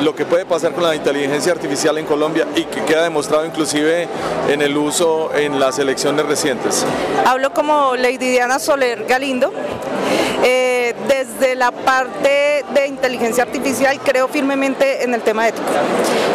lo 0.00 0.14
que 0.14 0.24
puede 0.24 0.44
pasar 0.44 0.72
con 0.72 0.82
la 0.84 0.94
inteligencia 0.94 1.52
artificial 1.52 1.98
en 1.98 2.06
Colombia 2.06 2.46
y 2.56 2.64
que 2.64 2.82
queda 2.82 3.04
demostrado 3.04 3.44
inclusive 3.44 4.08
en 4.48 4.62
el 4.62 4.76
uso 4.76 5.30
en 5.34 5.58
las 5.58 5.78
elecciones 5.78 6.26
recientes. 6.26 6.84
Hablo 7.26 7.52
como 7.52 7.96
Lady 7.96 8.18
Diana 8.18 8.58
Soler 8.58 9.04
Galindo. 9.04 9.52
Eh, 10.44 10.94
desde 11.06 11.54
la 11.54 11.70
parte 11.70 12.64
de 12.74 12.86
inteligencia 12.88 13.44
artificial 13.44 14.00
creo 14.00 14.26
firmemente 14.26 15.04
en 15.04 15.14
el 15.14 15.22
tema 15.22 15.46
ético. 15.46 15.68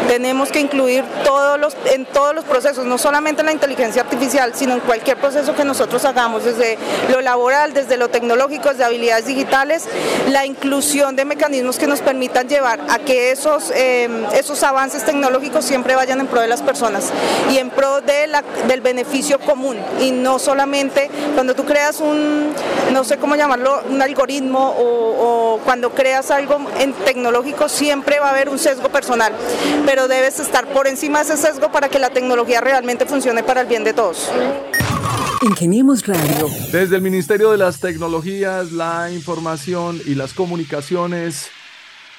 Tenemos 0.07 0.49
que 0.49 0.61
incluir 0.61 1.03
todos 1.25 1.59
los, 1.59 1.75
en 1.93 2.05
todos 2.05 2.33
los 2.33 2.45
procesos, 2.45 2.85
no 2.85 2.97
solamente 2.97 3.41
en 3.41 3.47
la 3.47 3.51
inteligencia 3.51 4.01
artificial, 4.01 4.53
sino 4.55 4.73
en 4.73 4.79
cualquier 4.79 5.17
proceso 5.17 5.53
que 5.55 5.65
nosotros 5.65 6.05
hagamos, 6.05 6.45
desde 6.45 6.77
lo 7.11 7.19
laboral, 7.19 7.73
desde 7.73 7.97
lo 7.97 8.07
tecnológico, 8.07 8.69
desde 8.69 8.85
habilidades 8.85 9.25
digitales, 9.25 9.85
la 10.29 10.45
inclusión 10.45 11.17
de 11.17 11.25
mecanismos 11.25 11.77
que 11.77 11.87
nos 11.87 11.99
permitan 11.99 12.47
llevar 12.47 12.79
a 12.89 12.99
que 12.99 13.31
esos, 13.38 13.71
em, 13.75 14.25
esos 14.33 14.63
avances 14.63 15.05
tecnológicos 15.05 15.63
siempre 15.63 15.95
vayan 15.95 16.19
en 16.19 16.27
pro 16.27 16.41
de 16.41 16.47
las 16.47 16.61
personas 16.61 17.11
y 17.51 17.57
en 17.57 17.69
pro 17.69 18.01
de 18.01 18.27
la, 18.27 18.43
del 18.67 18.81
beneficio 18.81 19.39
común 19.39 19.77
y 20.01 20.11
no 20.11 20.39
solamente 20.39 21.09
cuando 21.35 21.53
tú 21.53 21.63
creas 21.63 21.99
un, 21.99 22.51
no 22.91 23.03
sé 23.03 23.17
cómo 23.17 23.35
llamarlo, 23.35 23.81
un 23.89 24.01
algoritmo 24.01 24.75
o, 24.77 25.59
cuando 25.63 25.91
creas 25.91 26.31
algo 26.31 26.59
en 26.79 26.93
tecnológico 26.93 27.69
siempre 27.69 28.19
va 28.19 28.27
a 28.27 28.31
haber 28.31 28.49
un 28.49 28.57
sesgo 28.57 28.89
personal, 28.89 29.33
pero 29.85 30.07
debes 30.07 30.39
estar 30.39 30.67
por 30.67 30.88
encima 30.88 31.23
de 31.23 31.33
ese 31.33 31.47
sesgo 31.47 31.71
para 31.71 31.89
que 31.89 31.99
la 31.99 32.09
tecnología 32.09 32.61
realmente 32.61 33.05
funcione 33.05 33.43
para 33.43 33.61
el 33.61 33.67
bien 33.67 33.83
de 33.83 33.93
todos. 33.93 34.29
Ingeniemos 35.41 36.05
Radio. 36.07 36.47
Desde 36.71 36.95
el 36.95 37.01
Ministerio 37.01 37.51
de 37.51 37.57
las 37.57 37.79
Tecnologías, 37.79 38.71
la 38.71 39.11
Información 39.11 40.01
y 40.05 40.15
las 40.15 40.33
Comunicaciones, 40.33 41.51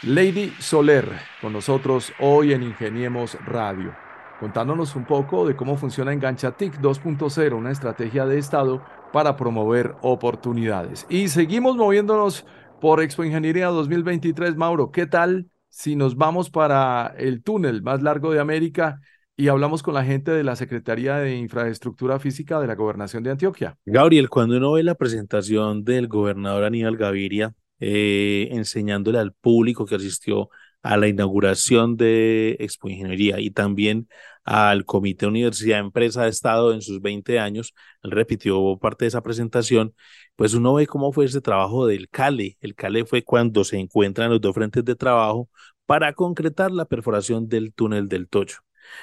Lady 0.04 0.52
Soler, 0.60 1.10
con 1.40 1.52
nosotros 1.52 2.12
hoy 2.20 2.52
en 2.52 2.62
Ingeniemos 2.62 3.36
Radio, 3.44 3.96
contándonos 4.38 4.94
un 4.94 5.04
poco 5.04 5.44
de 5.44 5.56
cómo 5.56 5.76
funciona 5.76 6.12
Enganchatic 6.12 6.80
2.0, 6.80 7.56
una 7.56 7.72
estrategia 7.72 8.24
de 8.24 8.38
Estado 8.38 8.80
para 9.12 9.34
promover 9.34 9.96
oportunidades. 10.02 11.04
Y 11.10 11.26
seguimos 11.26 11.76
moviéndonos 11.76 12.46
por 12.80 13.02
Expo 13.02 13.24
Ingeniería 13.24 13.66
2023. 13.66 14.54
Mauro, 14.54 14.92
¿qué 14.92 15.06
tal 15.06 15.46
si 15.68 15.96
nos 15.96 16.14
vamos 16.14 16.48
para 16.48 17.12
el 17.18 17.42
túnel 17.42 17.82
más 17.82 18.00
largo 18.00 18.30
de 18.30 18.38
América 18.38 19.00
y 19.36 19.48
hablamos 19.48 19.82
con 19.82 19.94
la 19.94 20.04
gente 20.04 20.30
de 20.30 20.44
la 20.44 20.54
Secretaría 20.54 21.16
de 21.16 21.34
Infraestructura 21.34 22.20
Física 22.20 22.60
de 22.60 22.68
la 22.68 22.76
Gobernación 22.76 23.24
de 23.24 23.32
Antioquia? 23.32 23.76
Gabriel, 23.84 24.30
cuando 24.30 24.58
uno 24.58 24.70
ve 24.74 24.84
la 24.84 24.94
presentación 24.94 25.82
del 25.82 26.06
gobernador 26.06 26.62
Aníbal 26.62 26.96
Gaviria 26.96 27.52
eh, 27.80 28.48
enseñándole 28.52 29.18
al 29.18 29.32
público 29.32 29.86
que 29.86 29.96
asistió 29.96 30.50
a 30.82 30.96
la 30.96 31.08
inauguración 31.08 31.96
de 31.96 32.56
Expo 32.60 32.88
Ingeniería 32.88 33.40
y 33.40 33.50
también 33.50 34.08
al 34.44 34.84
Comité 34.86 35.26
Universidad 35.26 35.78
Empresa 35.80 36.22
de 36.24 36.30
Estado 36.30 36.72
en 36.72 36.80
sus 36.80 37.00
20 37.02 37.38
años, 37.38 37.74
él 38.02 38.12
repitió 38.12 38.78
parte 38.78 39.04
de 39.04 39.08
esa 39.08 39.22
presentación, 39.22 39.94
pues 40.36 40.54
uno 40.54 40.74
ve 40.74 40.86
cómo 40.86 41.12
fue 41.12 41.26
ese 41.26 41.40
trabajo 41.40 41.86
del 41.86 42.08
CALE. 42.08 42.56
El 42.60 42.74
CALE 42.74 43.04
fue 43.04 43.22
cuando 43.24 43.64
se 43.64 43.78
encuentran 43.78 44.30
los 44.30 44.40
dos 44.40 44.54
frentes 44.54 44.84
de 44.84 44.96
trabajo 44.96 45.50
para 45.86 46.12
concretar 46.14 46.70
la 46.70 46.86
perforación 46.86 47.48
del 47.48 47.72
túnel 47.74 48.08
del 48.08 48.28
Tocho. 48.28 48.60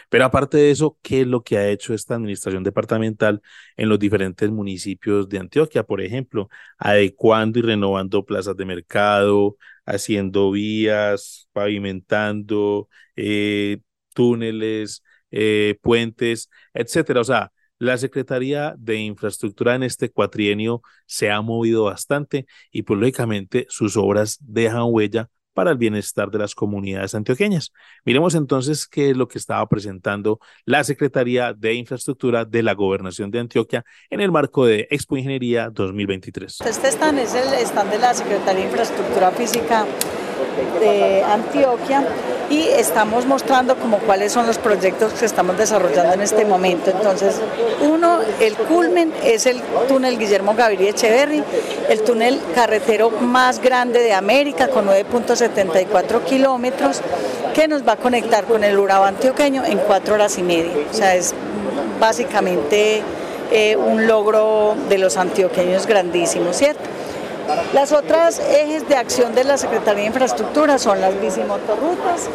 Pero 0.10 0.26
aparte 0.26 0.58
de 0.58 0.72
eso, 0.72 0.98
¿qué 1.02 1.22
es 1.22 1.28
lo 1.28 1.44
que 1.44 1.58
ha 1.58 1.70
hecho 1.70 1.94
esta 1.94 2.16
administración 2.16 2.64
departamental 2.64 3.42
en 3.78 3.90
los 3.90 4.00
diferentes 4.00 4.50
municipios 4.52 5.30
de 5.30 5.40
Antioquia? 5.40 5.84
Por 5.84 6.02
ejemplo, 6.02 6.50
adecuando 6.78 7.60
y 7.60 7.62
renovando 7.62 8.26
plazas 8.26 8.56
de 8.58 8.66
mercado, 8.66 9.58
haciendo 9.86 10.52
vías, 10.52 11.50
pavimentando 11.54 12.90
eh, 13.16 13.80
túneles, 14.14 15.04
eh, 15.32 15.78
puentes, 15.82 16.50
etcétera. 16.74 17.22
O 17.22 17.24
sea, 17.24 17.52
la 17.78 17.98
Secretaría 17.98 18.74
de 18.78 18.96
Infraestructura 18.98 19.76
en 19.76 19.84
este 19.84 20.10
cuatrienio 20.10 20.82
se 21.06 21.30
ha 21.32 21.42
movido 21.42 21.86
bastante 21.86 22.46
y 22.72 22.84
pues 22.84 23.00
lógicamente 23.00 23.66
sus 23.70 23.98
obras 23.98 24.38
dejan 24.42 24.84
huella 24.86 25.30
para 25.56 25.72
el 25.72 25.78
bienestar 25.78 26.30
de 26.30 26.38
las 26.38 26.54
comunidades 26.54 27.16
antioqueñas. 27.16 27.72
Miremos 28.04 28.36
entonces 28.36 28.88
qué 28.88 29.10
es 29.10 29.18
lo 29.18 29.28
que 29.28 29.40
estaba 29.40 29.68
presentando 29.68 30.40
la 30.66 30.84
Secretaría 30.84 31.54
de 31.54 31.74
Infraestructura 31.74 32.46
de 32.46 32.62
la 32.62 32.74
Gobernación 32.74 33.32
de 33.32 33.40
Antioquia 33.40 33.84
en 34.10 34.22
el 34.22 34.32
marco 34.32 34.66
de 34.66 34.88
Expo 34.92 35.18
Ingeniería 35.18 35.70
2023. 35.72 36.62
Este 36.62 36.88
stand 36.90 37.20
es 37.20 37.34
el 37.34 37.54
stand 37.66 37.90
de 37.90 38.00
la 38.00 38.14
Secretaría 38.14 38.62
de 38.62 38.68
Infraestructura 38.68 39.32
Física 39.32 39.86
de 40.80 41.24
Antioquia 41.24 42.06
y 42.50 42.68
estamos 42.68 43.26
mostrando 43.26 43.76
como 43.76 44.00
cuáles 44.00 44.32
son 44.32 44.46
los 44.46 44.58
proyectos 44.58 45.14
que 45.14 45.26
estamos 45.26 45.58
desarrollando 45.58 46.14
en 46.14 46.22
este 46.22 46.46
momento. 46.46 46.92
Entonces, 46.92 47.42
uno, 47.82 48.20
el 48.40 48.56
culmen 48.56 49.14
es 49.24 49.46
el 49.46 49.62
túnel 49.88 50.18
Guillermo 50.18 50.54
Gaviria 50.56 50.92
Echeverry, 50.92 51.44
el 51.90 52.02
túnel 52.04 52.40
carretero 52.54 53.10
más 53.10 53.60
grande 53.60 54.00
de 54.00 54.14
América 54.14 54.68
con 54.68 54.88
9.74 54.88 56.24
kilómetros 56.24 57.02
que 57.54 57.68
nos 57.68 57.88
va 57.88 57.94
a 57.94 57.98
conectar 57.98 58.46
con 58.46 58.64
el 58.64 58.78
Urabá 58.78 59.08
antioqueño 59.08 59.64
en 59.66 59.78
cuatro 59.80 60.16
horas 60.16 60.38
y 60.38 60.44
media. 60.44 60.72
O 60.92 60.94
sea, 60.94 61.16
es 61.16 61.34
básicamente 62.00 63.02
eh, 63.52 63.76
un 63.76 64.08
logro 64.08 64.76
de 64.90 64.98
los 64.98 65.18
antioqueños 65.18 65.88
grandísimo, 65.88 66.54
¿cierto? 66.54 66.84
Las 67.74 67.92
otras 67.92 68.40
ejes 68.40 68.88
de 68.88 68.96
acción 68.96 69.36
de 69.36 69.44
la 69.44 69.58
Secretaría 69.58 70.02
de 70.02 70.08
Infraestructura 70.08 70.78
son 70.78 71.02
las 71.02 71.20
bicimotorrutas, 71.20 72.30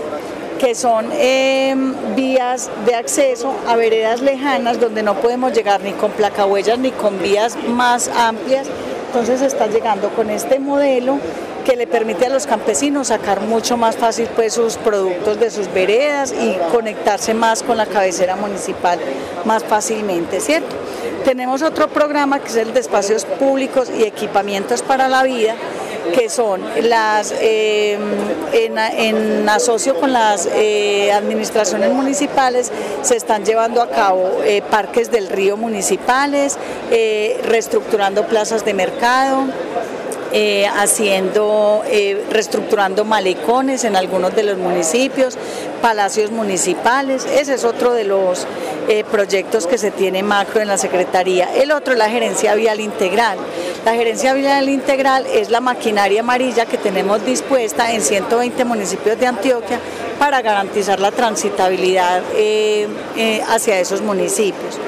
que 0.59 0.75
son 0.75 1.11
em, 1.13 1.95
vías 2.15 2.71
de 2.85 2.95
acceso 2.95 3.55
a 3.67 3.77
veredas 3.77 4.21
lejanas 4.21 4.79
donde 4.79 5.03
no 5.03 5.15
podemos 5.15 5.53
llegar 5.53 5.81
ni 5.81 5.93
con 5.93 6.11
placahuellas 6.13 6.79
ni 6.79 6.91
con 6.91 7.19
vías 7.21 7.57
más 7.69 8.09
amplias. 8.09 8.69
Entonces 9.07 9.43
está 9.43 9.67
llegando 9.67 10.11
con 10.11 10.31
este 10.31 10.61
modelo 10.61 11.19
que 11.65 11.77
le 11.77 11.87
permite 11.87 12.27
a 12.27 12.29
los 12.29 12.47
campesinos 12.47 13.09
sacar 13.09 13.41
mucho 13.41 13.77
más 13.77 13.97
fácil 13.97 14.29
pues 14.35 14.55
sus 14.55 14.77
productos 14.77 15.39
de 15.39 15.51
sus 15.51 15.73
veredas 15.73 16.33
y 16.33 16.57
conectarse 16.73 17.35
más 17.35 17.63
con 17.63 17.77
la 17.77 17.87
cabecera 17.87 18.37
municipal 18.37 18.99
más 19.45 19.65
fácilmente, 19.65 20.41
¿cierto? 20.41 20.77
Tenemos 21.25 21.63
otro 21.63 21.89
programa 21.89 22.41
que 22.41 22.49
es 22.49 22.57
el 22.57 22.73
de 22.73 22.81
espacios 22.81 23.25
públicos 23.25 23.91
y 23.91 24.05
equipamientos 24.05 24.83
para 24.83 25.09
la 25.09 25.23
vida, 25.23 25.55
que 26.15 26.29
son 26.29 26.63
las, 26.83 27.33
eh, 27.41 27.99
en, 28.53 29.49
asocio 29.49 29.99
con 30.01 30.13
las 30.13 30.47
eh, 30.47 31.13
administraciones 31.13 31.93
municipales, 31.93 32.73
se 33.03 33.17
están 33.17 33.45
llevando 33.45 33.83
a 33.83 33.91
cabo 33.91 34.41
eh, 34.45 34.63
parques 34.63 35.11
del 35.11 35.29
río 35.29 35.57
municipales, 35.57 36.59
reestructurando 37.45 38.27
plazas 38.27 38.65
de 38.65 38.75
mercado, 38.75 39.45
eh, 40.33 40.67
haciendo, 40.67 41.83
eh, 41.87 42.25
reestructurando 42.31 43.05
malecones 43.05 43.85
en 43.85 43.97
algunos 43.97 44.35
de 44.37 44.45
los 44.45 44.59
municipios, 44.59 45.37
palacios 45.83 46.31
municipales. 46.31 47.27
Ese 47.27 47.55
es 47.55 47.65
otro 47.65 47.95
de 47.95 48.05
los 48.05 48.47
eh, 48.89 49.05
proyectos 49.11 49.67
que 49.67 49.77
se 49.77 49.91
tiene 49.91 50.23
macro 50.23 50.61
en 50.61 50.69
la 50.69 50.79
Secretaría. 50.79 51.53
El 51.55 51.73
otro 51.73 51.95
es 51.95 51.99
la 51.99 52.09
gerencia 52.09 52.55
vial 52.55 52.81
integral. 52.81 53.39
La 53.85 53.95
gerencia 53.95 54.33
vial 54.35 54.69
integral 54.69 55.27
es 55.27 55.51
la 55.51 55.61
maquinaria 55.61 56.21
amarilla 56.21 56.67
que 56.67 56.79
tenemos 56.79 57.25
dispuesta 57.25 57.93
en 57.93 58.01
120 58.01 58.65
municipios 58.65 59.19
de 59.19 59.27
Antioquia 59.27 59.81
para 60.21 60.43
garantizar 60.43 61.01
la 61.01 61.11
transitabilidad 61.11 62.23
hacia 63.49 63.81
esos 63.81 64.03
municipios. 64.03 64.79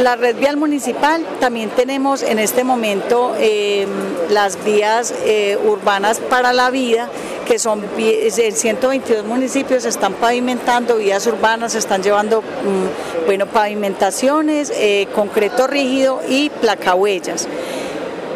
La 0.00 0.16
red 0.16 0.36
vial 0.36 0.56
municipal, 0.56 1.26
también 1.40 1.68
tenemos 1.68 2.22
en 2.22 2.38
este 2.38 2.64
momento 2.64 3.34
em, 3.38 3.86
las 4.30 4.64
vías 4.64 5.12
eh, 5.26 5.58
urbanas 5.62 6.20
para 6.20 6.54
la 6.54 6.70
vida, 6.70 7.10
que 7.46 7.58
son 7.58 7.84
en 7.98 8.56
122 8.56 9.26
municipios, 9.26 9.84
están 9.84 10.14
pavimentando 10.14 10.96
vías 10.96 11.26
urbanas, 11.26 11.74
están 11.74 12.02
llevando 12.02 12.40
mm, 12.40 13.26
bueno, 13.26 13.44
pavimentaciones, 13.44 14.72
eh, 14.74 15.06
concreto 15.14 15.66
rígido 15.66 16.22
y 16.26 16.48
placahuellas 16.48 17.46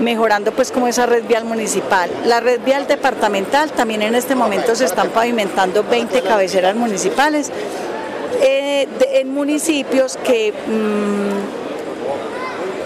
mejorando 0.01 0.53
pues 0.53 0.71
como 0.71 0.89
esa 0.89 1.07
red 1.07 1.25
vial 1.25 1.45
municipal. 1.45 2.11
La 2.25 2.41
red 2.41 2.61
vial 2.65 2.87
departamental 2.87 3.71
también 3.73 4.03
en 4.03 4.15
este 4.15 4.35
momento 4.35 4.75
se 4.75 4.85
están 4.85 5.11
pavimentando 5.11 5.85
20 5.85 6.23
cabeceras 6.23 6.75
municipales 6.77 7.51
eh, 8.41 8.89
en 9.13 9.33
municipios 9.33 10.17
que 10.17 10.53
mm, 10.53 11.65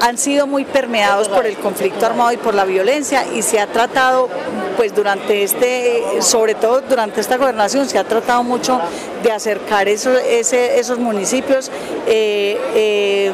han 0.04 0.18
sido 0.18 0.46
muy 0.46 0.64
permeados 0.64 1.28
por 1.28 1.46
el 1.46 1.56
conflicto 1.56 2.06
armado 2.06 2.32
y 2.32 2.36
por 2.36 2.54
la 2.54 2.64
violencia 2.64 3.24
y 3.34 3.42
se 3.42 3.60
ha 3.60 3.66
tratado, 3.66 4.28
pues 4.76 4.94
durante 4.94 5.42
este, 5.42 6.02
sobre 6.20 6.54
todo 6.54 6.82
durante 6.82 7.20
esta 7.20 7.36
gobernación, 7.36 7.88
se 7.88 7.98
ha 7.98 8.04
tratado 8.04 8.44
mucho 8.44 8.80
de 9.22 9.32
acercar 9.32 9.88
esos, 9.88 10.18
esos 10.20 10.98
municipios. 10.98 11.70
Eh, 12.06 12.58
eh, 12.74 13.32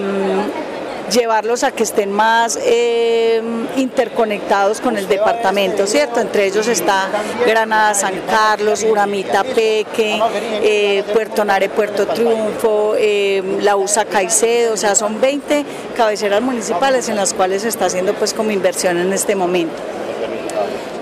llevarlos 1.11 1.65
a 1.65 1.73
que 1.73 1.83
estén 1.83 2.13
más 2.13 2.59
eh, 2.63 3.43
interconectados 3.77 4.81
con 4.81 4.97
el 4.97 5.09
departamento, 5.09 5.87
¿cierto? 5.87 6.21
Entre 6.21 6.47
ellos 6.47 6.67
está 6.69 7.09
Granada, 7.47 7.95
San 7.95 8.21
Carlos, 8.29 8.85
Uramita, 8.89 9.45
Peque, 9.45 10.21
eh, 10.63 11.05
Puerto 11.13 11.45
Nare, 11.45 11.69
Puerto 11.69 12.07
Triunfo, 12.07 12.95
eh, 12.97 13.43
La 13.61 13.77
USA, 13.77 14.05
Caicedo, 14.05 14.75
o 14.75 14.77
sea, 14.77 14.95
son 14.95 15.21
20 15.21 15.65
cabeceras 15.97 16.43
municipales 16.43 17.09
en 17.09 17.17
las 17.17 17.35
cuales 17.35 17.63
se 17.63 17.69
está 17.69 17.87
haciendo 17.87 18.15
pues 18.15 18.35
como 18.35 18.51
inversión 18.51 18.99
en 18.99 19.13
este 19.13 19.35
momento. 19.35 19.75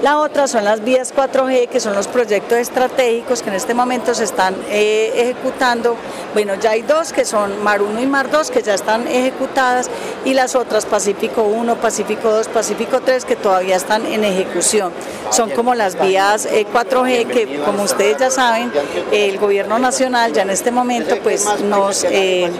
La 0.02 0.18
otra 0.18 0.48
son 0.48 0.64
las 0.64 0.82
vías 0.82 1.14
4G, 1.14 1.68
que 1.68 1.78
son 1.78 1.94
los 1.94 2.08
proyectos 2.08 2.58
estratégicos 2.58 3.40
que 3.40 3.50
en 3.50 3.54
este 3.54 3.72
momento 3.72 4.16
se 4.16 4.24
están 4.24 4.56
eh, 4.68 5.12
ejecutando. 5.14 5.94
Bueno, 6.32 6.56
ya 6.56 6.72
hay 6.72 6.82
dos 6.82 7.12
que 7.12 7.24
son 7.24 7.62
Mar 7.62 7.80
1 7.80 8.00
y 8.00 8.06
Mar 8.08 8.28
2 8.28 8.50
que 8.50 8.62
ya 8.62 8.74
están 8.74 9.06
ejecutadas 9.06 9.88
y 10.24 10.34
las 10.34 10.56
otras 10.56 10.86
Pacífico 10.86 11.44
1, 11.44 11.76
Pacífico 11.76 12.32
2, 12.32 12.48
Pacífico 12.48 13.00
3 13.00 13.24
que 13.24 13.36
todavía 13.36 13.76
están 13.76 14.04
en 14.04 14.24
ejecución. 14.24 14.92
Son 15.30 15.50
como 15.50 15.72
las 15.76 16.00
vías 16.00 16.48
4G 16.48 17.08
eh, 17.08 17.24
que, 17.26 17.60
como 17.60 17.84
ustedes 17.84 18.16
ya 18.18 18.30
saben, 18.32 18.72
el 19.12 19.38
gobierno 19.38 19.78
nacional 19.78 20.32
ya 20.32 20.42
en 20.42 20.50
este 20.50 20.72
momento 20.72 21.16
pues 21.22 21.46
nos... 21.62 22.02
Eh, 22.02 22.50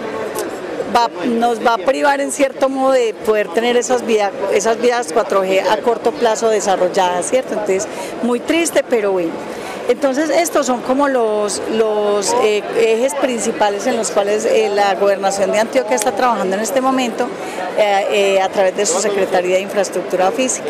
nos 1.26 1.64
va 1.64 1.74
a 1.74 1.78
privar 1.78 2.20
en 2.20 2.32
cierto 2.32 2.68
modo 2.68 2.92
de 2.92 3.14
poder 3.26 3.48
tener 3.48 3.76
esas 3.76 4.04
vías, 4.06 4.32
esas 4.52 4.80
vías 4.80 5.14
4G 5.14 5.62
a 5.68 5.78
corto 5.78 6.12
plazo 6.12 6.48
desarrolladas, 6.48 7.28
¿cierto? 7.28 7.54
Entonces, 7.54 7.88
muy 8.22 8.40
triste, 8.40 8.84
pero 8.88 9.12
bueno. 9.12 9.32
Entonces, 9.88 10.30
estos 10.30 10.66
son 10.66 10.80
como 10.82 11.08
los, 11.08 11.60
eh, 12.42 12.62
ejes 12.76 13.14
principales 13.16 13.86
en 13.86 13.96
los 13.96 14.10
cuales 14.10 14.44
eh, 14.44 14.70
la 14.74 14.94
gobernación 14.94 15.50
de 15.52 15.60
Antioquia 15.60 15.96
está 15.96 16.14
trabajando 16.14 16.56
en 16.56 16.62
este 16.62 16.80
momento 16.80 17.28
eh, 17.78 18.40
a 18.40 18.48
través 18.48 18.76
de 18.76 18.86
su 18.86 19.00
Secretaría 19.00 19.56
de 19.56 19.62
Infraestructura 19.62 20.30
Física. 20.30 20.66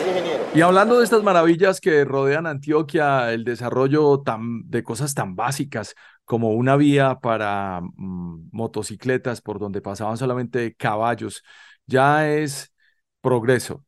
Y 0.55 0.61
hablando 0.61 0.99
de 0.99 1.05
estas 1.05 1.23
maravillas 1.23 1.81
que 1.81 2.05
rodean 2.05 2.47
Antioquia, 2.47 3.33
el 3.33 3.45
desarrollo 3.45 4.23
de 4.65 4.83
cosas 4.83 5.15
tan 5.15 5.35
básicas 5.35 5.95
como 6.25 6.51
una 6.53 6.77
vía 6.77 7.19
para 7.21 7.81
mm, 7.81 8.49
motocicletas 8.53 9.41
por 9.41 9.59
donde 9.59 9.81
pasaban 9.81 10.17
solamente 10.17 10.75
caballos, 10.75 11.43
ya 11.87 12.29
es 12.29 12.73
progreso. 13.21 13.85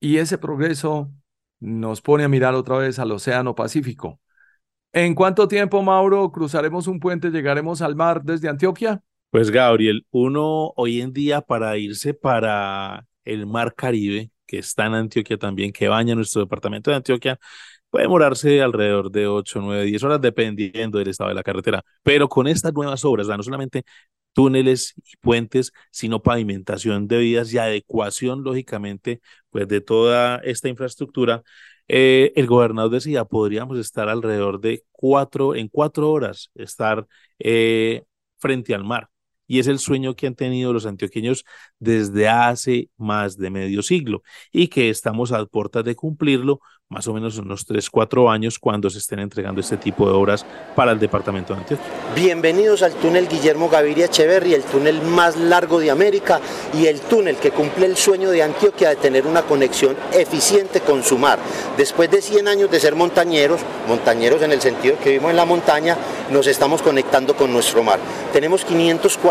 Y 0.00 0.18
ese 0.18 0.38
progreso 0.38 1.10
nos 1.60 2.02
pone 2.02 2.24
a 2.24 2.28
mirar 2.28 2.54
otra 2.54 2.78
vez 2.78 2.98
al 2.98 3.12
Océano 3.12 3.54
Pacífico. 3.54 4.20
¿En 4.96 5.14
cuánto 5.14 5.46
tiempo, 5.46 5.82
Mauro, 5.82 6.32
cruzaremos 6.32 6.86
un 6.86 7.00
puente, 7.00 7.30
llegaremos 7.30 7.82
al 7.82 7.94
mar 7.94 8.22
desde 8.22 8.48
Antioquia? 8.48 9.02
Pues 9.28 9.50
Gabriel, 9.50 10.06
uno 10.10 10.72
hoy 10.74 11.02
en 11.02 11.12
día 11.12 11.42
para 11.42 11.76
irse 11.76 12.14
para 12.14 13.06
el 13.26 13.46
mar 13.46 13.74
Caribe, 13.74 14.30
que 14.46 14.56
está 14.56 14.86
en 14.86 14.94
Antioquia 14.94 15.36
también, 15.36 15.70
que 15.70 15.88
baña 15.88 16.14
nuestro 16.14 16.40
departamento 16.40 16.90
de 16.90 16.96
Antioquia, 16.96 17.38
puede 17.90 18.04
demorarse 18.04 18.62
alrededor 18.62 19.10
de 19.10 19.26
8, 19.26 19.60
9, 19.60 19.84
10 19.84 20.02
horas, 20.02 20.18
dependiendo 20.22 20.98
del 20.98 21.08
estado 21.08 21.28
de 21.28 21.34
la 21.34 21.42
carretera. 21.42 21.84
Pero 22.02 22.30
con 22.30 22.46
estas 22.46 22.72
nuevas 22.72 23.04
obras, 23.04 23.28
no 23.28 23.42
solamente 23.42 23.82
túneles 24.32 24.94
y 24.96 25.18
puentes, 25.18 25.72
sino 25.90 26.22
pavimentación 26.22 27.06
de 27.06 27.18
vías 27.18 27.52
y 27.52 27.58
adecuación, 27.58 28.42
lógicamente, 28.42 29.20
pues 29.50 29.68
de 29.68 29.82
toda 29.82 30.38
esta 30.38 30.70
infraestructura, 30.70 31.42
eh, 31.88 32.32
el 32.36 32.46
gobernador 32.46 32.90
decía, 32.92 33.24
podríamos 33.24 33.78
estar 33.78 34.08
alrededor 34.08 34.60
de 34.60 34.84
cuatro, 34.92 35.54
en 35.54 35.68
cuatro 35.68 36.10
horas, 36.10 36.50
estar 36.54 37.06
eh, 37.38 38.04
frente 38.38 38.74
al 38.74 38.84
mar 38.84 39.08
y 39.46 39.58
es 39.58 39.66
el 39.66 39.78
sueño 39.78 40.14
que 40.14 40.26
han 40.26 40.34
tenido 40.34 40.72
los 40.72 40.86
antioqueños 40.86 41.44
desde 41.78 42.28
hace 42.28 42.90
más 42.96 43.36
de 43.36 43.50
medio 43.50 43.82
siglo 43.82 44.22
y 44.52 44.68
que 44.68 44.90
estamos 44.90 45.32
a 45.32 45.44
puertas 45.46 45.84
de 45.84 45.94
cumplirlo 45.94 46.60
más 46.88 47.08
o 47.08 47.12
menos 47.12 47.36
unos 47.38 47.66
3, 47.66 47.90
4 47.90 48.30
años 48.30 48.60
cuando 48.60 48.88
se 48.88 48.98
estén 48.98 49.18
entregando 49.18 49.60
este 49.60 49.76
tipo 49.76 50.06
de 50.06 50.14
obras 50.14 50.46
para 50.76 50.92
el 50.92 51.00
departamento 51.00 51.52
de 51.52 51.60
Antioquia. 51.60 51.86
Bienvenidos 52.14 52.82
al 52.82 52.94
túnel 52.94 53.26
Guillermo 53.26 53.68
Gaviria 53.68 54.06
Echeverri, 54.06 54.54
el 54.54 54.62
túnel 54.62 55.02
más 55.02 55.36
largo 55.36 55.80
de 55.80 55.90
América 55.90 56.40
y 56.72 56.86
el 56.86 57.00
túnel 57.00 57.36
que 57.36 57.50
cumple 57.50 57.86
el 57.86 57.96
sueño 57.96 58.30
de 58.30 58.44
Antioquia 58.44 58.90
de 58.90 58.96
tener 58.96 59.26
una 59.26 59.42
conexión 59.42 59.96
eficiente 60.12 60.80
con 60.80 61.02
su 61.02 61.18
mar. 61.18 61.40
Después 61.76 62.08
de 62.08 62.22
100 62.22 62.46
años 62.46 62.70
de 62.70 62.78
ser 62.78 62.94
montañeros, 62.94 63.60
montañeros 63.88 64.42
en 64.42 64.52
el 64.52 64.60
sentido 64.60 64.96
que 65.00 65.10
vivimos 65.10 65.32
en 65.32 65.36
la 65.38 65.44
montaña, 65.44 65.96
nos 66.30 66.46
estamos 66.46 66.82
conectando 66.82 67.34
con 67.34 67.52
nuestro 67.52 67.82
mar. 67.82 67.98
Tenemos 68.32 68.64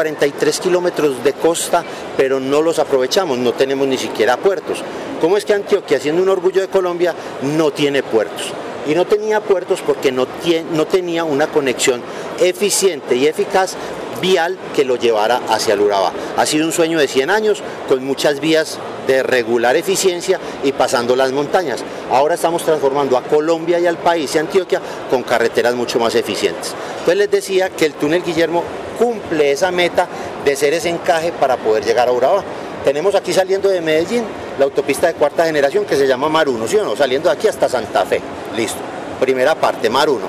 543 0.05 0.59
kilómetros 0.59 1.23
de 1.23 1.33
costa, 1.33 1.83
pero 2.15 2.39
no 2.39 2.61
los 2.61 2.79
aprovechamos, 2.79 3.37
no 3.37 3.53
tenemos 3.53 3.87
ni 3.87 3.97
siquiera 3.97 4.37
puertos. 4.37 4.83
¿Cómo 5.19 5.37
es 5.37 5.45
que 5.45 5.53
Antioquia, 5.53 5.99
siendo 5.99 6.21
un 6.21 6.29
orgullo 6.29 6.61
de 6.61 6.67
Colombia, 6.67 7.15
no 7.41 7.71
tiene 7.71 8.03
puertos? 8.03 8.53
Y 8.87 8.93
no 8.93 9.05
tenía 9.05 9.41
puertos 9.41 9.81
porque 9.81 10.11
no, 10.11 10.27
no 10.73 10.85
tenía 10.85 11.23
una 11.23 11.47
conexión 11.47 12.01
eficiente 12.39 13.15
y 13.15 13.27
eficaz 13.27 13.75
vial 14.21 14.57
que 14.75 14.85
lo 14.85 14.95
llevara 14.95 15.41
hacia 15.49 15.73
el 15.73 15.81
Urabá. 15.81 16.11
Ha 16.37 16.45
sido 16.45 16.65
un 16.65 16.71
sueño 16.71 16.99
de 16.99 17.07
100 17.07 17.29
años 17.29 17.61
con 17.87 18.03
muchas 18.03 18.39
vías 18.39 18.79
de 19.07 19.23
regular 19.23 19.75
eficiencia 19.75 20.39
y 20.63 20.71
pasando 20.71 21.15
las 21.15 21.31
montañas. 21.31 21.83
Ahora 22.11 22.35
estamos 22.35 22.63
transformando 22.63 23.17
a 23.17 23.23
Colombia 23.23 23.79
y 23.79 23.87
al 23.87 23.97
país 23.97 24.33
y 24.35 24.39
Antioquia 24.39 24.81
con 25.09 25.23
carreteras 25.23 25.75
mucho 25.75 25.99
más 25.99 26.15
eficientes. 26.15 26.73
Entonces 26.99 27.17
les 27.17 27.31
decía 27.31 27.69
que 27.69 27.85
el 27.85 27.93
túnel 27.93 28.23
Guillermo 28.23 28.63
cumple 28.97 29.51
esa 29.51 29.71
meta 29.71 30.07
de 30.43 30.55
ser 30.55 30.73
ese 30.73 30.89
encaje 30.89 31.31
para 31.31 31.57
poder 31.57 31.83
llegar 31.83 32.07
a 32.07 32.11
Urabá. 32.11 32.43
Tenemos 32.83 33.15
aquí 33.15 33.33
saliendo 33.33 33.69
de 33.69 33.81
Medellín 33.81 34.23
la 34.59 34.65
autopista 34.65 35.07
de 35.07 35.13
cuarta 35.13 35.45
generación 35.45 35.85
que 35.85 35.95
se 35.95 36.07
llama 36.07 36.29
Mar 36.29 36.47
1, 36.47 36.67
¿sí 36.67 36.77
o 36.77 36.83
no? 36.83 36.95
Saliendo 36.95 37.29
de 37.29 37.35
aquí 37.35 37.47
hasta 37.47 37.67
Santa 37.67 38.05
Fe. 38.05 38.21
Listo. 38.55 38.79
Primera 39.19 39.55
parte, 39.55 39.89
Mar 39.89 40.09
1. 40.09 40.21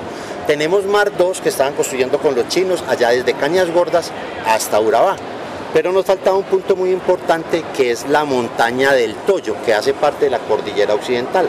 Tenemos 0.47 0.85
Mar 0.85 1.11
2 1.17 1.41
que 1.41 1.49
estaban 1.49 1.73
construyendo 1.73 2.19
con 2.19 2.35
los 2.35 2.47
chinos 2.47 2.83
allá 2.87 3.09
desde 3.09 3.33
Cañas 3.33 3.71
Gordas 3.71 4.11
hasta 4.45 4.79
Urabá. 4.79 5.17
Pero 5.73 5.91
nos 5.91 6.05
faltaba 6.05 6.37
un 6.37 6.45
punto 6.45 6.75
muy 6.75 6.91
importante 6.91 7.63
que 7.75 7.91
es 7.91 8.07
la 8.07 8.23
montaña 8.23 8.93
del 8.93 9.15
Toyo, 9.15 9.55
que 9.65 9.73
hace 9.73 9.93
parte 9.93 10.25
de 10.25 10.31
la 10.31 10.39
cordillera 10.39 10.93
occidental. 10.93 11.47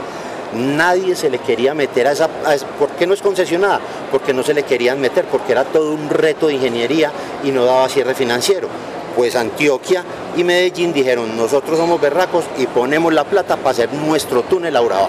Nadie 0.55 1.15
se 1.15 1.31
le 1.31 1.39
quería 1.39 1.75
meter 1.75 2.09
a 2.09 2.13
esa, 2.13 2.29
¿Por 2.29 2.89
qué 2.91 3.07
no 3.07 3.15
es 3.15 3.23
concesionada? 3.23 3.81
Porque 4.11 4.33
no 4.33 4.43
se 4.43 4.55
le 4.55 4.65
querían 4.65 5.01
meter, 5.01 5.27
porque 5.27 5.53
era 5.53 5.65
todo 5.65 5.93
un 5.93 6.11
reto 6.11 6.49
de 6.49 6.55
ingeniería 6.55 7.13
y 7.45 7.51
no 7.51 7.65
daba 7.65 7.89
cierre 7.89 8.15
financiero. 8.15 8.69
Pues 9.15 9.37
Antioquia 9.37 10.05
y 10.37 10.45
Medellín 10.45 10.93
dijeron, 10.93 11.37
nosotros 11.37 11.79
somos 11.79 12.01
berracos 12.01 12.45
y 12.57 12.67
ponemos 12.67 13.13
la 13.13 13.25
plata 13.25 13.57
para 13.57 13.71
hacer 13.71 13.93
nuestro 13.93 14.43
túnel 14.43 14.77
a 14.77 14.83
Urabá. 14.83 15.09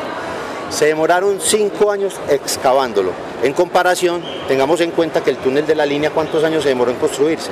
Se 0.69 0.85
demoraron 0.85 1.39
cinco 1.41 1.91
años 1.91 2.15
excavándolo. 2.29 3.11
En 3.43 3.53
comparación, 3.53 4.21
tengamos 4.47 4.81
en 4.81 4.91
cuenta 4.91 5.21
que 5.21 5.31
el 5.31 5.37
túnel 5.37 5.65
de 5.65 5.75
la 5.75 5.85
línea, 5.85 6.11
¿cuántos 6.11 6.43
años 6.43 6.63
se 6.63 6.69
demoró 6.69 6.91
en 6.91 6.97
construirse? 6.97 7.49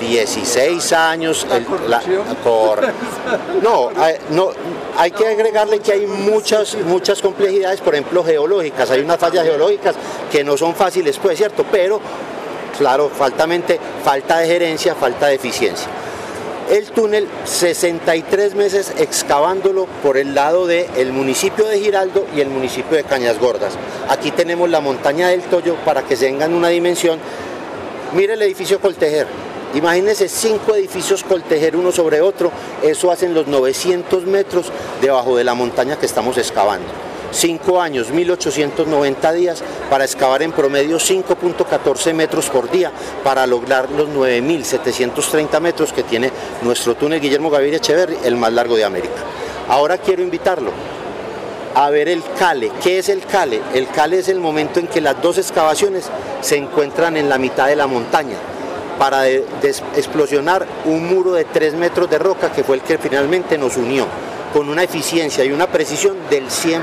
16 0.00 0.92
años. 0.92 1.46
no, 3.62 3.90
hay, 3.96 4.14
no, 4.30 4.50
hay 4.96 5.10
que 5.10 5.26
agregarle 5.26 5.80
que 5.80 5.92
hay 5.92 6.06
muchas, 6.06 6.76
muchas 6.84 7.20
complejidades, 7.20 7.80
por 7.80 7.94
ejemplo, 7.94 8.22
geológicas. 8.22 8.90
Hay 8.90 9.00
unas 9.00 9.18
fallas 9.18 9.44
geológicas 9.44 9.96
que 10.30 10.44
no 10.44 10.56
son 10.56 10.74
fáciles, 10.74 11.18
pues, 11.18 11.38
¿cierto? 11.38 11.64
Pero, 11.70 12.00
claro, 12.76 13.08
faltamente, 13.08 13.80
falta 14.04 14.38
de 14.38 14.46
gerencia, 14.46 14.94
falta 14.94 15.26
de 15.26 15.34
eficiencia 15.34 15.88
el 16.70 16.86
túnel 16.90 17.26
63 17.44 18.54
meses 18.54 18.92
excavándolo 18.98 19.86
por 20.02 20.16
el 20.18 20.34
lado 20.34 20.66
del 20.66 21.12
municipio 21.12 21.66
de 21.66 21.78
Giraldo 21.78 22.26
y 22.36 22.40
el 22.40 22.48
municipio 22.48 22.96
de 22.96 23.04
Cañas 23.04 23.38
Gordas. 23.38 23.74
Aquí 24.08 24.30
tenemos 24.30 24.68
la 24.68 24.80
montaña 24.80 25.28
del 25.28 25.42
Toyo 25.42 25.76
para 25.84 26.02
que 26.02 26.16
se 26.16 26.26
tengan 26.26 26.54
una 26.54 26.68
dimensión. 26.68 27.18
Mire 28.14 28.34
el 28.34 28.42
edificio 28.42 28.80
Coltejer. 28.80 29.26
Imagínense 29.74 30.28
cinco 30.28 30.74
edificios 30.74 31.24
Coltejer 31.24 31.76
uno 31.76 31.92
sobre 31.92 32.20
otro. 32.20 32.50
Eso 32.82 33.10
hacen 33.10 33.34
los 33.34 33.46
900 33.46 34.26
metros 34.26 34.70
debajo 35.00 35.36
de 35.36 35.44
la 35.44 35.54
montaña 35.54 35.96
que 35.98 36.06
estamos 36.06 36.36
excavando. 36.36 37.07
5 37.30 37.80
años, 37.80 38.10
1890 38.10 39.32
días 39.32 39.62
para 39.90 40.04
excavar 40.04 40.42
en 40.42 40.52
promedio 40.52 40.98
5.14 40.98 42.14
metros 42.14 42.48
por 42.48 42.70
día 42.70 42.90
para 43.22 43.46
lograr 43.46 43.90
los 43.90 44.08
9.730 44.08 45.60
metros 45.60 45.92
que 45.92 46.02
tiene 46.02 46.30
nuestro 46.62 46.94
túnel 46.94 47.20
Guillermo 47.20 47.50
Gaviria 47.50 47.78
Echeverri, 47.78 48.16
el 48.24 48.36
más 48.36 48.52
largo 48.52 48.76
de 48.76 48.84
América. 48.84 49.22
Ahora 49.68 49.98
quiero 49.98 50.22
invitarlo 50.22 50.70
a 51.74 51.90
ver 51.90 52.08
el 52.08 52.22
cale. 52.38 52.72
¿Qué 52.82 52.98
es 52.98 53.08
el 53.08 53.24
cale? 53.24 53.60
El 53.74 53.88
cale 53.88 54.18
es 54.18 54.28
el 54.28 54.40
momento 54.40 54.80
en 54.80 54.88
que 54.88 55.00
las 55.00 55.20
dos 55.22 55.38
excavaciones 55.38 56.08
se 56.40 56.56
encuentran 56.56 57.16
en 57.16 57.28
la 57.28 57.38
mitad 57.38 57.66
de 57.66 57.76
la 57.76 57.86
montaña 57.86 58.36
para 58.98 59.28
explosionar 59.28 60.66
un 60.86 61.06
muro 61.08 61.32
de 61.32 61.44
3 61.44 61.74
metros 61.74 62.10
de 62.10 62.18
roca 62.18 62.50
que 62.50 62.64
fue 62.64 62.76
el 62.76 62.82
que 62.82 62.98
finalmente 62.98 63.56
nos 63.56 63.76
unió 63.76 64.06
con 64.52 64.68
una 64.68 64.82
eficiencia 64.82 65.44
y 65.44 65.52
una 65.52 65.66
precisión 65.66 66.16
del 66.30 66.44
100%. 66.44 66.80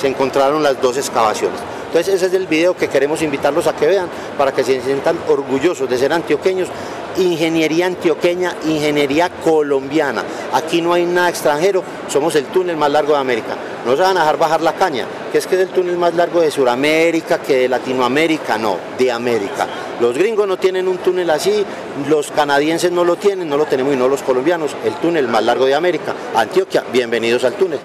Se 0.00 0.08
encontraron 0.08 0.62
las 0.62 0.80
dos 0.80 0.96
excavaciones. 0.96 1.60
Entonces 1.88 2.14
ese 2.14 2.26
es 2.26 2.34
el 2.34 2.46
video 2.46 2.76
que 2.76 2.88
queremos 2.88 3.22
invitarlos 3.22 3.66
a 3.66 3.74
que 3.74 3.86
vean 3.86 4.08
para 4.36 4.52
que 4.52 4.62
se 4.62 4.80
sientan 4.82 5.18
orgullosos 5.26 5.88
de 5.88 5.96
ser 5.96 6.12
antioqueños. 6.12 6.68
Ingeniería 7.16 7.86
antioqueña, 7.86 8.54
ingeniería 8.66 9.30
colombiana. 9.42 10.22
Aquí 10.52 10.82
no 10.82 10.92
hay 10.92 11.06
nada 11.06 11.30
extranjero, 11.30 11.82
somos 12.08 12.36
el 12.36 12.44
túnel 12.46 12.76
más 12.76 12.90
largo 12.90 13.14
de 13.14 13.18
América. 13.18 13.56
No 13.86 13.96
se 13.96 14.02
van 14.02 14.18
a 14.18 14.20
dejar 14.20 14.36
bajar 14.36 14.60
la 14.60 14.74
caña, 14.74 15.06
que 15.32 15.38
es 15.38 15.46
que 15.46 15.54
es 15.54 15.62
el 15.62 15.68
túnel 15.68 15.96
más 15.96 16.14
largo 16.14 16.42
de 16.42 16.50
Sudamérica, 16.50 17.38
que 17.38 17.56
de 17.56 17.68
Latinoamérica, 17.70 18.58
no, 18.58 18.76
de 18.98 19.10
América. 19.10 19.66
Los 19.98 20.16
gringos 20.16 20.46
no 20.46 20.58
tienen 20.58 20.86
un 20.86 20.98
túnel 20.98 21.30
así, 21.30 21.64
los 22.06 22.30
canadienses 22.30 22.92
no 22.92 23.02
lo 23.02 23.16
tienen, 23.16 23.48
no 23.48 23.56
lo 23.56 23.64
tenemos 23.64 23.94
y 23.94 23.96
no 23.96 24.08
los 24.08 24.22
colombianos. 24.22 24.76
El 24.84 24.94
túnel 24.96 25.26
más 25.26 25.42
largo 25.42 25.64
de 25.64 25.74
América. 25.74 26.14
Antioquia, 26.34 26.84
bienvenidos 26.92 27.42
al 27.44 27.54
túnel. 27.54 27.80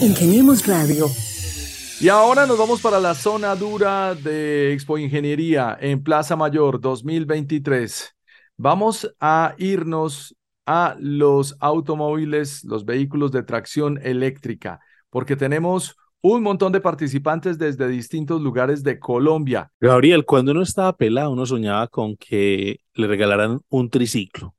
Ingeniemos 0.00 0.66
Radio. 0.66 1.10
Y 2.00 2.08
ahora 2.08 2.44
nos 2.46 2.58
vamos 2.58 2.82
para 2.82 2.98
la 2.98 3.14
zona 3.14 3.54
dura 3.54 4.14
de 4.14 4.72
Expo 4.72 4.98
Ingeniería 4.98 5.78
en 5.80 6.02
Plaza 6.02 6.34
Mayor 6.34 6.80
2023. 6.80 8.14
Vamos 8.56 9.14
a 9.20 9.54
irnos 9.58 10.36
a 10.66 10.96
los 10.98 11.56
automóviles, 11.60 12.64
los 12.64 12.84
vehículos 12.84 13.30
de 13.30 13.44
tracción 13.44 14.00
eléctrica, 14.02 14.80
porque 15.08 15.36
tenemos 15.36 15.96
un 16.20 16.42
montón 16.42 16.72
de 16.72 16.80
participantes 16.80 17.58
desde 17.58 17.86
distintos 17.86 18.40
lugares 18.42 18.82
de 18.82 18.98
Colombia. 18.98 19.70
Gabriel, 19.80 20.24
cuando 20.24 20.52
uno 20.52 20.62
estaba 20.62 20.96
pelado, 20.96 21.30
uno 21.30 21.46
soñaba 21.46 21.86
con 21.86 22.16
que 22.16 22.80
le 22.94 23.06
regalaran 23.06 23.60
un 23.68 23.88
triciclo. 23.88 24.54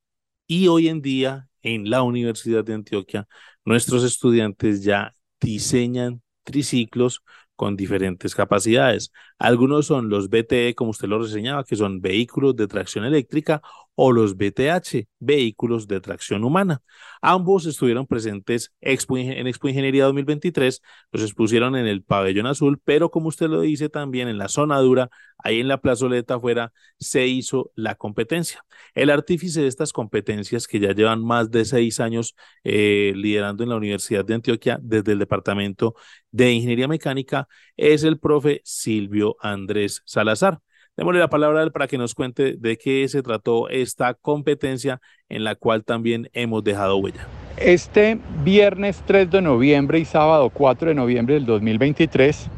Y 0.47 0.67
hoy 0.67 0.87
en 0.87 1.01
día, 1.01 1.47
en 1.61 1.89
la 1.89 2.01
Universidad 2.01 2.63
de 2.63 2.75
Antioquia, 2.75 3.27
nuestros 3.65 4.03
estudiantes 4.03 4.83
ya 4.83 5.15
diseñan 5.41 6.21
triciclos 6.45 7.23
con 7.57 7.75
diferentes 7.77 8.35
capacidades. 8.35 9.11
Algunos 9.37 9.87
son 9.87 10.09
los 10.09 10.29
BTE, 10.29 10.75
como 10.75 10.91
usted 10.91 11.07
lo 11.07 11.19
reseñaba, 11.19 11.65
que 11.65 11.75
son 11.75 11.99
vehículos 12.01 12.55
de 12.55 12.67
tracción 12.67 13.03
eléctrica, 13.05 13.61
o 13.95 14.11
los 14.11 14.35
BTH, 14.35 15.07
vehículos 15.19 15.87
de 15.87 16.01
tracción 16.01 16.43
humana. 16.43 16.81
Ambos 17.21 17.65
estuvieron 17.65 18.05
presentes 18.05 18.73
en 18.81 19.47
Expo 19.47 19.67
Ingeniería 19.67 20.05
2023, 20.05 20.81
los 21.11 21.23
expusieron 21.23 21.75
en 21.75 21.87
el 21.87 22.03
pabellón 22.03 22.45
azul, 22.45 22.79
pero 22.83 23.09
como 23.09 23.29
usted 23.29 23.47
lo 23.47 23.61
dice 23.61 23.89
también 23.89 24.27
en 24.27 24.37
la 24.37 24.49
zona 24.49 24.79
dura, 24.79 25.09
ahí 25.37 25.59
en 25.61 25.67
la 25.67 25.81
plazoleta 25.81 26.35
afuera, 26.35 26.73
se 26.99 27.25
hizo 27.27 27.71
la 27.75 27.95
competencia. 27.95 28.63
El 28.93 29.09
artífice 29.09 29.61
de 29.61 29.67
estas 29.67 29.93
competencias, 29.93 30.67
que 30.67 30.79
ya 30.79 30.93
llevan 30.93 31.23
más 31.23 31.49
de 31.49 31.65
seis 31.65 31.99
años 31.99 32.35
eh, 32.63 33.13
liderando 33.15 33.63
en 33.63 33.69
la 33.69 33.77
Universidad 33.77 34.25
de 34.25 34.35
Antioquia 34.35 34.77
desde 34.81 35.13
el 35.13 35.19
Departamento 35.19 35.95
de 36.31 36.51
Ingeniería 36.51 36.87
Mecánica, 36.87 37.47
es 37.77 38.03
el 38.03 38.19
profe 38.19 38.61
Silvio 38.65 39.24
Andrés 39.41 40.01
Salazar. 40.05 40.59
Démosle 40.97 41.19
la 41.19 41.29
palabra 41.29 41.59
a 41.59 41.63
él 41.63 41.71
para 41.71 41.87
que 41.87 41.97
nos 41.97 42.15
cuente 42.15 42.55
de 42.57 42.77
qué 42.77 43.05
se 43.09 43.21
trató 43.21 43.67
esta 43.67 44.13
competencia 44.13 45.01
en 45.27 45.43
la 45.43 45.55
cual 45.55 45.83
también 45.83 46.29
hemos 46.33 46.63
dejado 46.63 46.97
huella. 46.97 47.27
Este 47.57 48.17
viernes 48.43 49.03
3 49.05 49.29
de 49.29 49.41
noviembre 49.41 49.99
y 49.99 50.05
sábado 50.05 50.49
4 50.49 50.89
de 50.89 50.95
noviembre 50.95 51.35
del 51.35 51.45
2023 51.45 52.49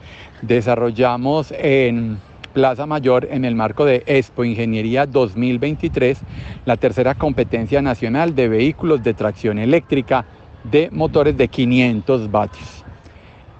desarrollamos 0.43 1.51
en 1.57 2.19
Plaza 2.53 2.85
Mayor 2.85 3.27
en 3.29 3.45
el 3.45 3.55
marco 3.55 3.85
de 3.85 4.03
Expo 4.07 4.43
Ingeniería 4.43 5.05
2023 5.05 6.19
la 6.65 6.77
tercera 6.77 7.15
competencia 7.15 7.81
nacional 7.81 8.33
de 8.33 8.49
vehículos 8.49 9.03
de 9.03 9.13
tracción 9.13 9.59
eléctrica 9.59 10.25
de 10.63 10.89
motores 10.91 11.37
de 11.37 11.47
500 11.47 12.31
vatios. 12.31 12.76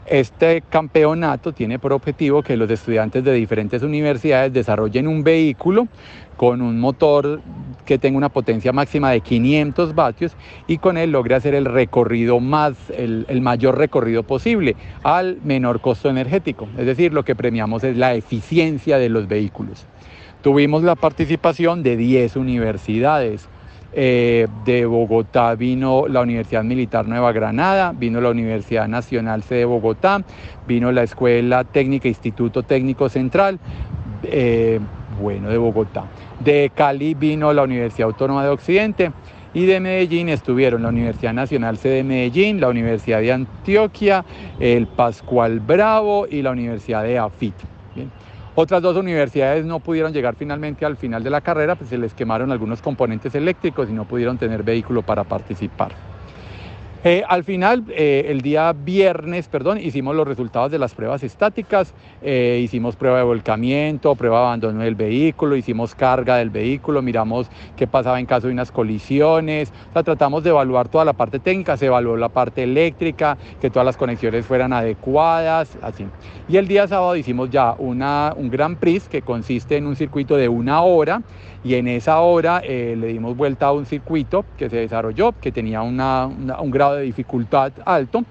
Este 0.07 0.63
campeonato 0.69 1.51
tiene 1.51 1.79
por 1.79 1.91
objetivo 1.91 2.41
que 2.41 2.55
los 2.55 2.71
estudiantes 2.71 3.25
de 3.25 3.33
diferentes 3.33 3.83
universidades 3.83 4.53
desarrollen 4.53 5.05
un 5.05 5.21
vehículo 5.21 5.89
con 6.37 6.61
un 6.61 6.79
motor 6.79 7.41
que 7.85 7.97
tenga 7.97 8.17
una 8.17 8.29
potencia 8.29 8.71
máxima 8.71 9.11
de 9.11 9.19
500 9.19 9.93
vatios 9.93 10.31
y 10.65 10.77
con 10.77 10.97
él 10.97 11.11
logre 11.11 11.35
hacer 11.35 11.55
el 11.55 11.65
recorrido 11.65 12.39
más, 12.39 12.77
el, 12.95 13.25
el, 13.27 13.41
mayor 13.41 13.77
recorrido 13.77 14.23
posible 14.23 14.77
al 15.03 15.39
menor 15.43 15.81
costo 15.81 16.09
energético. 16.09 16.69
Es 16.77 16.85
decir, 16.85 17.13
lo 17.13 17.25
que 17.25 17.35
premiamos 17.35 17.83
es 17.83 17.97
la 17.97 18.13
eficiencia 18.13 18.97
de 18.99 19.09
los 19.09 19.27
vehículos. 19.27 19.85
Tuvimos 20.41 20.83
la 20.83 20.95
participación 20.95 21.83
de 21.83 21.97
10 21.97 22.37
universidades, 22.37 23.49
eh, 23.93 24.47
de 24.65 24.85
Bogotá 24.85 25.55
vino 25.55 26.07
la 26.07 26.21
Universidad 26.21 26.63
Militar 26.63 27.07
Nueva 27.07 27.31
Granada, 27.31 27.93
vino 27.97 28.21
la 28.21 28.29
Universidad 28.29 28.87
Nacional 28.87 29.43
C 29.43 29.55
de 29.55 29.65
Bogotá, 29.65 30.23
vino 30.67 30.91
la 30.91 31.03
Escuela 31.03 31.63
Técnica 31.63 32.07
Instituto 32.07 32.63
Técnico 32.63 33.09
Central, 33.09 33.59
eh, 34.23 34.79
bueno, 35.21 35.49
de 35.49 35.57
Bogotá. 35.57 36.05
De 36.39 36.71
Cali 36.75 37.13
vino 37.13 37.51
la 37.53 37.63
Universidad 37.63 38.07
Autónoma 38.07 38.43
de 38.43 38.49
Occidente 38.49 39.11
y 39.53 39.65
de 39.65 39.79
Medellín 39.79 40.29
estuvieron 40.29 40.83
la 40.83 40.89
Universidad 40.89 41.33
Nacional 41.33 41.77
C 41.77 41.89
de 41.89 42.03
Medellín, 42.03 42.61
la 42.61 42.69
Universidad 42.69 43.21
de 43.21 43.31
Antioquia, 43.31 44.23
el 44.59 44.85
Pascual 44.87 45.59
Bravo 45.59 46.27
y 46.29 46.41
la 46.41 46.51
Universidad 46.51 47.03
de 47.03 47.17
AFIT. 47.17 47.55
Otras 48.59 48.81
dos 48.81 48.97
universidades 48.97 49.67
no 49.67 49.79
pudieron 49.79 50.13
llegar 50.13 50.35
finalmente 50.35 50.83
al 50.83 50.97
final 50.97 51.23
de 51.23 51.29
la 51.29 51.41
carrera, 51.41 51.75
pues 51.75 51.91
se 51.91 51.97
les 51.99 52.15
quemaron 52.15 52.51
algunos 52.51 52.81
componentes 52.81 53.35
eléctricos 53.35 53.87
y 53.87 53.93
no 53.93 54.05
pudieron 54.05 54.39
tener 54.39 54.63
vehículo 54.63 55.03
para 55.03 55.23
participar. 55.25 55.91
Eh, 57.03 57.23
al 57.27 57.43
final, 57.43 57.83
eh, 57.89 58.25
el 58.29 58.41
día 58.41 58.73
viernes, 58.73 59.47
perdón, 59.47 59.77
hicimos 59.77 60.15
los 60.15 60.27
resultados 60.27 60.71
de 60.71 60.79
las 60.79 60.95
pruebas 60.95 61.21
estáticas, 61.21 61.93
eh, 62.23 62.59
hicimos 62.63 62.95
prueba 62.95 63.19
de 63.19 63.23
volcamiento, 63.23 64.15
prueba 64.15 64.39
de 64.39 64.45
abandono 64.47 64.81
del 64.81 64.95
vehículo, 64.95 65.55
hicimos 65.55 65.93
carga 65.93 66.37
del 66.37 66.49
vehículo, 66.49 67.03
miramos 67.03 67.49
qué 67.75 67.85
pasaba 67.85 68.19
en 68.19 68.25
caso 68.25 68.47
de 68.47 68.53
unas 68.53 68.71
colisiones, 68.71 69.71
o 69.91 69.93
sea, 69.93 70.01
tratamos 70.01 70.43
de 70.43 70.49
evaluar 70.49 70.89
toda 70.89 71.05
la 71.05 71.13
parte 71.13 71.37
técnica, 71.37 71.77
se 71.77 71.85
evaluó 71.85 72.17
la 72.17 72.29
parte 72.29 72.63
eléctrica, 72.63 73.37
que 73.61 73.69
todas 73.69 73.85
las 73.85 73.95
conexiones 73.95 74.47
fueran 74.47 74.73
adecuadas, 74.73 75.77
así. 75.83 76.05
Y 76.49 76.57
el 76.57 76.67
día 76.67 76.87
sábado 76.87 77.15
hicimos 77.15 77.51
ya 77.51 77.75
una, 77.77 78.33
un 78.35 78.49
Gran 78.49 78.75
Prix 78.75 79.07
que 79.07 79.21
consiste 79.21 79.77
en 79.77 79.85
un 79.85 79.95
circuito 79.95 80.35
de 80.35 80.49
una 80.49 80.81
hora 80.81 81.21
y 81.63 81.75
en 81.75 81.87
esa 81.87 82.19
hora 82.21 82.61
le 82.61 82.95
dimos 83.07 83.35
vuelta 83.35 83.67
a 83.67 83.71
un 83.73 83.85
circuito 83.85 84.45
que 84.57 84.69
se 84.69 84.77
desarrolló, 84.77 85.33
que 85.33 85.51
tenía 85.51 85.81
una, 85.81 86.27
un 86.27 86.71
grado 86.71 86.86
de 86.95 87.03
dificultad 87.03 87.71
alto. 87.85 88.23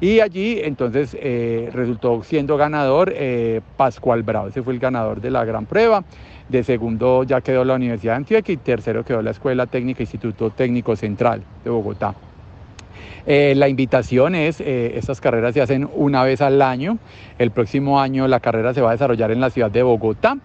Y 0.00 0.20
allí 0.20 0.60
entonces 0.62 1.16
eh, 1.20 1.70
resultó 1.72 2.22
siendo 2.22 2.56
ganador 2.56 3.12
eh, 3.12 3.60
Pascual 3.76 4.22
Bravo, 4.22 4.48
ese 4.48 4.62
fue 4.62 4.72
el 4.72 4.78
ganador 4.78 5.20
de 5.20 5.30
la 5.30 5.44
gran 5.44 5.66
prueba. 5.66 6.04
De 6.48 6.62
segundo 6.62 7.24
ya 7.24 7.40
quedó 7.40 7.64
la 7.64 7.74
Universidad 7.74 8.12
de 8.12 8.18
Antioquia 8.18 8.54
y 8.54 8.56
tercero 8.58 9.04
quedó 9.04 9.20
la 9.22 9.32
Escuela 9.32 9.66
Técnica 9.66 10.02
Instituto 10.02 10.50
Técnico 10.50 10.94
Central 10.94 11.42
de 11.64 11.70
Bogotá. 11.70 12.14
Eh, 13.26 13.54
la 13.56 13.68
invitación 13.68 14.34
es, 14.34 14.60
estas 14.60 15.20
carreras 15.20 15.52
se 15.52 15.60
hacen 15.60 15.88
una 15.94 16.22
vez 16.22 16.40
al 16.40 16.62
año. 16.62 16.98
El 17.38 17.50
próximo 17.50 18.00
año 18.00 18.28
la 18.28 18.40
carrera 18.40 18.72
se 18.72 18.80
va 18.80 18.90
a 18.90 18.92
desarrollar 18.92 19.32
en 19.32 19.40
la 19.40 19.50
ciudad 19.50 19.70
de 19.70 19.82
Bogotá. 19.82 20.38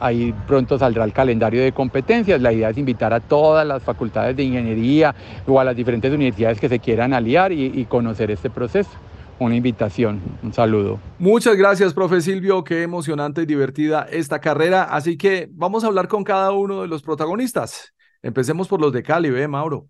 Ahí 0.00 0.34
pronto 0.46 0.78
saldrá 0.78 1.04
el 1.04 1.12
calendario 1.12 1.62
de 1.62 1.72
competencias. 1.72 2.40
La 2.40 2.52
idea 2.52 2.70
es 2.70 2.78
invitar 2.78 3.12
a 3.12 3.20
todas 3.20 3.66
las 3.66 3.82
facultades 3.82 4.36
de 4.36 4.44
ingeniería 4.44 5.14
o 5.46 5.60
a 5.60 5.64
las 5.64 5.76
diferentes 5.76 6.12
universidades 6.12 6.60
que 6.60 6.68
se 6.68 6.78
quieran 6.78 7.14
aliar 7.14 7.52
y, 7.52 7.84
conocer 7.86 8.30
este 8.30 8.50
proceso 8.50 8.90
una 9.38 9.54
invitación. 9.54 10.20
Un 10.42 10.54
saludo. 10.54 10.98
Muchas 11.18 11.56
gracias, 11.56 11.92
profe 11.92 12.22
Silvio. 12.22 12.64
Qué 12.64 12.82
emocionante 12.82 13.42
y 13.42 13.46
divertida 13.46 14.06
esta 14.10 14.40
carrera. 14.40 14.84
Así 14.84 15.18
que 15.18 15.48
vamos 15.52 15.84
a 15.84 15.88
hablar 15.88 16.08
con 16.08 16.24
cada 16.24 16.52
uno 16.52 16.80
de 16.80 16.88
los 16.88 17.02
protagonistas. 17.02 17.92
Empecemos 18.22 18.66
por 18.66 18.80
los 18.80 18.94
de 18.94 19.02
Cali, 19.02 19.30
¿ve, 19.30 19.46
Mauro? 19.46 19.88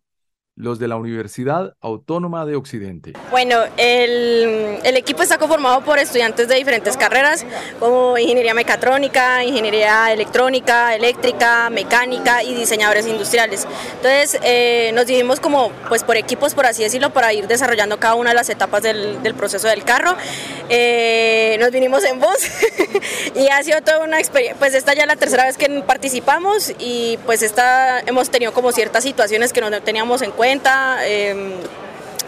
Los 0.57 0.79
de 0.79 0.89
la 0.89 0.97
Universidad 0.97 1.75
Autónoma 1.83 2.47
de 2.47 2.57
Occidente. 2.57 3.13
Bueno, 3.31 3.59
el, 3.77 4.81
equipo 4.97 5.23
está 5.23 5.37
conformado 5.37 5.83
por 5.83 5.99
estudiantes 5.99 6.49
de 6.49 6.55
diferentes 6.55 6.97
carreras, 6.97 7.45
como 7.79 8.17
ingeniería 8.17 8.55
mecatrónica, 8.55 9.45
ingeniería 9.45 10.11
electrónica, 10.13 10.95
eléctrica, 10.97 11.69
mecánica 11.69 12.43
y 12.43 12.55
diseñadores 12.55 13.07
industriales. 13.07 13.69
Entonces, 13.97 14.41
eh, 14.43 14.91
nos 14.95 15.07
dividimos 15.07 15.41
como 15.41 15.71
pues 15.89 16.03
por 16.03 16.17
equipos, 16.17 16.55
por 16.55 16.65
así 16.65 16.83
decirlo, 16.83 17.11
para 17.11 17.35
ir 17.35 17.47
desarrollando 17.47 18.01
cada 18.01 18.15
una 18.15 18.31
de 18.31 18.37
las 18.37 18.49
etapas 18.49 18.83
del, 18.83 19.23
del 19.23 19.35
proceso 19.35 19.69
del 19.69 19.85
carro. 19.85 20.17
Eh, 20.71 21.59
nos 21.61 21.71
vinimos 21.71 22.03
en 22.05 22.19
voz 22.19 22.39
y 23.35 23.49
ha 23.49 23.63
sido 23.63 23.83
toda 23.83 24.03
una 24.03 24.19
experiencia, 24.19 24.59
pues 24.59 24.75
esta 24.75 24.95
ya 24.95 25.03
es 25.03 25.09
la 25.09 25.17
tercera 25.17 25.45
vez 25.45 25.59
que 25.59 25.69
participamos 25.87 26.73
y 26.79 27.19
pues 27.27 27.43
esta 27.43 28.01
hemos 28.01 28.31
tenido 28.31 28.53
como 28.53 28.73
ciertas 28.73 29.05
situaciones 29.05 29.53
que 29.53 29.61
no 29.61 29.71
teníamos 29.83 30.23
en 30.23 30.31
cuenta 30.31 30.46
Em, 30.47 31.51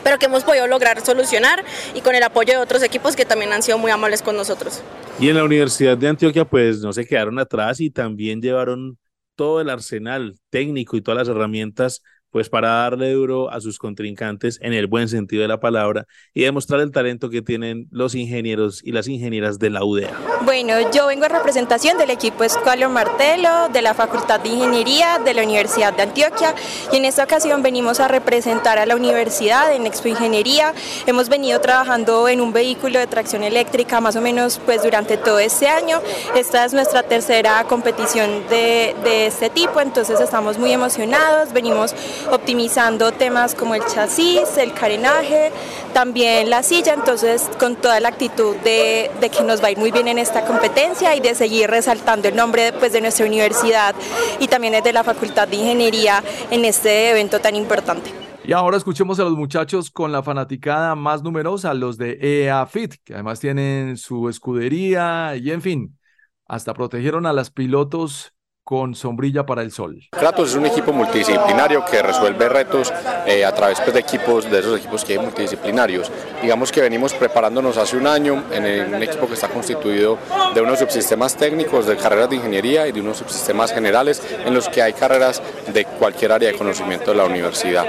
pero 0.02 0.18
que 0.18 0.26
hemos 0.26 0.42
podido 0.42 0.66
lograr 0.66 1.00
solucionar 1.04 1.64
y 1.94 2.00
con 2.00 2.14
el 2.14 2.22
apoyo 2.22 2.54
de 2.54 2.58
otros 2.58 2.82
equipos 2.82 3.14
que 3.14 3.24
también 3.24 3.52
han 3.52 3.62
sido 3.62 3.78
muy 3.78 3.90
amables 3.90 4.22
con 4.22 4.36
nosotros. 4.36 4.82
Y 5.20 5.28
en 5.28 5.36
la 5.36 5.44
Universidad 5.44 5.96
de 5.96 6.08
Antioquia 6.08 6.44
pues 6.44 6.80
no 6.80 6.92
se 6.92 7.06
quedaron 7.06 7.38
atrás 7.38 7.80
y 7.80 7.90
también 7.90 8.40
llevaron 8.40 8.98
todo 9.36 9.60
el 9.60 9.70
arsenal 9.70 10.34
técnico 10.50 10.96
y 10.96 11.00
todas 11.00 11.18
las 11.18 11.28
herramientas 11.28 12.02
pues 12.30 12.48
para 12.48 12.68
darle 12.68 13.12
duro 13.12 13.50
a 13.50 13.60
sus 13.60 13.78
contrincantes 13.78 14.58
en 14.62 14.72
el 14.72 14.86
buen 14.86 15.08
sentido 15.08 15.42
de 15.42 15.48
la 15.48 15.60
palabra 15.60 16.06
y 16.34 16.42
demostrar 16.42 16.80
el 16.80 16.90
talento 16.90 17.30
que 17.30 17.42
tienen 17.42 17.88
los 17.90 18.14
ingenieros 18.14 18.82
y 18.84 18.92
las 18.92 19.08
ingenieras 19.08 19.58
de 19.58 19.70
la 19.70 19.84
UDEA. 19.84 20.12
Bueno, 20.42 20.74
yo 20.92 21.06
vengo 21.06 21.24
en 21.24 21.32
representación 21.32 21.98
del 21.98 22.10
equipo 22.10 22.44
Escualo 22.44 22.88
Martelo 22.90 23.68
de 23.72 23.82
la 23.82 23.94
Facultad 23.94 24.40
de 24.40 24.50
Ingeniería 24.50 25.18
de 25.24 25.34
la 25.34 25.42
Universidad 25.42 25.94
de 25.94 26.02
Antioquia 26.02 26.54
y 26.92 26.96
en 26.96 27.04
esta 27.04 27.24
ocasión 27.24 27.62
venimos 27.62 28.00
a 28.00 28.08
representar 28.08 28.78
a 28.78 28.86
la 28.86 28.96
universidad 28.96 29.74
en 29.74 29.86
Expo 29.86 30.08
Ingeniería. 30.08 30.74
Hemos 31.06 31.28
venido 31.28 31.60
trabajando 31.60 32.28
en 32.28 32.40
un 32.40 32.52
vehículo 32.52 32.98
de 32.98 33.06
tracción 33.06 33.42
eléctrica 33.42 34.00
más 34.00 34.16
o 34.16 34.20
menos 34.20 34.60
pues 34.64 34.82
durante 34.82 35.16
todo 35.16 35.38
este 35.38 35.68
año. 35.68 36.00
Esta 36.36 36.64
es 36.64 36.72
nuestra 36.72 37.02
tercera 37.02 37.64
competición 37.64 38.46
de, 38.48 38.94
de 39.02 39.26
este 39.26 39.50
tipo, 39.50 39.80
entonces 39.80 40.20
estamos 40.20 40.58
muy 40.58 40.72
emocionados, 40.72 41.52
venimos 41.52 41.94
optimizando 42.30 43.12
temas 43.12 43.54
como 43.54 43.74
el 43.74 43.84
chasis, 43.86 44.56
el 44.56 44.72
carenaje, 44.72 45.52
también 45.92 46.50
la 46.50 46.62
silla, 46.62 46.94
entonces 46.94 47.50
con 47.58 47.76
toda 47.76 48.00
la 48.00 48.08
actitud 48.08 48.56
de, 48.56 49.10
que 49.20 49.42
nos 49.44 49.62
va 49.62 49.68
a 49.68 49.70
ir 49.70 49.78
muy 49.78 49.90
bien 49.90 50.08
en 50.08 50.18
esta 50.18 50.44
competencia 50.44 51.14
y 51.14 51.20
de 51.20 51.34
seguir 51.34 51.68
resaltando 51.70 52.28
el 52.28 52.36
nombre 52.36 52.72
pues, 52.72 52.92
de 52.92 53.00
nuestra 53.00 53.26
universidad 53.26 53.94
y 54.38 54.48
también 54.48 54.82
de 54.82 54.92
la 54.92 55.04
Facultad 55.04 55.48
de 55.48 55.56
Ingeniería 55.56 56.22
en 56.50 56.64
este 56.64 57.10
evento 57.10 57.40
tan 57.40 57.56
importante. 57.56 58.12
Y 58.44 58.52
ahora 58.52 58.78
escuchemos 58.78 59.20
a 59.20 59.24
los 59.24 59.36
muchachos 59.36 59.90
con 59.90 60.10
la 60.10 60.22
fanaticada 60.22 60.94
más 60.94 61.22
numerosa, 61.22 61.74
los 61.74 61.98
de 61.98 62.18
EAFIT, 62.46 62.94
que 63.04 63.12
además 63.12 63.40
tienen 63.40 63.98
su 63.98 64.30
escudería 64.30 65.36
y 65.36 65.50
en 65.50 65.60
fin, 65.60 65.98
hasta 66.46 66.72
protegieron 66.72 67.26
a 67.26 67.34
las 67.34 67.50
pilotos 67.50 68.32
con 68.68 68.94
sombrilla 68.94 69.46
para 69.46 69.62
el 69.62 69.72
sol. 69.72 69.98
Kratos 70.10 70.50
es 70.50 70.54
un 70.54 70.66
equipo 70.66 70.92
multidisciplinario 70.92 71.82
que 71.86 72.02
resuelve 72.02 72.50
retos 72.50 72.92
eh, 73.26 73.42
a 73.42 73.54
través 73.54 73.80
pues, 73.80 73.94
de 73.94 74.00
equipos, 74.00 74.50
de 74.50 74.58
esos 74.58 74.78
equipos 74.78 75.06
que 75.06 75.14
hay 75.14 75.18
multidisciplinarios. 75.20 76.12
Digamos 76.42 76.70
que 76.70 76.82
venimos 76.82 77.14
preparándonos 77.14 77.78
hace 77.78 77.96
un 77.96 78.06
año 78.06 78.44
en, 78.52 78.94
un 78.94 79.02
equipo 79.02 79.26
que 79.26 79.32
está 79.32 79.48
constituido 79.48 80.18
de 80.54 80.60
unos 80.60 80.80
subsistemas 80.80 81.34
técnicos, 81.34 81.86
de 81.86 81.96
carreras 81.96 82.28
de 82.28 82.36
ingeniería 82.36 82.86
y 82.86 82.92
de 82.92 83.00
unos 83.00 83.16
subsistemas 83.16 83.72
generales 83.72 84.22
en 84.44 84.52
los 84.52 84.68
que 84.68 84.82
hay 84.82 84.92
carreras 84.92 85.42
de 85.72 85.86
cualquier 85.86 86.32
área 86.32 86.52
de 86.52 86.58
conocimiento 86.58 87.12
de 87.12 87.16
la 87.16 87.24
universidad. 87.24 87.86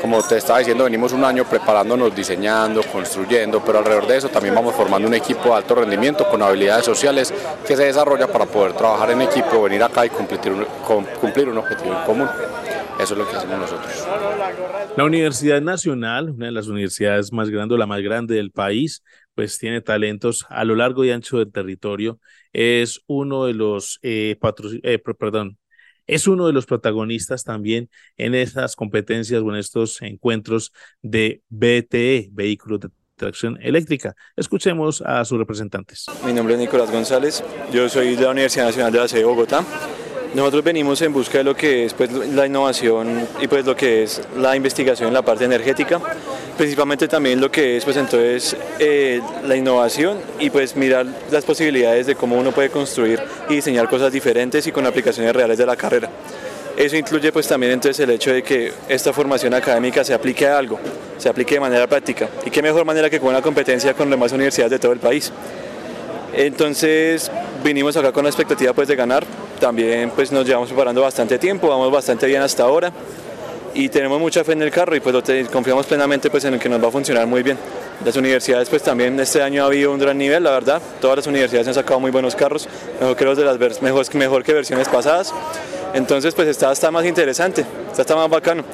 Como 0.00 0.22
te 0.22 0.36
estaba 0.36 0.60
diciendo, 0.60 0.84
venimos 0.84 1.12
un 1.12 1.24
año 1.24 1.44
preparándonos, 1.44 2.14
diseñando, 2.14 2.82
construyendo, 2.82 3.62
pero 3.64 3.78
alrededor 3.78 4.06
de 4.06 4.16
eso 4.16 4.28
también 4.28 4.54
vamos 4.54 4.74
formando 4.74 5.08
un 5.08 5.14
equipo 5.14 5.44
de 5.44 5.54
alto 5.54 5.74
rendimiento 5.74 6.28
con 6.28 6.40
habilidades 6.42 6.84
sociales 6.84 7.34
que 7.66 7.76
se 7.76 7.84
desarrolla 7.84 8.26
para 8.28 8.46
poder 8.46 8.74
trabajar 8.74 9.10
en 9.10 9.22
equipo, 9.22 9.62
venir 9.62 9.82
acá 9.82 10.06
y 10.06 10.10
cumplir 10.10 10.52
un, 10.52 10.64
cumplir 11.20 11.48
un 11.48 11.58
objetivo 11.58 11.94
en 11.94 12.04
común. 12.04 12.28
Eso 13.00 13.14
es 13.14 13.18
lo 13.18 13.28
que 13.28 13.36
hacemos 13.36 13.58
nosotros. 13.58 14.06
La 14.96 15.04
Universidad 15.04 15.60
Nacional, 15.60 16.30
una 16.30 16.46
de 16.46 16.52
las 16.52 16.66
universidades 16.66 17.32
más 17.32 17.48
grandes, 17.48 17.78
la 17.78 17.86
más 17.86 18.00
grande 18.00 18.34
del 18.34 18.50
país, 18.50 19.04
pues 19.34 19.58
tiene 19.58 19.80
talentos 19.80 20.46
a 20.48 20.64
lo 20.64 20.74
largo 20.74 21.04
y 21.04 21.12
ancho 21.12 21.38
del 21.38 21.52
territorio. 21.52 22.18
Es 22.52 23.00
uno 23.06 23.44
de 23.46 23.54
los 23.54 24.00
eh, 24.02 24.36
eh 24.82 24.98
perdón, 24.98 25.58
es 26.08 26.26
uno 26.26 26.46
de 26.46 26.52
los 26.52 26.66
protagonistas 26.66 27.44
también 27.44 27.88
en 28.16 28.34
estas 28.34 28.74
competencias 28.74 29.40
o 29.42 29.50
en 29.50 29.56
estos 29.56 30.02
encuentros 30.02 30.72
de 31.02 31.42
BTE, 31.48 32.30
vehículos 32.32 32.80
de 32.80 32.88
tracción 33.14 33.58
eléctrica. 33.60 34.16
Escuchemos 34.36 35.02
a 35.02 35.24
sus 35.24 35.38
representantes. 35.38 36.06
Mi 36.24 36.32
nombre 36.32 36.54
es 36.54 36.60
Nicolás 36.60 36.90
González, 36.90 37.44
yo 37.72 37.88
soy 37.88 38.16
de 38.16 38.22
la 38.22 38.30
Universidad 38.30 38.66
Nacional 38.66 38.92
de 38.92 38.98
la 38.98 39.08
Sede 39.08 39.20
de 39.20 39.26
Bogotá. 39.26 39.64
Nosotros 40.34 40.62
venimos 40.62 41.00
en 41.00 41.12
busca 41.12 41.38
de 41.38 41.44
lo 41.44 41.56
que 41.56 41.86
es 41.86 41.94
pues, 41.94 42.12
la 42.12 42.46
innovación 42.46 43.26
y 43.40 43.48
pues 43.48 43.64
lo 43.64 43.74
que 43.74 44.02
es 44.02 44.20
la 44.36 44.54
investigación 44.54 45.08
en 45.08 45.14
la 45.14 45.22
parte 45.22 45.44
energética, 45.44 46.00
principalmente 46.56 47.08
también 47.08 47.40
lo 47.40 47.50
que 47.50 47.78
es 47.78 47.84
pues 47.84 47.96
entonces 47.96 48.54
eh, 48.78 49.22
la 49.46 49.56
innovación 49.56 50.18
y 50.38 50.50
pues 50.50 50.76
mirar 50.76 51.06
las 51.30 51.44
posibilidades 51.44 52.06
de 52.06 52.14
cómo 52.14 52.36
uno 52.36 52.52
puede 52.52 52.68
construir 52.68 53.22
y 53.48 53.54
diseñar 53.54 53.88
cosas 53.88 54.12
diferentes 54.12 54.66
y 54.66 54.72
con 54.72 54.84
aplicaciones 54.84 55.34
reales 55.34 55.56
de 55.56 55.64
la 55.64 55.76
carrera. 55.76 56.10
Eso 56.76 56.96
incluye 56.96 57.32
pues 57.32 57.48
también 57.48 57.72
entonces 57.72 57.98
el 58.00 58.10
hecho 58.10 58.32
de 58.32 58.42
que 58.42 58.72
esta 58.88 59.14
formación 59.14 59.54
académica 59.54 60.04
se 60.04 60.12
aplique 60.12 60.46
a 60.46 60.58
algo, 60.58 60.78
se 61.16 61.28
aplique 61.28 61.54
de 61.54 61.60
manera 61.60 61.86
práctica 61.86 62.28
y 62.44 62.50
qué 62.50 62.60
mejor 62.60 62.84
manera 62.84 63.08
que 63.08 63.18
con 63.18 63.30
una 63.30 63.40
competencia 63.40 63.94
con 63.94 64.10
las 64.10 64.18
demás 64.18 64.32
universidades 64.32 64.72
de 64.72 64.78
todo 64.78 64.92
el 64.92 65.00
país. 65.00 65.32
Entonces 66.34 67.32
vinimos 67.64 67.96
acá 67.96 68.12
con 68.12 68.24
la 68.24 68.30
expectativa 68.30 68.72
pues 68.74 68.86
de 68.86 68.94
ganar, 68.94 69.24
también 69.58 70.10
pues 70.10 70.32
nos 70.32 70.46
llevamos 70.46 70.68
preparando 70.68 71.02
bastante 71.02 71.38
tiempo, 71.38 71.68
vamos 71.68 71.90
bastante 71.90 72.26
bien 72.26 72.42
hasta 72.42 72.64
ahora 72.64 72.92
y 73.74 73.88
tenemos 73.88 74.20
mucha 74.20 74.42
fe 74.44 74.52
en 74.52 74.62
el 74.62 74.70
carro 74.70 74.96
y 74.96 75.00
pues 75.00 75.14
confiamos 75.50 75.86
plenamente 75.86 76.30
pues 76.30 76.44
en 76.44 76.54
el 76.54 76.60
que 76.60 76.68
nos 76.68 76.82
va 76.82 76.88
a 76.88 76.90
funcionar 76.90 77.26
muy 77.26 77.42
bien. 77.42 77.58
Las 78.04 78.16
universidades 78.16 78.68
pues 78.68 78.82
también 78.82 79.18
este 79.20 79.42
año 79.42 79.62
ha 79.62 79.66
habido 79.66 79.92
un 79.92 79.98
gran 79.98 80.16
nivel, 80.16 80.42
la 80.42 80.50
verdad, 80.50 80.80
todas 81.00 81.16
las 81.16 81.26
universidades 81.26 81.68
han 81.68 81.74
sacado 81.74 82.00
muy 82.00 82.10
buenos 82.10 82.34
carros, 82.34 82.68
mejor 83.00 83.16
que 83.16 83.24
los 83.24 83.36
de 83.36 83.44
las 83.44 83.82
mejor, 83.82 84.14
mejor 84.14 84.44
que 84.44 84.52
versiones 84.52 84.88
pasadas, 84.88 85.34
entonces 85.94 86.34
pues 86.34 86.48
está, 86.48 86.72
está 86.72 86.90
más 86.90 87.04
interesante, 87.04 87.64
está, 87.90 88.02
está 88.02 88.16
más 88.16 88.28
bacano 88.30 88.64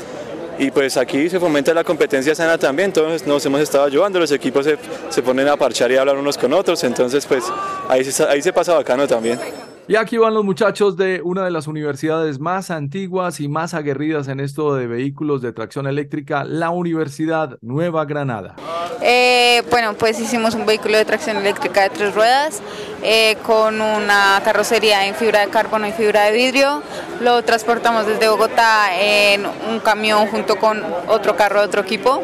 y 0.58 0.70
pues 0.70 0.96
aquí 0.96 1.28
se 1.28 1.40
fomenta 1.40 1.74
la 1.74 1.84
competencia 1.84 2.34
sana 2.34 2.58
también, 2.58 2.86
entonces 2.86 3.26
nos 3.26 3.44
hemos 3.46 3.60
estado 3.60 3.84
ayudando, 3.84 4.20
los 4.20 4.30
equipos 4.30 4.64
se, 4.64 4.78
se 5.08 5.22
ponen 5.22 5.48
a 5.48 5.56
parchar 5.56 5.90
y 5.90 5.96
a 5.96 6.00
hablar 6.00 6.16
unos 6.16 6.38
con 6.38 6.52
otros, 6.52 6.84
entonces 6.84 7.26
pues 7.26 7.44
ahí 7.88 8.04
se, 8.04 8.22
ahí 8.24 8.42
se 8.42 8.52
pasa 8.52 8.74
bacano 8.74 9.06
también. 9.06 9.38
Y 9.86 9.96
aquí 9.96 10.16
van 10.16 10.32
los 10.32 10.44
muchachos 10.44 10.96
de 10.96 11.20
una 11.22 11.44
de 11.44 11.50
las 11.50 11.66
universidades 11.66 12.40
más 12.40 12.70
antiguas 12.70 13.38
y 13.40 13.48
más 13.48 13.74
aguerridas 13.74 14.28
en 14.28 14.40
esto 14.40 14.74
de 14.74 14.86
vehículos 14.86 15.42
de 15.42 15.52
tracción 15.52 15.86
eléctrica, 15.86 16.42
la 16.42 16.70
Universidad 16.70 17.58
Nueva 17.60 18.06
Granada. 18.06 18.56
Eh, 19.02 19.62
bueno, 19.70 19.92
pues 19.92 20.18
hicimos 20.18 20.54
un 20.54 20.64
vehículo 20.64 20.96
de 20.96 21.04
tracción 21.04 21.36
eléctrica 21.36 21.82
de 21.82 21.90
tres 21.90 22.14
ruedas 22.14 22.62
eh, 23.02 23.36
con 23.42 23.78
una 23.78 24.40
carrocería 24.42 25.06
en 25.06 25.14
fibra 25.14 25.40
de 25.40 25.48
carbono 25.48 25.86
y 25.86 25.92
fibra 25.92 26.24
de 26.24 26.32
vidrio. 26.32 26.82
Lo 27.20 27.42
transportamos 27.44 28.06
desde 28.06 28.26
Bogotá 28.28 28.88
en 28.98 29.44
un 29.44 29.80
camión 29.80 30.28
junto 30.28 30.56
con 30.56 30.82
otro 31.08 31.36
carro 31.36 31.60
de 31.60 31.66
otro 31.66 31.82
equipo. 31.82 32.22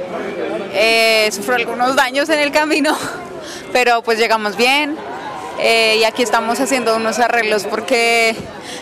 Eh, 0.73 1.29
sufrió 1.31 1.57
algunos 1.57 1.95
daños 1.95 2.31
en 2.31 2.39
el 2.39 2.53
camino, 2.53 2.97
pero 3.75 4.01
pues 4.01 4.19
llegamos 4.19 4.57
bien. 4.57 4.97
Eh, 5.59 5.97
y 5.99 6.05
aquí 6.05 6.23
estamos 6.23 6.61
haciendo 6.61 6.97
unos 6.97 7.19
arreglos 7.19 7.65
porque 7.65 8.35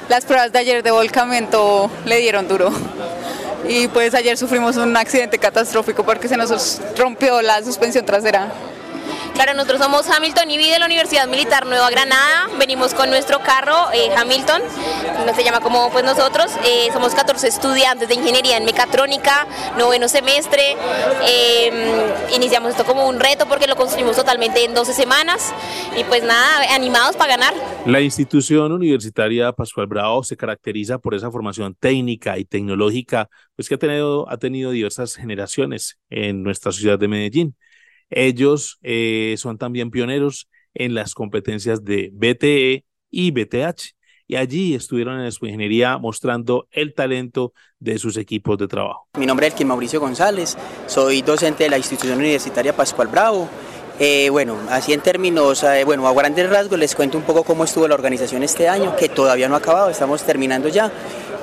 las 0.09 0.25
pruebas 0.25 0.53
de 0.53 0.59
ayer 0.59 0.83
de 0.83 0.91
volcamiento 0.91 1.91
le 2.05 2.19
dieron 2.19 2.47
duro. 2.49 2.71
Y 3.69 3.89
pues 3.89 4.15
ayer 4.15 4.37
sufrimos 4.37 4.77
un 4.77 4.97
accidente 4.97 5.39
catastrófico 5.39 6.05
porque 6.05 6.29
se 6.29 6.37
nos 6.37 6.81
rompió 6.97 7.43
la 7.43 7.63
suspensión 7.63 8.05
trasera. 8.05 8.53
Claro, 9.39 9.55
nosotros 9.55 9.81
somos 9.81 10.11
Hamilton 10.11 10.51
y 10.51 10.69
de 10.69 10.81
la 10.81 10.87
Universidad 10.87 11.29
Militar 11.29 11.65
Nueva 11.65 11.89
Granada. 11.91 12.49
Venimos 12.59 12.93
con 12.93 13.09
nuestro 13.09 13.39
carro 13.39 13.73
eh, 13.95 14.11
Hamilton, 14.17 14.61
se 15.33 15.45
llama 15.45 15.61
como 15.61 15.93
pues 15.93 16.05
nosotros. 16.05 16.51
Eh, 16.67 16.89
somos 16.93 17.15
14 17.15 17.47
estudiantes 17.47 18.09
de 18.09 18.17
ingeniería 18.17 18.57
en 18.57 18.65
mecatrónica, 18.65 19.47
noveno 19.79 20.09
semestre. 20.09 20.73
Em, 21.25 21.73
iniciamos 22.35 22.73
esto 22.73 22.85
como 22.85 23.09
un 23.09 23.21
reto 23.21 23.47
porque 23.47 23.69
lo 23.69 23.77
construimos 23.77 24.17
totalmente 24.17 24.65
en 24.65 24.75
12 24.75 24.93
semanas 24.93 25.55
y 25.97 26.03
pues 26.03 26.25
nada, 26.25 26.75
animados 26.75 27.15
para 27.15 27.37
ganar. 27.37 27.55
La 27.87 28.01
institución 28.01 28.73
universitaria 28.73 29.53
Pascual 29.53 29.87
Bravo 29.87 30.25
se 30.25 30.37
caracteriza 30.37 30.99
por 30.99 31.15
esa 31.15 31.31
formación 31.31 31.77
técnica 31.79 32.39
y 32.39 32.45
tecnológica 32.45 33.29
pues 33.55 33.69
que 33.69 33.77
ha 33.77 33.79
tenido, 33.79 34.29
ha 34.29 34.37
tenido 34.37 34.73
diversas 34.73 35.15
generaciones 35.15 35.97
en 36.11 36.43
nuestra 36.43 36.73
ciudad 36.73 36.99
de 36.99 37.07
Medellín. 37.07 37.55
Ellos 38.11 38.79
eh, 38.83 39.35
son 39.39 39.59
también 39.59 39.91
pioneros 39.91 40.49
en 40.75 40.95
las 40.95 41.15
competencias 41.15 41.85
de 41.85 42.11
BTE 42.13 42.85
y 43.11 43.31
BTH. 43.31 43.95
Y 44.31 44.37
allí 44.37 44.75
estuvieron 44.75 45.21
en 45.21 45.33
su 45.33 45.47
ingeniería 45.47 45.97
mostrando 45.97 46.69
el 46.71 46.95
talento 46.95 47.55
de 47.79 47.99
sus 47.99 48.19
equipos 48.19 48.59
de 48.59 48.69
trabajo. 48.69 49.09
Mi 49.19 49.25
nombre 49.25 49.47
es 49.47 49.55
Elkin 49.55 49.67
Mauricio 49.67 50.01
González, 50.01 50.57
soy 50.87 51.23
docente 51.23 51.65
de 51.65 51.71
la 51.71 51.79
institución 51.79 52.19
universitaria 52.19 52.77
Pascual 52.77 53.09
Bravo. 53.09 53.49
Eh, 53.99 54.29
bueno, 54.31 54.59
así 54.69 54.93
en 54.93 55.01
términos, 55.01 55.65
eh, 55.65 55.83
bueno, 55.85 56.07
a 56.07 56.13
grandes 56.13 56.49
rasgos 56.49 56.79
les 56.79 56.95
cuento 56.95 57.17
un 57.17 57.25
poco 57.25 57.43
cómo 57.43 57.65
estuvo 57.65 57.89
la 57.89 57.95
organización 57.95 58.43
este 58.43 58.69
año, 58.69 58.95
que 58.97 59.09
todavía 59.09 59.49
no 59.49 59.55
ha 59.55 59.59
acabado, 59.59 59.89
estamos 59.89 60.23
terminando 60.23 60.69
ya. 60.69 60.93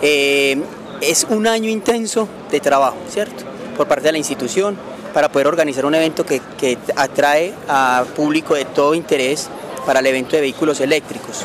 es 0.02 1.26
un 1.30 1.48
año 1.48 1.70
intenso 1.70 2.30
de 2.52 2.60
trabajo, 2.60 2.98
¿cierto? 3.10 3.44
Por 3.76 3.88
parte 3.88 4.06
de 4.06 4.12
la 4.14 4.18
institución 4.20 4.78
para 5.16 5.30
poder 5.30 5.48
organizar 5.48 5.86
un 5.86 5.96
evento 5.96 6.26
que, 6.26 6.78
atrae 6.98 7.54
a 7.70 8.04
público 8.18 8.54
de 8.54 8.66
todo 8.66 8.94
interés 8.94 9.48
para 9.86 10.02
el 10.02 10.08
evento 10.08 10.36
de 10.36 10.42
vehículos 10.42 10.82
eléctricos. 10.82 11.44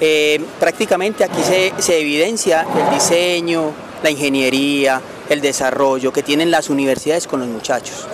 Eh, 0.00 0.44
prácticamente 0.58 1.22
aquí 1.22 1.40
se, 1.40 1.72
se 1.78 2.00
evidencia 2.00 2.66
el 2.76 2.92
diseño, 2.92 3.70
la 4.02 4.10
ingeniería, 4.10 5.00
el 5.28 5.40
desarrollo 5.40 6.12
que 6.12 6.24
tienen 6.24 6.50
las 6.50 6.68
universidades 6.68 7.28
con 7.28 7.38
los 7.38 7.48
muchachos. 7.48 8.08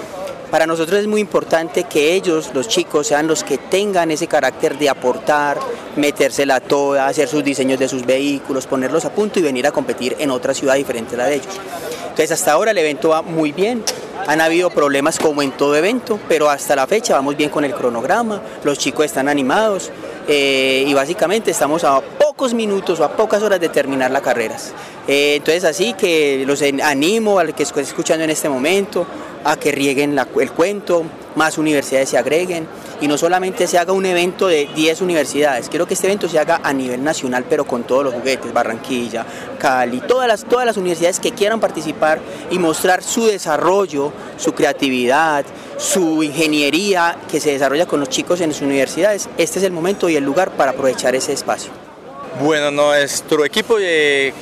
Para 0.50 0.66
nosotros 0.66 1.00
es 1.00 1.06
muy 1.06 1.22
importante 1.22 1.84
que 1.84 2.12
ellos, 2.12 2.50
los 2.52 2.68
chicos, 2.68 3.06
sean 3.06 3.26
los 3.26 3.44
que 3.44 3.56
tengan 3.56 4.10
ese 4.10 4.26
carácter 4.26 4.76
de 4.76 4.90
aportar, 4.90 5.58
metérsela 5.96 6.60
toda, 6.60 7.06
hacer 7.06 7.28
sus 7.28 7.42
diseños 7.42 7.78
de 7.78 7.88
sus 7.88 8.04
vehículos, 8.04 8.66
ponerlos 8.66 9.06
a 9.06 9.10
punto 9.10 9.38
y 9.38 9.42
venir 9.42 9.66
a 9.66 9.70
competir 9.70 10.16
en 10.18 10.30
otra 10.30 10.52
ciudad 10.52 10.74
diferente 10.74 11.14
a 11.14 11.18
la 11.18 11.26
de 11.28 11.36
ellos. 11.36 11.58
Entonces 12.02 12.32
hasta 12.32 12.52
ahora 12.52 12.72
el 12.72 12.78
evento 12.78 13.10
va 13.10 13.22
muy 13.22 13.52
bien, 13.52 13.82
han 14.28 14.42
habido 14.42 14.68
problemas 14.68 15.18
como 15.18 15.40
en 15.40 15.52
todo 15.52 15.74
evento, 15.74 16.20
pero 16.28 16.50
hasta 16.50 16.76
la 16.76 16.86
fecha 16.86 17.14
vamos 17.14 17.34
bien 17.34 17.48
con 17.48 17.64
el 17.64 17.72
cronograma, 17.72 18.42
los 18.62 18.78
chicos 18.78 19.06
están 19.06 19.26
animados 19.26 19.90
eh, 20.28 20.84
y 20.86 20.92
básicamente 20.92 21.50
estamos 21.50 21.82
a 21.82 22.02
pocos 22.38 22.54
minutos 22.54 23.00
o 23.00 23.04
a 23.04 23.16
pocas 23.16 23.42
horas 23.42 23.58
de 23.58 23.68
terminar 23.68 24.12
las 24.12 24.22
carreras. 24.22 24.72
Eh, 25.08 25.34
entonces 25.38 25.64
así 25.64 25.94
que 25.94 26.44
los 26.46 26.62
animo 26.62 27.40
al 27.40 27.52
que 27.52 27.64
esté 27.64 27.80
escuchando 27.80 28.22
en 28.22 28.30
este 28.30 28.48
momento 28.48 29.04
a 29.44 29.56
que 29.56 29.72
rieguen 29.72 30.16
el 30.16 30.52
cuento, 30.52 31.02
más 31.34 31.58
universidades 31.58 32.10
se 32.10 32.16
agreguen 32.16 32.68
y 33.00 33.08
no 33.08 33.18
solamente 33.18 33.66
se 33.66 33.76
haga 33.76 33.92
un 33.92 34.06
evento 34.06 34.46
de 34.46 34.68
10 34.72 35.00
universidades, 35.00 35.68
quiero 35.68 35.88
que 35.88 35.94
este 35.94 36.06
evento 36.06 36.28
se 36.28 36.38
haga 36.38 36.60
a 36.62 36.72
nivel 36.72 37.02
nacional, 37.02 37.44
pero 37.50 37.64
con 37.64 37.82
todos 37.82 38.04
los 38.04 38.14
juguetes, 38.14 38.52
Barranquilla, 38.52 39.26
Cali, 39.58 40.00
todas 40.02 40.28
las, 40.28 40.44
todas 40.44 40.64
las 40.64 40.76
universidades 40.76 41.18
que 41.18 41.32
quieran 41.32 41.58
participar 41.58 42.20
y 42.52 42.60
mostrar 42.60 43.02
su 43.02 43.26
desarrollo, 43.26 44.12
su 44.36 44.52
creatividad, 44.54 45.44
su 45.76 46.22
ingeniería 46.22 47.16
que 47.28 47.40
se 47.40 47.50
desarrolla 47.50 47.86
con 47.86 47.98
los 47.98 48.08
chicos 48.08 48.40
en 48.42 48.52
sus 48.52 48.62
universidades. 48.62 49.28
Este 49.38 49.58
es 49.58 49.64
el 49.64 49.72
momento 49.72 50.08
y 50.08 50.14
el 50.14 50.22
lugar 50.22 50.52
para 50.52 50.70
aprovechar 50.70 51.16
ese 51.16 51.32
espacio. 51.32 51.87
Bueno, 52.36 52.70
nuestro 52.70 53.44
equipo 53.44 53.78
eh, 53.80 54.32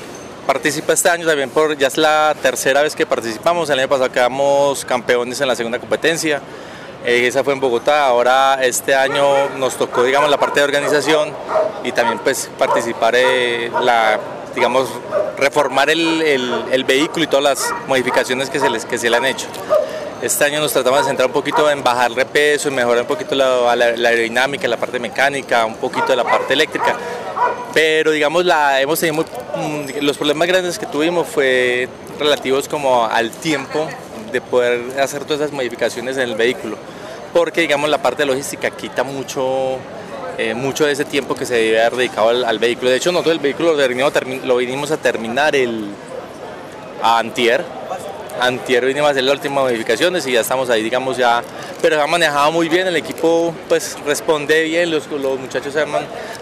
participa 0.46 0.92
este 0.92 1.08
año 1.08 1.26
también 1.26 1.48
por, 1.48 1.78
ya 1.78 1.86
es 1.86 1.96
la 1.96 2.34
tercera 2.42 2.82
vez 2.82 2.94
que 2.94 3.06
participamos, 3.06 3.70
el 3.70 3.78
año 3.78 3.88
pasado 3.88 4.12
quedamos 4.12 4.84
campeones 4.84 5.40
en 5.40 5.48
la 5.48 5.56
segunda 5.56 5.78
competencia. 5.78 6.42
Eh, 7.06 7.26
esa 7.26 7.42
fue 7.42 7.54
en 7.54 7.60
Bogotá, 7.60 8.06
ahora 8.06 8.58
este 8.62 8.94
año 8.94 9.48
nos 9.56 9.76
tocó 9.76 10.02
digamos 10.02 10.28
la 10.28 10.36
parte 10.36 10.60
de 10.60 10.64
organización 10.64 11.32
y 11.84 11.92
también 11.92 12.18
pues 12.18 12.50
participar 12.58 13.14
en 13.14 13.72
la 13.82 14.20
digamos 14.54 14.88
reformar 15.38 15.88
el, 15.88 16.20
el, 16.70 16.84
vehículo 16.84 17.24
y 17.24 17.28
todas 17.28 17.44
las 17.44 17.74
modificaciones 17.86 18.50
que 18.50 18.58
se, 18.58 18.68
les, 18.68 18.84
que 18.84 18.98
se 18.98 19.08
le 19.08 19.16
han 19.16 19.24
hecho. 19.24 19.46
Este 20.22 20.44
año 20.44 20.60
nos 20.60 20.72
tratamos 20.72 21.00
de 21.00 21.06
centrar 21.06 21.26
un 21.26 21.32
poquito 21.32 21.70
en 21.70 21.82
bajar 21.82 22.12
de 22.12 22.24
peso, 22.24 22.68
en 22.68 22.74
mejorar 22.74 23.02
un 23.02 23.06
poquito 23.08 23.34
la, 23.34 23.70
aerodinámica, 23.70 24.66
la 24.66 24.76
parte 24.76 24.98
mecánica, 24.98 25.64
un 25.66 25.76
poquito 25.76 26.06
de 26.08 26.16
la 26.16 26.24
parte 26.24 26.54
eléctrica. 26.54 26.96
Pero 27.74 28.10
digamos, 28.10 28.44
hemos 28.80 28.98
tenido 28.98 29.22
mm, 29.22 30.02
los 30.02 30.16
problemas 30.16 30.48
grandes 30.48 30.78
que 30.78 30.86
tuvimos 30.86 31.26
fue 31.26 31.88
relativos 32.18 32.68
como 32.68 33.04
al 33.04 33.30
tiempo 33.30 33.86
de 34.32 34.40
poder 34.40 34.98
hacer 35.00 35.24
todas 35.24 35.42
esas 35.42 35.52
modificaciones 35.52 36.16
en 36.16 36.22
el 36.24 36.34
vehículo 36.34 36.76
porque 37.36 37.60
digamos 37.60 37.90
la 37.90 37.98
parte 37.98 38.24
logística 38.24 38.70
quita 38.70 39.04
mucho, 39.04 39.76
eh, 40.38 40.54
mucho 40.54 40.86
de 40.86 40.92
ese 40.92 41.04
tiempo 41.04 41.34
que 41.34 41.44
se 41.44 41.54
debe 41.54 41.82
haber 41.82 41.96
dedicado 41.96 42.30
al, 42.30 42.58
vehículo. 42.58 42.90
De 42.90 42.96
hecho, 42.96 43.12
nosotros 43.12 43.34
el 43.34 43.40
vehículo 43.40 43.74
lo, 43.74 44.56
vinimos 44.56 44.90
a 44.90 44.96
terminar 44.96 45.54
el, 45.54 45.90
a 47.02 47.18
Antier. 47.18 47.62
Antier 48.40 48.84
vinimos 48.84 49.08
a 49.08 49.10
hacer 49.12 49.24
las 49.24 49.34
últimas 49.34 49.64
modificaciones 49.64 50.26
y 50.26 50.32
ya 50.32 50.40
estamos 50.40 50.70
ahí, 50.70 50.82
digamos, 50.82 51.16
ya. 51.16 51.42
Pero 51.82 51.96
se 51.96 52.02
ha 52.02 52.06
manejado 52.06 52.52
muy 52.52 52.68
bien, 52.68 52.86
el 52.86 52.96
equipo 52.96 53.54
pues 53.68 53.96
responde 54.04 54.62
bien, 54.64 54.90
los, 54.90 55.06
los 55.08 55.38
muchachos 55.38 55.74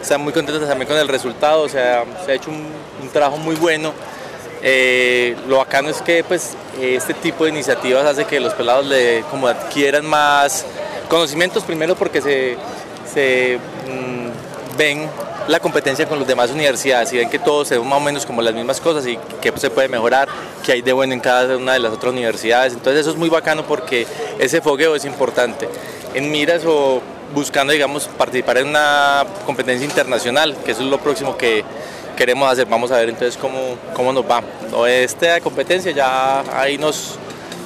están 0.00 0.20
muy 0.20 0.32
contentos 0.32 0.68
también 0.68 0.88
con 0.88 0.98
el 0.98 1.08
resultado, 1.08 1.62
o 1.62 1.68
sea, 1.68 2.04
se 2.24 2.32
ha 2.32 2.34
hecho 2.34 2.50
un, 2.50 3.08
trabajo 3.12 3.36
muy 3.36 3.54
bueno. 3.56 3.92
Eh, 4.62 5.36
lo 5.46 5.58
bacano 5.58 5.90
es 5.90 6.00
que 6.00 6.24
pues 6.24 6.54
este 6.80 7.12
tipo 7.12 7.44
de 7.44 7.50
iniciativas 7.50 8.06
hace 8.06 8.24
que 8.24 8.40
los 8.40 8.54
pelados 8.54 8.86
le 8.86 9.20
como 9.30 9.46
adquieran 9.46 10.06
más 10.06 10.64
Conocimientos 11.08 11.62
primero 11.64 11.94
porque 11.94 12.22
se, 12.22 12.56
se 13.12 13.58
mm, 13.86 14.23
ven 14.76 15.08
la 15.48 15.60
competencia 15.60 16.06
con 16.06 16.18
las 16.18 16.26
demás 16.26 16.50
universidades 16.50 17.12
y 17.12 17.18
ven 17.18 17.28
que 17.28 17.38
todos 17.38 17.68
se 17.68 17.78
ven 17.78 17.86
más 17.86 17.98
o 17.98 18.00
menos 18.00 18.26
como 18.26 18.40
las 18.42 18.54
mismas 18.54 18.80
cosas 18.80 19.06
y 19.06 19.18
que 19.40 19.52
se 19.56 19.70
puede 19.70 19.88
mejorar, 19.88 20.28
que 20.64 20.72
hay 20.72 20.82
de 20.82 20.92
bueno 20.92 21.12
en 21.12 21.20
cada 21.20 21.56
una 21.56 21.74
de 21.74 21.78
las 21.78 21.92
otras 21.92 22.12
universidades. 22.12 22.72
Entonces 22.72 23.02
eso 23.02 23.10
es 23.10 23.16
muy 23.16 23.28
bacano 23.28 23.66
porque 23.66 24.06
ese 24.38 24.60
fogueo 24.60 24.94
es 24.94 25.04
importante. 25.04 25.68
En 26.14 26.30
miras 26.30 26.64
o 26.64 27.02
buscando, 27.34 27.72
digamos, 27.72 28.08
participar 28.16 28.58
en 28.58 28.68
una 28.68 29.24
competencia 29.44 29.84
internacional, 29.84 30.56
que 30.64 30.70
eso 30.70 30.82
es 30.82 30.88
lo 30.88 30.98
próximo 30.98 31.36
que 31.36 31.64
queremos 32.16 32.50
hacer. 32.50 32.66
Vamos 32.66 32.90
a 32.92 32.96
ver 32.98 33.08
entonces 33.08 33.36
cómo, 33.36 33.76
cómo 33.92 34.12
nos 34.12 34.24
va. 34.24 34.42
Esta 34.88 35.40
competencia 35.40 35.92
ya 35.92 36.40
ahí 36.58 36.78
nos, 36.78 37.18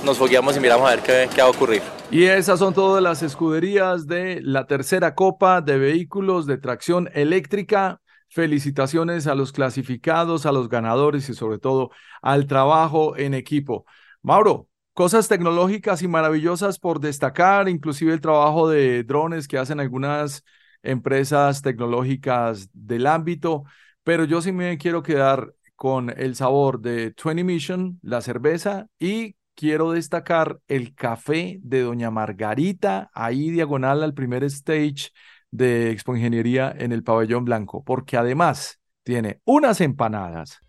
nos 0.05 0.19
fogueamos 0.19 0.57
y 0.57 0.61
miramos 0.61 0.89
a 0.89 0.97
ver 0.97 1.03
qué, 1.03 1.41
va 1.41 1.49
a 1.49 1.51
ocurrir. 1.51 1.83
Y 2.11 2.25
esas 2.25 2.59
son 2.59 2.75
todas 2.75 3.03
las 3.03 3.23
escuderías 3.23 4.07
de 4.07 4.41
la 4.43 4.67
tercera 4.67 5.15
Copa 5.15 5.61
de 5.61 5.79
Vehículos 5.79 6.47
de 6.47 6.59
Tracción 6.59 7.09
Eléctrica. 7.13 8.01
Felicitaciones 8.31 9.27
a 9.27 9.35
los 9.35 9.53
clasificados, 9.53 10.45
a 10.45 10.53
los 10.53 10.69
ganadores 10.69 11.29
y 11.29 11.35
sobre 11.35 11.59
todo 11.59 11.91
al 12.21 12.47
trabajo 12.47 13.17
en 13.17 13.35
equipo. 13.35 13.87
Mauro, 14.23 14.69
cosas 14.93 15.29
tecnológicas 15.29 16.03
y 16.03 16.09
maravillosas 16.09 16.79
por 16.79 17.01
destacar, 17.01 17.69
inclusive 17.69 18.13
el 18.13 18.21
trabajo 18.21 18.69
de 18.69 19.03
drones 19.05 19.49
que 19.49 19.57
hacen 19.57 19.81
algunas 19.81 20.45
empresas 20.83 21.63
tecnológicas 21.63 22.69
del 22.73 23.07
ámbito, 23.07 23.65
pero 24.03 24.25
yo 24.25 24.43
sí 24.43 24.53
me 24.53 24.77
quiero 24.77 25.03
quedar 25.03 25.55
con 25.77 26.11
el 26.11 26.35
sabor 26.35 26.81
de 26.81 27.15
20 27.23 27.45
Mission, 27.45 27.99
la 28.03 28.21
cerveza 28.21 28.89
y 28.99 29.37
quiero 29.59 29.91
destacar 29.91 30.61
el 30.69 30.95
café 30.95 31.59
de 31.65 31.81
Doña 31.81 32.13
Margarita, 32.13 33.11
ahí 33.13 33.51
diagonal 33.51 34.05
al 34.05 34.15
primer 34.15 34.45
stage 34.45 35.11
de 35.51 35.91
Expo 35.91 36.15
Ingeniería 36.15 36.73
en 36.79 36.93
el 36.93 37.03
pabellón 37.03 37.45
blanco, 37.45 37.83
porque 37.83 38.17
además 38.17 38.79
tiene 39.03 39.41
unas 39.45 39.81
empanadas. 39.81 40.61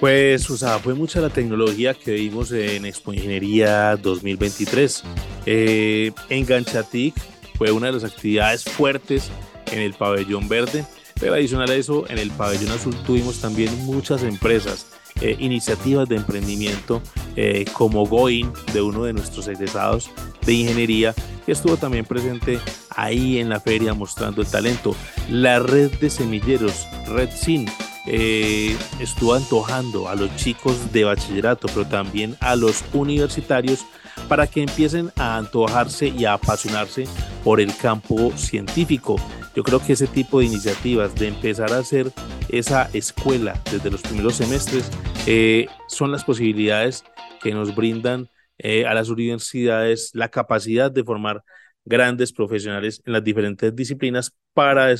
Pues, 0.00 0.50
sea, 0.50 0.80
fue 0.80 0.94
mucha 0.94 1.20
la 1.20 1.30
tecnología 1.30 1.94
que 1.94 2.14
vimos 2.14 2.50
en 2.50 2.84
Expo 2.84 3.12
Ingeniería 3.12 3.94
2023. 3.94 5.04
Eh, 5.46 6.10
Enganchatic 6.30 7.14
fue 7.56 7.70
una 7.70 7.86
de 7.86 7.92
las 7.92 8.04
actividades 8.04 8.64
fuertes 8.64 9.30
en 9.70 9.78
el 9.78 9.94
pabellón 9.94 10.48
verde, 10.48 10.84
pero 11.20 11.34
adicional 11.34 11.70
a 11.70 11.76
eso, 11.76 12.10
en 12.10 12.18
el 12.18 12.32
pabellón 12.32 12.72
azul 12.72 12.96
tuvimos 13.06 13.40
también 13.40 13.72
muchas 13.86 14.24
empresas, 14.24 14.93
eh, 15.20 15.36
iniciativas 15.38 16.08
de 16.08 16.16
emprendimiento 16.16 17.02
eh, 17.36 17.64
como 17.72 18.06
Going, 18.06 18.52
de 18.72 18.82
uno 18.82 19.04
de 19.04 19.12
nuestros 19.12 19.48
egresados 19.48 20.10
de 20.44 20.52
ingeniería, 20.52 21.14
que 21.46 21.52
estuvo 21.52 21.76
también 21.76 22.04
presente 22.04 22.58
ahí 22.90 23.38
en 23.38 23.48
la 23.48 23.60
feria 23.60 23.94
mostrando 23.94 24.42
el 24.42 24.48
talento. 24.48 24.94
La 25.30 25.58
red 25.58 25.92
de 25.98 26.10
semilleros, 26.10 26.86
Red 27.08 27.30
Sin, 27.30 27.68
eh, 28.06 28.76
estuvo 29.00 29.34
antojando 29.34 30.08
a 30.08 30.14
los 30.14 30.34
chicos 30.36 30.92
de 30.92 31.04
bachillerato, 31.04 31.68
pero 31.68 31.86
también 31.86 32.36
a 32.40 32.54
los 32.54 32.84
universitarios 32.92 33.86
para 34.28 34.46
que 34.46 34.62
empiecen 34.62 35.10
a 35.16 35.36
antojarse 35.36 36.08
y 36.08 36.24
a 36.24 36.34
apasionarse 36.34 37.06
por 37.42 37.60
el 37.60 37.74
campo 37.76 38.32
científico. 38.36 39.16
Yo 39.54 39.62
creo 39.62 39.80
que 39.80 39.92
ese 39.94 40.06
tipo 40.06 40.40
de 40.40 40.46
iniciativas 40.46 41.14
de 41.14 41.28
empezar 41.28 41.72
a 41.72 41.78
hacer 41.78 42.10
esa 42.58 42.88
escuela 42.92 43.60
desde 43.70 43.90
los 43.90 44.02
primeros 44.02 44.36
semestres 44.36 44.90
eh, 45.26 45.66
son 45.88 46.12
las 46.12 46.24
posibilidades 46.24 47.04
que 47.42 47.52
nos 47.52 47.74
brindan 47.74 48.28
eh, 48.58 48.86
a 48.86 48.94
las 48.94 49.08
universidades 49.08 50.10
la 50.14 50.28
capacidad 50.28 50.90
de 50.90 51.02
formar 51.02 51.42
grandes 51.84 52.32
profesionales 52.32 53.02
en 53.04 53.12
las 53.12 53.24
diferentes 53.24 53.74
disciplinas 53.74 54.34
para, 54.52 54.94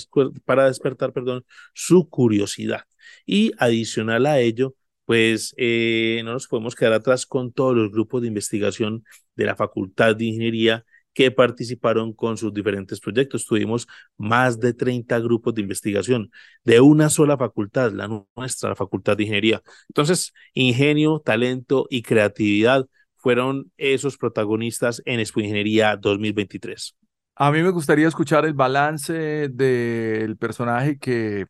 para 0.44 0.66
despertar 0.66 1.12
perdón, 1.12 1.44
su 1.72 2.08
curiosidad. 2.08 2.82
Y 3.24 3.52
adicional 3.58 4.26
a 4.26 4.40
ello, 4.40 4.74
pues 5.04 5.54
eh, 5.56 6.22
no 6.24 6.32
nos 6.32 6.48
podemos 6.48 6.74
quedar 6.74 6.94
atrás 6.94 7.24
con 7.24 7.52
todos 7.52 7.76
los 7.76 7.90
grupos 7.90 8.22
de 8.22 8.28
investigación 8.28 9.04
de 9.36 9.44
la 9.44 9.54
Facultad 9.54 10.16
de 10.16 10.24
Ingeniería 10.24 10.84
que 11.14 11.30
participaron 11.30 12.12
con 12.12 12.36
sus 12.36 12.52
diferentes 12.52 13.00
proyectos. 13.00 13.46
Tuvimos 13.46 13.86
más 14.18 14.58
de 14.60 14.74
30 14.74 15.18
grupos 15.20 15.54
de 15.54 15.62
investigación 15.62 16.30
de 16.64 16.80
una 16.80 17.08
sola 17.08 17.38
facultad, 17.38 17.92
la 17.92 18.08
nuestra, 18.36 18.70
la 18.70 18.76
Facultad 18.76 19.16
de 19.16 19.22
Ingeniería. 19.22 19.62
Entonces, 19.88 20.32
ingenio, 20.52 21.20
talento 21.24 21.86
y 21.88 22.02
creatividad 22.02 22.86
fueron 23.16 23.72
esos 23.78 24.18
protagonistas 24.18 25.00
en 25.06 25.20
Expo 25.20 25.40
Ingeniería 25.40 25.96
2023. 25.96 26.94
A 27.36 27.50
mí 27.50 27.62
me 27.62 27.70
gustaría 27.70 28.06
escuchar 28.06 28.44
el 28.44 28.52
balance 28.52 29.48
del 29.48 30.36
personaje 30.36 30.98
que 30.98 31.46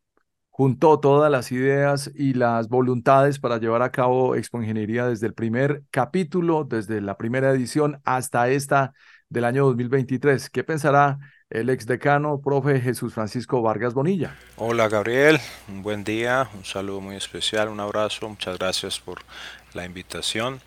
juntó 0.51 1.01
todas 1.01 1.33
las 1.33 1.51
ideas 1.51 2.13
y 2.15 2.35
las 2.35 2.69
voluntades 2.69 3.41
para 3.41 3.59
llevar 3.59 3.83
a 3.83 3.91
cabo 3.91 4.37
Expo 4.37 4.61
Ingeniería 4.61 5.09
desde 5.09 5.27
el 5.27 5.35
primer 5.35 5.83
capítulo, 5.91 6.63
desde 6.63 7.01
la 7.01 7.17
primera 7.17 7.51
edición 7.51 8.01
hasta 8.05 8.49
esta 8.49 8.95
del 9.29 9.45
año 9.45 9.65
2023. 9.67 10.51
¿Qué 10.51 10.65
pensará 10.65 11.19
el 11.51 11.71
ex 11.71 11.87
decano, 11.87 12.41
profe 12.41 12.81
Jesús 12.81 13.15
Francisco 13.15 13.63
Vargas 13.63 13.95
Bonilla? 13.95 14.35
Hola 14.57 14.89
Gabriel, 14.89 15.39
un 15.69 15.83
buen 15.83 16.05
día, 16.05 16.49
un 16.55 16.65
saludo 16.65 17.01
muy 17.01 17.17
especial, 17.17 17.69
un 17.69 17.81
abrazo, 17.81 18.29
muchas 18.29 18.59
gracias 18.59 18.99
por 19.01 19.23
la 19.73 19.85
invitación. 19.85 20.61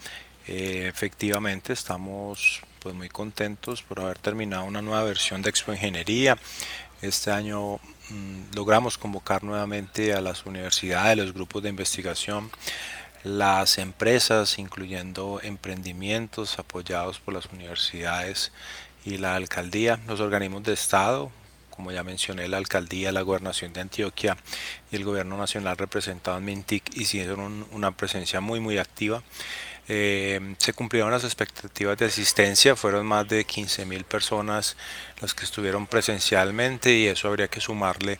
Eh, 0.47 0.88
efectivamente 0.88 1.74
estamos 1.74 2.62
pues 2.82 2.95
muy 2.95 3.10
contentos 3.10 3.82
por 3.84 3.99
haber 3.99 4.20
terminado 4.20 4.66
una 4.66 4.82
nueva 4.82 5.03
versión 5.03 5.41
de 5.41 5.49
Expo 5.49 5.74
Ingeniería. 5.74 6.38
Este 7.01 7.32
año 7.32 7.80
Mm, 8.10 8.55
logramos 8.55 8.97
convocar 8.97 9.43
nuevamente 9.43 10.14
a 10.14 10.22
las 10.22 10.45
universidades, 10.45 11.18
los 11.18 11.34
grupos 11.34 11.64
de 11.64 11.70
investigación, 11.70 12.49
las 13.24 13.78
empresas, 13.78 14.59
incluyendo 14.59 15.39
emprendimientos 15.43 16.59
apoyados 16.59 17.20
por 17.20 17.34
las 17.34 17.45
universidades 17.47 18.51
y 19.05 19.18
la 19.18 19.36
alcaldía, 19.36 19.99
los 20.07 20.20
organismos 20.20 20.63
de 20.63 20.74
Estado, 20.74 21.32
como 21.70 21.91
ya 21.91 22.03
mencioné, 22.03 22.47
la 22.47 22.57
alcaldía, 22.57 23.11
la 23.11 23.22
gobernación 23.22 23.72
de 23.72 23.82
Antioquia 23.82 24.36
y 24.91 24.95
el 24.95 25.03
gobierno 25.03 25.38
nacional 25.38 25.78
representado 25.78 26.38
en 26.38 26.45
Mintic 26.45 26.95
hicieron 26.97 27.68
una 27.72 27.91
presencia 27.91 28.41
muy 28.41 28.59
muy 28.59 28.80
activa. 28.80 29.22
Eh, 29.89 30.55
se 30.57 30.74
cumplieron 30.74 31.11
las 31.11 31.24
expectativas 31.24 31.97
de 31.97 32.05
asistencia, 32.05 32.76
fueron 32.76 33.05
más 33.05 33.28
de 33.28 33.45
15 33.45 33.86
mil 33.86 34.03
personas 34.03 34.76
las 35.22 35.34
que 35.34 35.45
estuvieron 35.45 35.88
presencialmente 35.88 36.93
y 36.93 37.07
eso 37.07 37.30
habría 37.30 37.47
que 37.47 37.61
sumarle 37.61 38.20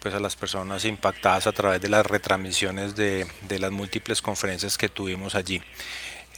pues 0.00 0.14
a 0.14 0.20
las 0.20 0.36
personas 0.36 0.84
impactadas 0.84 1.46
a 1.46 1.52
través 1.52 1.80
de 1.80 1.88
las 1.88 2.06
retransmisiones 2.06 2.94
de, 2.96 3.26
de 3.48 3.58
las 3.58 3.70
múltiples 3.70 4.22
conferencias 4.22 4.78
que 4.78 4.88
tuvimos 4.88 5.34
allí. 5.34 5.62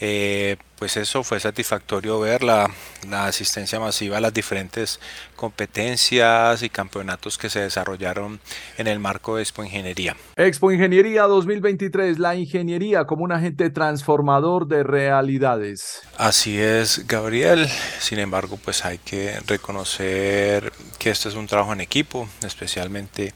Eh, 0.00 0.56
pues 0.78 0.96
eso 0.96 1.22
fue 1.22 1.38
satisfactorio 1.40 2.18
ver 2.20 2.42
la, 2.42 2.70
asistencia 3.10 3.78
masiva 3.78 4.16
a 4.16 4.20
las 4.20 4.32
diferentes 4.32 4.98
competencias 5.36 6.62
y 6.62 6.70
campeonatos 6.70 7.36
que 7.36 7.50
se 7.50 7.60
desarrollaron 7.60 8.40
en 8.78 8.86
el 8.86 8.98
marco 8.98 9.36
de 9.36 9.42
Expo 9.42 9.62
Ingeniería. 9.62 10.16
Expo 10.36 10.72
Ingeniería 10.72 11.24
2023, 11.24 12.18
la 12.18 12.34
ingeniería 12.34 13.04
como 13.04 13.24
un 13.24 13.32
agente 13.32 13.68
transformador 13.68 14.68
de 14.68 14.82
realidades. 14.82 16.00
Así 16.16 16.58
es, 16.58 17.06
Gabriel. 17.06 17.68
Sin 17.98 18.18
embargo, 18.18 18.58
pues 18.64 18.86
hay 18.86 18.96
que 18.96 19.38
reconocer 19.46 20.72
que 20.98 21.10
este 21.10 21.28
es 21.28 21.34
un 21.34 21.46
trabajo 21.46 21.74
en 21.74 21.82
equipo, 21.82 22.26
especialmente 22.42 23.34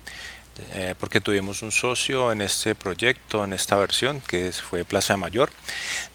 eh, 0.72 0.94
porque 0.98 1.20
tuvimos 1.20 1.62
un 1.62 1.72
socio 1.72 2.30
en 2.30 2.40
este 2.40 2.74
proyecto, 2.74 3.44
en 3.44 3.52
esta 3.52 3.76
versión, 3.76 4.20
que 4.20 4.52
fue 4.52 4.84
Plaza 4.84 5.16
Mayor. 5.16 5.50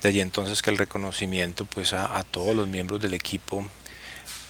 De 0.01 0.09
allí 0.09 0.21
entonces 0.21 0.61
que 0.61 0.69
el 0.69 0.77
reconocimiento 0.77 1.65
pues, 1.65 1.93
a, 1.93 2.23
todos 2.23 2.55
los 2.55 2.67
miembros 2.67 3.01
del 3.01 3.13
equipo 3.13 3.65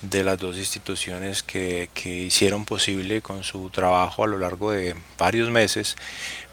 de 0.02 0.24
las 0.24 0.38
dos 0.38 0.58
instituciones 0.58 1.44
que, 1.44 1.90
que, 1.94 2.10
hicieron 2.10 2.66
posible 2.66 3.22
con 3.22 3.44
su 3.44 3.70
trabajo 3.70 4.24
a 4.24 4.28
lo 4.28 4.38
largo 4.38 4.72
de 4.72 4.96
varios 5.18 5.50
meses, 5.50 5.96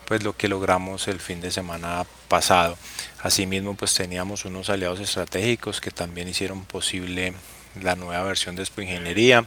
pues 0.06 0.22
lo 0.24 0.36
que 0.36 0.48
logramos 0.48 1.06
el 1.08 1.20
fin 1.20 1.40
de 1.40 1.50
semana 1.50 2.04
pasado. 2.28 2.76
Asimismo, 3.22 3.74
pues 3.74 3.94
teníamos 3.94 4.44
unos 4.44 4.70
aliados 4.70 5.00
estratégicos 5.00 5.80
que 5.80 5.90
también 5.90 6.28
hicieron 6.28 6.64
posible 6.64 7.34
la 7.82 7.96
nueva 7.96 8.24
versión 8.24 8.56
de 8.56 8.62
Expo 8.62 8.82
Ingeniería. 8.82 9.46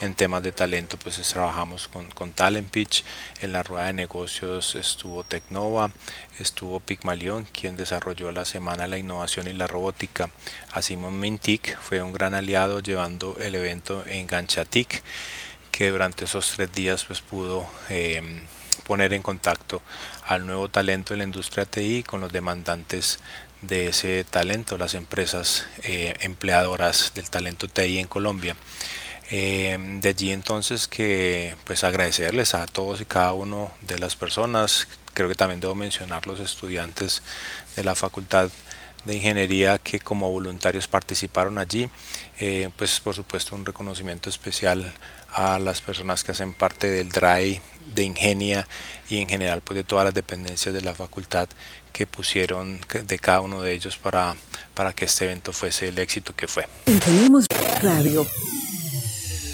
En 0.00 0.14
temas 0.14 0.44
de 0.44 0.52
talento, 0.52 0.96
pues 0.96 1.20
trabajamos 1.28 1.88
con, 1.88 2.08
con 2.10 2.30
Talent 2.30 2.70
Pitch. 2.70 3.04
En 3.40 3.52
la 3.52 3.64
rueda 3.64 3.86
de 3.86 3.94
negocios 3.94 4.76
estuvo 4.76 5.24
Tecnova, 5.24 5.90
estuvo 6.38 6.78
Pigmalion, 6.78 7.44
quien 7.46 7.76
desarrolló 7.76 8.30
la 8.30 8.44
semana 8.44 8.86
la 8.86 8.98
innovación 8.98 9.48
y 9.48 9.54
la 9.54 9.66
robótica. 9.66 10.30
Asimismo, 10.72 11.10
Mintic 11.10 11.76
fue 11.80 12.00
un 12.00 12.12
gran 12.12 12.34
aliado 12.34 12.78
llevando 12.78 13.36
el 13.40 13.56
evento 13.56 14.04
en 14.06 14.28
Ganchatic, 14.28 15.02
que 15.72 15.90
durante 15.90 16.26
esos 16.26 16.52
tres 16.52 16.72
días 16.72 17.04
pues 17.04 17.20
pudo 17.20 17.66
em, 17.88 18.42
poner 18.86 19.12
en 19.12 19.22
contacto 19.22 19.82
al 20.28 20.46
nuevo 20.46 20.68
talento 20.68 21.12
de 21.12 21.18
la 21.18 21.24
industria 21.24 21.64
TI 21.64 22.04
con 22.04 22.20
los 22.20 22.32
demandantes 22.32 23.18
de 23.62 23.88
ese 23.88 24.22
talento, 24.22 24.78
las 24.78 24.94
empresas 24.94 25.66
eh, 25.82 26.14
empleadoras 26.20 27.12
del 27.16 27.28
talento 27.30 27.66
TI 27.66 27.98
en 27.98 28.06
Colombia. 28.06 28.54
Eh, 29.30 29.76
de 30.00 30.08
allí 30.08 30.32
entonces 30.32 30.88
que 30.88 31.54
pues 31.64 31.84
agradecerles 31.84 32.54
a 32.54 32.66
todos 32.66 33.00
y 33.00 33.04
cada 33.04 33.34
uno 33.34 33.70
de 33.82 33.98
las 33.98 34.16
personas, 34.16 34.88
creo 35.12 35.28
que 35.28 35.34
también 35.34 35.60
debo 35.60 35.74
mencionar 35.74 36.26
los 36.26 36.40
estudiantes 36.40 37.22
de 37.76 37.84
la 37.84 37.94
Facultad 37.94 38.50
de 39.04 39.14
Ingeniería 39.14 39.78
que 39.78 40.00
como 40.00 40.30
voluntarios 40.30 40.88
participaron 40.88 41.58
allí, 41.58 41.88
eh, 42.38 42.70
pues 42.76 43.00
por 43.00 43.14
supuesto 43.14 43.54
un 43.54 43.66
reconocimiento 43.66 44.30
especial 44.30 44.92
a 45.32 45.58
las 45.58 45.80
personas 45.80 46.24
que 46.24 46.32
hacen 46.32 46.54
parte 46.54 46.88
del 46.88 47.10
DRAI 47.10 47.60
de 47.94 48.02
Ingenia 48.02 48.66
y 49.08 49.18
en 49.18 49.28
general 49.28 49.60
pues 49.60 49.76
de 49.76 49.84
todas 49.84 50.04
las 50.04 50.14
dependencias 50.14 50.74
de 50.74 50.82
la 50.82 50.94
facultad 50.94 51.48
que 51.92 52.06
pusieron 52.06 52.80
de 52.90 53.18
cada 53.18 53.40
uno 53.40 53.62
de 53.62 53.72
ellos 53.72 53.96
para, 53.98 54.36
para 54.74 54.92
que 54.92 55.04
este 55.04 55.26
evento 55.26 55.52
fuese 55.52 55.88
el 55.88 55.98
éxito 55.98 56.34
que 56.34 56.48
fue. 56.48 56.66
Radio. 57.82 58.26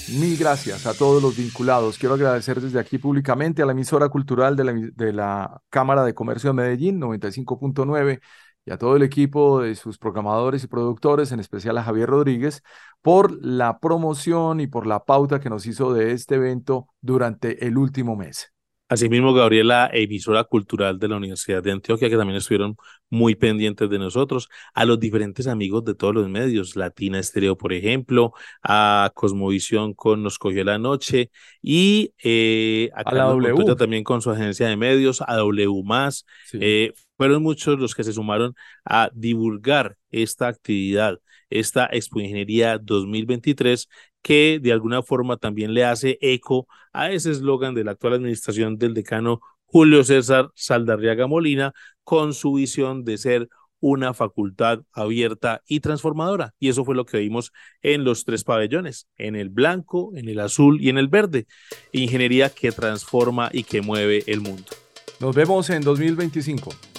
Mil 0.08 0.36
gracias 0.36 0.86
a 0.86 0.92
todos 0.92 1.22
los 1.22 1.36
vinculados. 1.36 1.98
Quiero 1.98 2.14
agradecer 2.14 2.60
desde 2.60 2.78
aquí 2.78 2.98
públicamente 2.98 3.62
a 3.62 3.66
la 3.66 3.72
emisora 3.72 4.10
cultural 4.10 4.54
de 4.54 4.64
la, 4.64 4.72
de 4.74 5.12
la 5.14 5.62
Cámara 5.70 6.04
de 6.04 6.14
Comercio 6.14 6.50
de 6.50 6.54
Medellín, 6.54 7.00
95.9, 7.00 8.20
y 8.66 8.70
a 8.70 8.78
todo 8.78 8.96
el 8.96 9.02
equipo 9.02 9.62
de 9.62 9.74
sus 9.74 9.98
programadores 9.98 10.62
y 10.62 10.66
productores, 10.66 11.32
en 11.32 11.40
especial 11.40 11.78
a 11.78 11.84
Javier 11.84 12.10
Rodríguez, 12.10 12.62
por 13.00 13.32
la 13.44 13.78
promoción 13.78 14.60
y 14.60 14.66
por 14.66 14.86
la 14.86 15.04
pauta 15.04 15.40
que 15.40 15.50
nos 15.50 15.66
hizo 15.66 15.94
de 15.94 16.12
este 16.12 16.34
evento 16.36 16.88
durante 17.00 17.66
el 17.66 17.78
último 17.78 18.14
mes. 18.14 18.53
Asimismo, 18.86 19.32
Gabriela, 19.32 19.88
emisora 19.92 20.44
cultural 20.44 20.98
de 20.98 21.08
la 21.08 21.16
Universidad 21.16 21.62
de 21.62 21.72
Antioquia, 21.72 22.10
que 22.10 22.18
también 22.18 22.36
estuvieron 22.36 22.76
muy 23.08 23.34
pendientes 23.34 23.88
de 23.88 23.98
nosotros, 23.98 24.50
a 24.74 24.84
los 24.84 25.00
diferentes 25.00 25.46
amigos 25.46 25.84
de 25.84 25.94
todos 25.94 26.14
los 26.14 26.28
medios, 26.28 26.76
Latina 26.76 27.18
Estéreo, 27.18 27.56
por 27.56 27.72
ejemplo, 27.72 28.34
a 28.62 29.10
Cosmovisión 29.14 29.94
con 29.94 30.22
Nos 30.22 30.38
Cogió 30.38 30.64
la 30.64 30.78
Noche, 30.78 31.30
y 31.62 32.12
eh, 32.22 32.90
a, 32.94 33.14
la 33.14 33.24
W. 33.24 33.74
también 33.74 34.04
con 34.04 34.20
su 34.20 34.30
agencia 34.30 34.68
de 34.68 34.76
medios, 34.76 35.22
a 35.26 35.36
W 35.36 35.82
eh, 36.60 36.92
fueron 37.16 37.42
muchos 37.42 37.78
los 37.78 37.94
que 37.94 38.04
se 38.04 38.12
sumaron 38.12 38.54
a 38.84 39.10
divulgar 39.14 39.96
esta 40.10 40.48
actividad, 40.48 41.20
esta 41.48 41.88
Expo 41.90 42.20
Ingeniería 42.20 42.78
2023, 42.78 43.88
que 44.24 44.58
de 44.58 44.72
alguna 44.72 45.02
forma 45.02 45.36
también 45.36 45.74
le 45.74 45.84
hace 45.84 46.16
eco 46.22 46.66
a 46.94 47.12
ese 47.12 47.30
eslogan 47.30 47.74
de 47.74 47.84
la 47.84 47.90
actual 47.90 48.14
administración 48.14 48.78
del 48.78 48.94
decano 48.94 49.40
Julio 49.66 50.02
César 50.02 50.50
Saldarriaga 50.54 51.26
Molina, 51.26 51.74
con 52.04 52.32
su 52.32 52.54
visión 52.54 53.04
de 53.04 53.18
ser 53.18 53.48
una 53.80 54.14
facultad 54.14 54.80
abierta 54.94 55.60
y 55.66 55.80
transformadora. 55.80 56.54
Y 56.58 56.70
eso 56.70 56.86
fue 56.86 56.94
lo 56.94 57.04
que 57.04 57.18
vimos 57.18 57.52
en 57.82 58.04
los 58.04 58.24
tres 58.24 58.44
pabellones, 58.44 59.08
en 59.18 59.36
el 59.36 59.50
blanco, 59.50 60.12
en 60.14 60.26
el 60.30 60.40
azul 60.40 60.80
y 60.80 60.88
en 60.88 60.96
el 60.96 61.08
verde. 61.08 61.46
Ingeniería 61.92 62.48
que 62.48 62.72
transforma 62.72 63.50
y 63.52 63.64
que 63.64 63.82
mueve 63.82 64.24
el 64.26 64.40
mundo. 64.40 64.70
Nos 65.20 65.34
vemos 65.34 65.68
en 65.68 65.82
2025. 65.82 66.93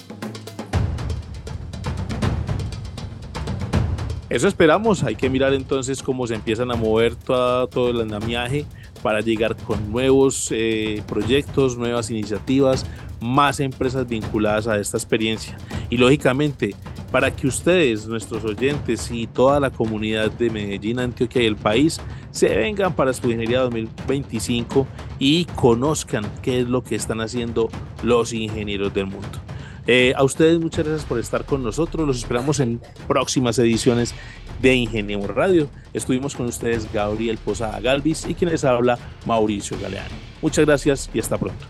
Eso 4.28 4.48
esperamos, 4.48 5.04
hay 5.04 5.14
que 5.14 5.30
mirar 5.30 5.54
entonces 5.54 6.02
cómo 6.02 6.26
se 6.26 6.34
empiezan 6.34 6.72
a 6.72 6.74
mover 6.74 7.14
todo, 7.14 7.90
el 7.90 8.00
andamiaje 8.00 8.66
para 9.00 9.20
llegar 9.20 9.56
con 9.56 9.92
nuevos 9.92 10.48
eh, 10.50 11.02
proyectos, 11.06 11.78
nuevas 11.78 12.10
iniciativas, 12.10 12.84
más 13.20 13.60
empresas 13.60 14.08
vinculadas 14.08 14.66
a 14.66 14.78
esta 14.78 14.96
experiencia. 14.96 15.56
Y 15.90 15.96
lógicamente, 15.96 16.74
para 17.12 17.34
que 17.34 17.46
ustedes, 17.46 18.08
nuestros 18.08 18.44
oyentes 18.44 19.12
y 19.12 19.28
toda 19.28 19.60
la 19.60 19.70
comunidad 19.70 20.32
de 20.32 20.50
Medellín, 20.50 20.98
Antioquia 20.98 21.42
y 21.42 21.46
el 21.46 21.56
país 21.56 22.00
se 22.32 22.48
vengan 22.48 22.94
para 22.94 23.12
su 23.12 23.26
Ingeniería 23.26 23.60
2025 23.60 24.88
y 25.20 25.44
conozcan 25.54 26.24
qué 26.42 26.60
es 26.60 26.68
lo 26.68 26.82
que 26.82 26.96
están 26.96 27.20
haciendo 27.20 27.68
los 28.02 28.32
ingenieros 28.32 28.92
del 28.92 29.06
mundo. 29.06 29.38
Eh, 29.86 30.12
a 30.16 30.24
ustedes 30.24 30.58
muchas 30.58 30.84
gracias 30.84 31.06
por 31.06 31.18
estar 31.18 31.44
con 31.44 31.62
nosotros. 31.62 32.06
Los 32.06 32.18
esperamos 32.18 32.60
en 32.60 32.80
próximas 33.06 33.58
ediciones 33.58 34.14
de 34.60 34.74
Ingenio 34.74 35.26
Radio. 35.26 35.68
Estuvimos 35.92 36.34
con 36.34 36.46
ustedes 36.46 36.92
Gabriel 36.92 37.38
Posada 37.38 37.78
Galvis 37.80 38.26
y 38.26 38.34
quien 38.34 38.50
les 38.50 38.64
habla 38.64 38.98
Mauricio 39.26 39.78
Galeano. 39.80 40.14
Muchas 40.42 40.66
gracias 40.66 41.10
y 41.14 41.20
hasta 41.20 41.38
pronto. 41.38 41.64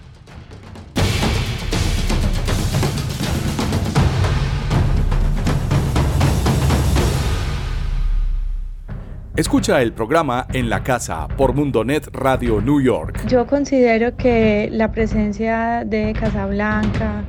Escucha 9.36 9.82
el 9.82 9.92
programa 9.92 10.46
En 10.54 10.70
la 10.70 10.82
Casa 10.82 11.28
por 11.36 11.52
Mundonet 11.52 12.06
Radio 12.14 12.62
New 12.62 12.80
York. 12.80 13.26
Yo 13.26 13.46
considero 13.46 14.16
que 14.16 14.70
la 14.72 14.90
presencia 14.92 15.84
de 15.84 16.14
Casablanca, 16.18 17.22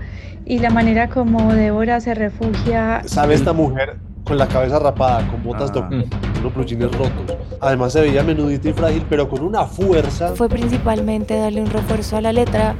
y 0.47 0.59
la 0.59 0.69
manera 0.69 1.09
como 1.09 1.53
Débora 1.53 1.99
se 1.99 2.13
refugia. 2.13 3.01
¿Sabe 3.05 3.33
esta 3.33 3.51
mujer 3.51 3.97
con 4.23 4.37
la 4.37 4.47
cabeza 4.47 4.79
rapada, 4.79 5.27
con 5.27 5.43
botas 5.43 5.71
ah. 5.75 5.89
unos 5.89 6.09
blue 6.53 6.89
rotos? 6.89 7.37
Además 7.59 7.93
se 7.93 8.01
veía 8.01 8.23
menudita 8.23 8.69
y 8.69 8.73
frágil, 8.73 9.05
pero 9.09 9.27
con 9.27 9.43
una 9.43 9.65
fuerza. 9.65 10.29
Fue 10.35 10.47
principalmente 10.47 11.37
darle 11.37 11.61
un 11.61 11.69
refuerzo 11.69 12.17
a 12.17 12.21
la 12.21 12.31
letra, 12.31 12.75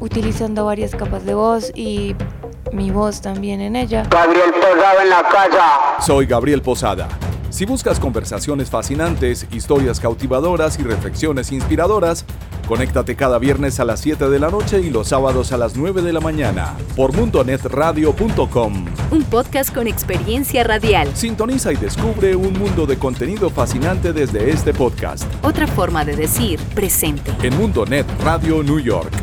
utilizando 0.00 0.66
varias 0.66 0.94
capas 0.94 1.24
de 1.24 1.34
voz 1.34 1.72
y 1.74 2.14
mi 2.72 2.90
voz 2.90 3.22
también 3.22 3.60
en 3.60 3.76
ella. 3.76 4.04
Gabriel 4.10 4.52
Posada 4.52 5.02
en 5.02 5.10
la 5.10 5.22
casa. 5.22 6.00
Soy 6.00 6.26
Gabriel 6.26 6.60
Posada. 6.60 7.08
Si 7.50 7.64
buscas 7.64 7.98
conversaciones 7.98 8.70
fascinantes, 8.70 9.46
historias 9.52 10.00
cautivadoras 10.00 10.78
y 10.78 10.82
reflexiones 10.82 11.52
inspiradoras, 11.52 12.24
Conéctate 12.68 13.16
cada 13.16 13.38
viernes 13.38 13.80
a 13.80 13.86
las 13.86 14.00
7 14.00 14.28
de 14.28 14.38
la 14.38 14.50
noche 14.50 14.78
y 14.82 14.90
los 14.90 15.08
sábados 15.08 15.52
a 15.52 15.56
las 15.56 15.74
9 15.74 16.02
de 16.02 16.12
la 16.12 16.20
mañana 16.20 16.76
por 16.94 17.14
mundonetradio.com. 17.14 18.84
Un 19.10 19.24
podcast 19.24 19.74
con 19.74 19.86
experiencia 19.86 20.64
radial. 20.64 21.08
Sintoniza 21.16 21.72
y 21.72 21.76
descubre 21.76 22.36
un 22.36 22.52
mundo 22.52 22.84
de 22.84 22.98
contenido 22.98 23.48
fascinante 23.48 24.12
desde 24.12 24.50
este 24.50 24.74
podcast. 24.74 25.24
Otra 25.42 25.66
forma 25.66 26.04
de 26.04 26.14
decir 26.14 26.60
presente. 26.74 27.32
En 27.42 27.56
Mundonet 27.56 28.06
Radio 28.22 28.62
New 28.62 28.80
York. 28.80 29.14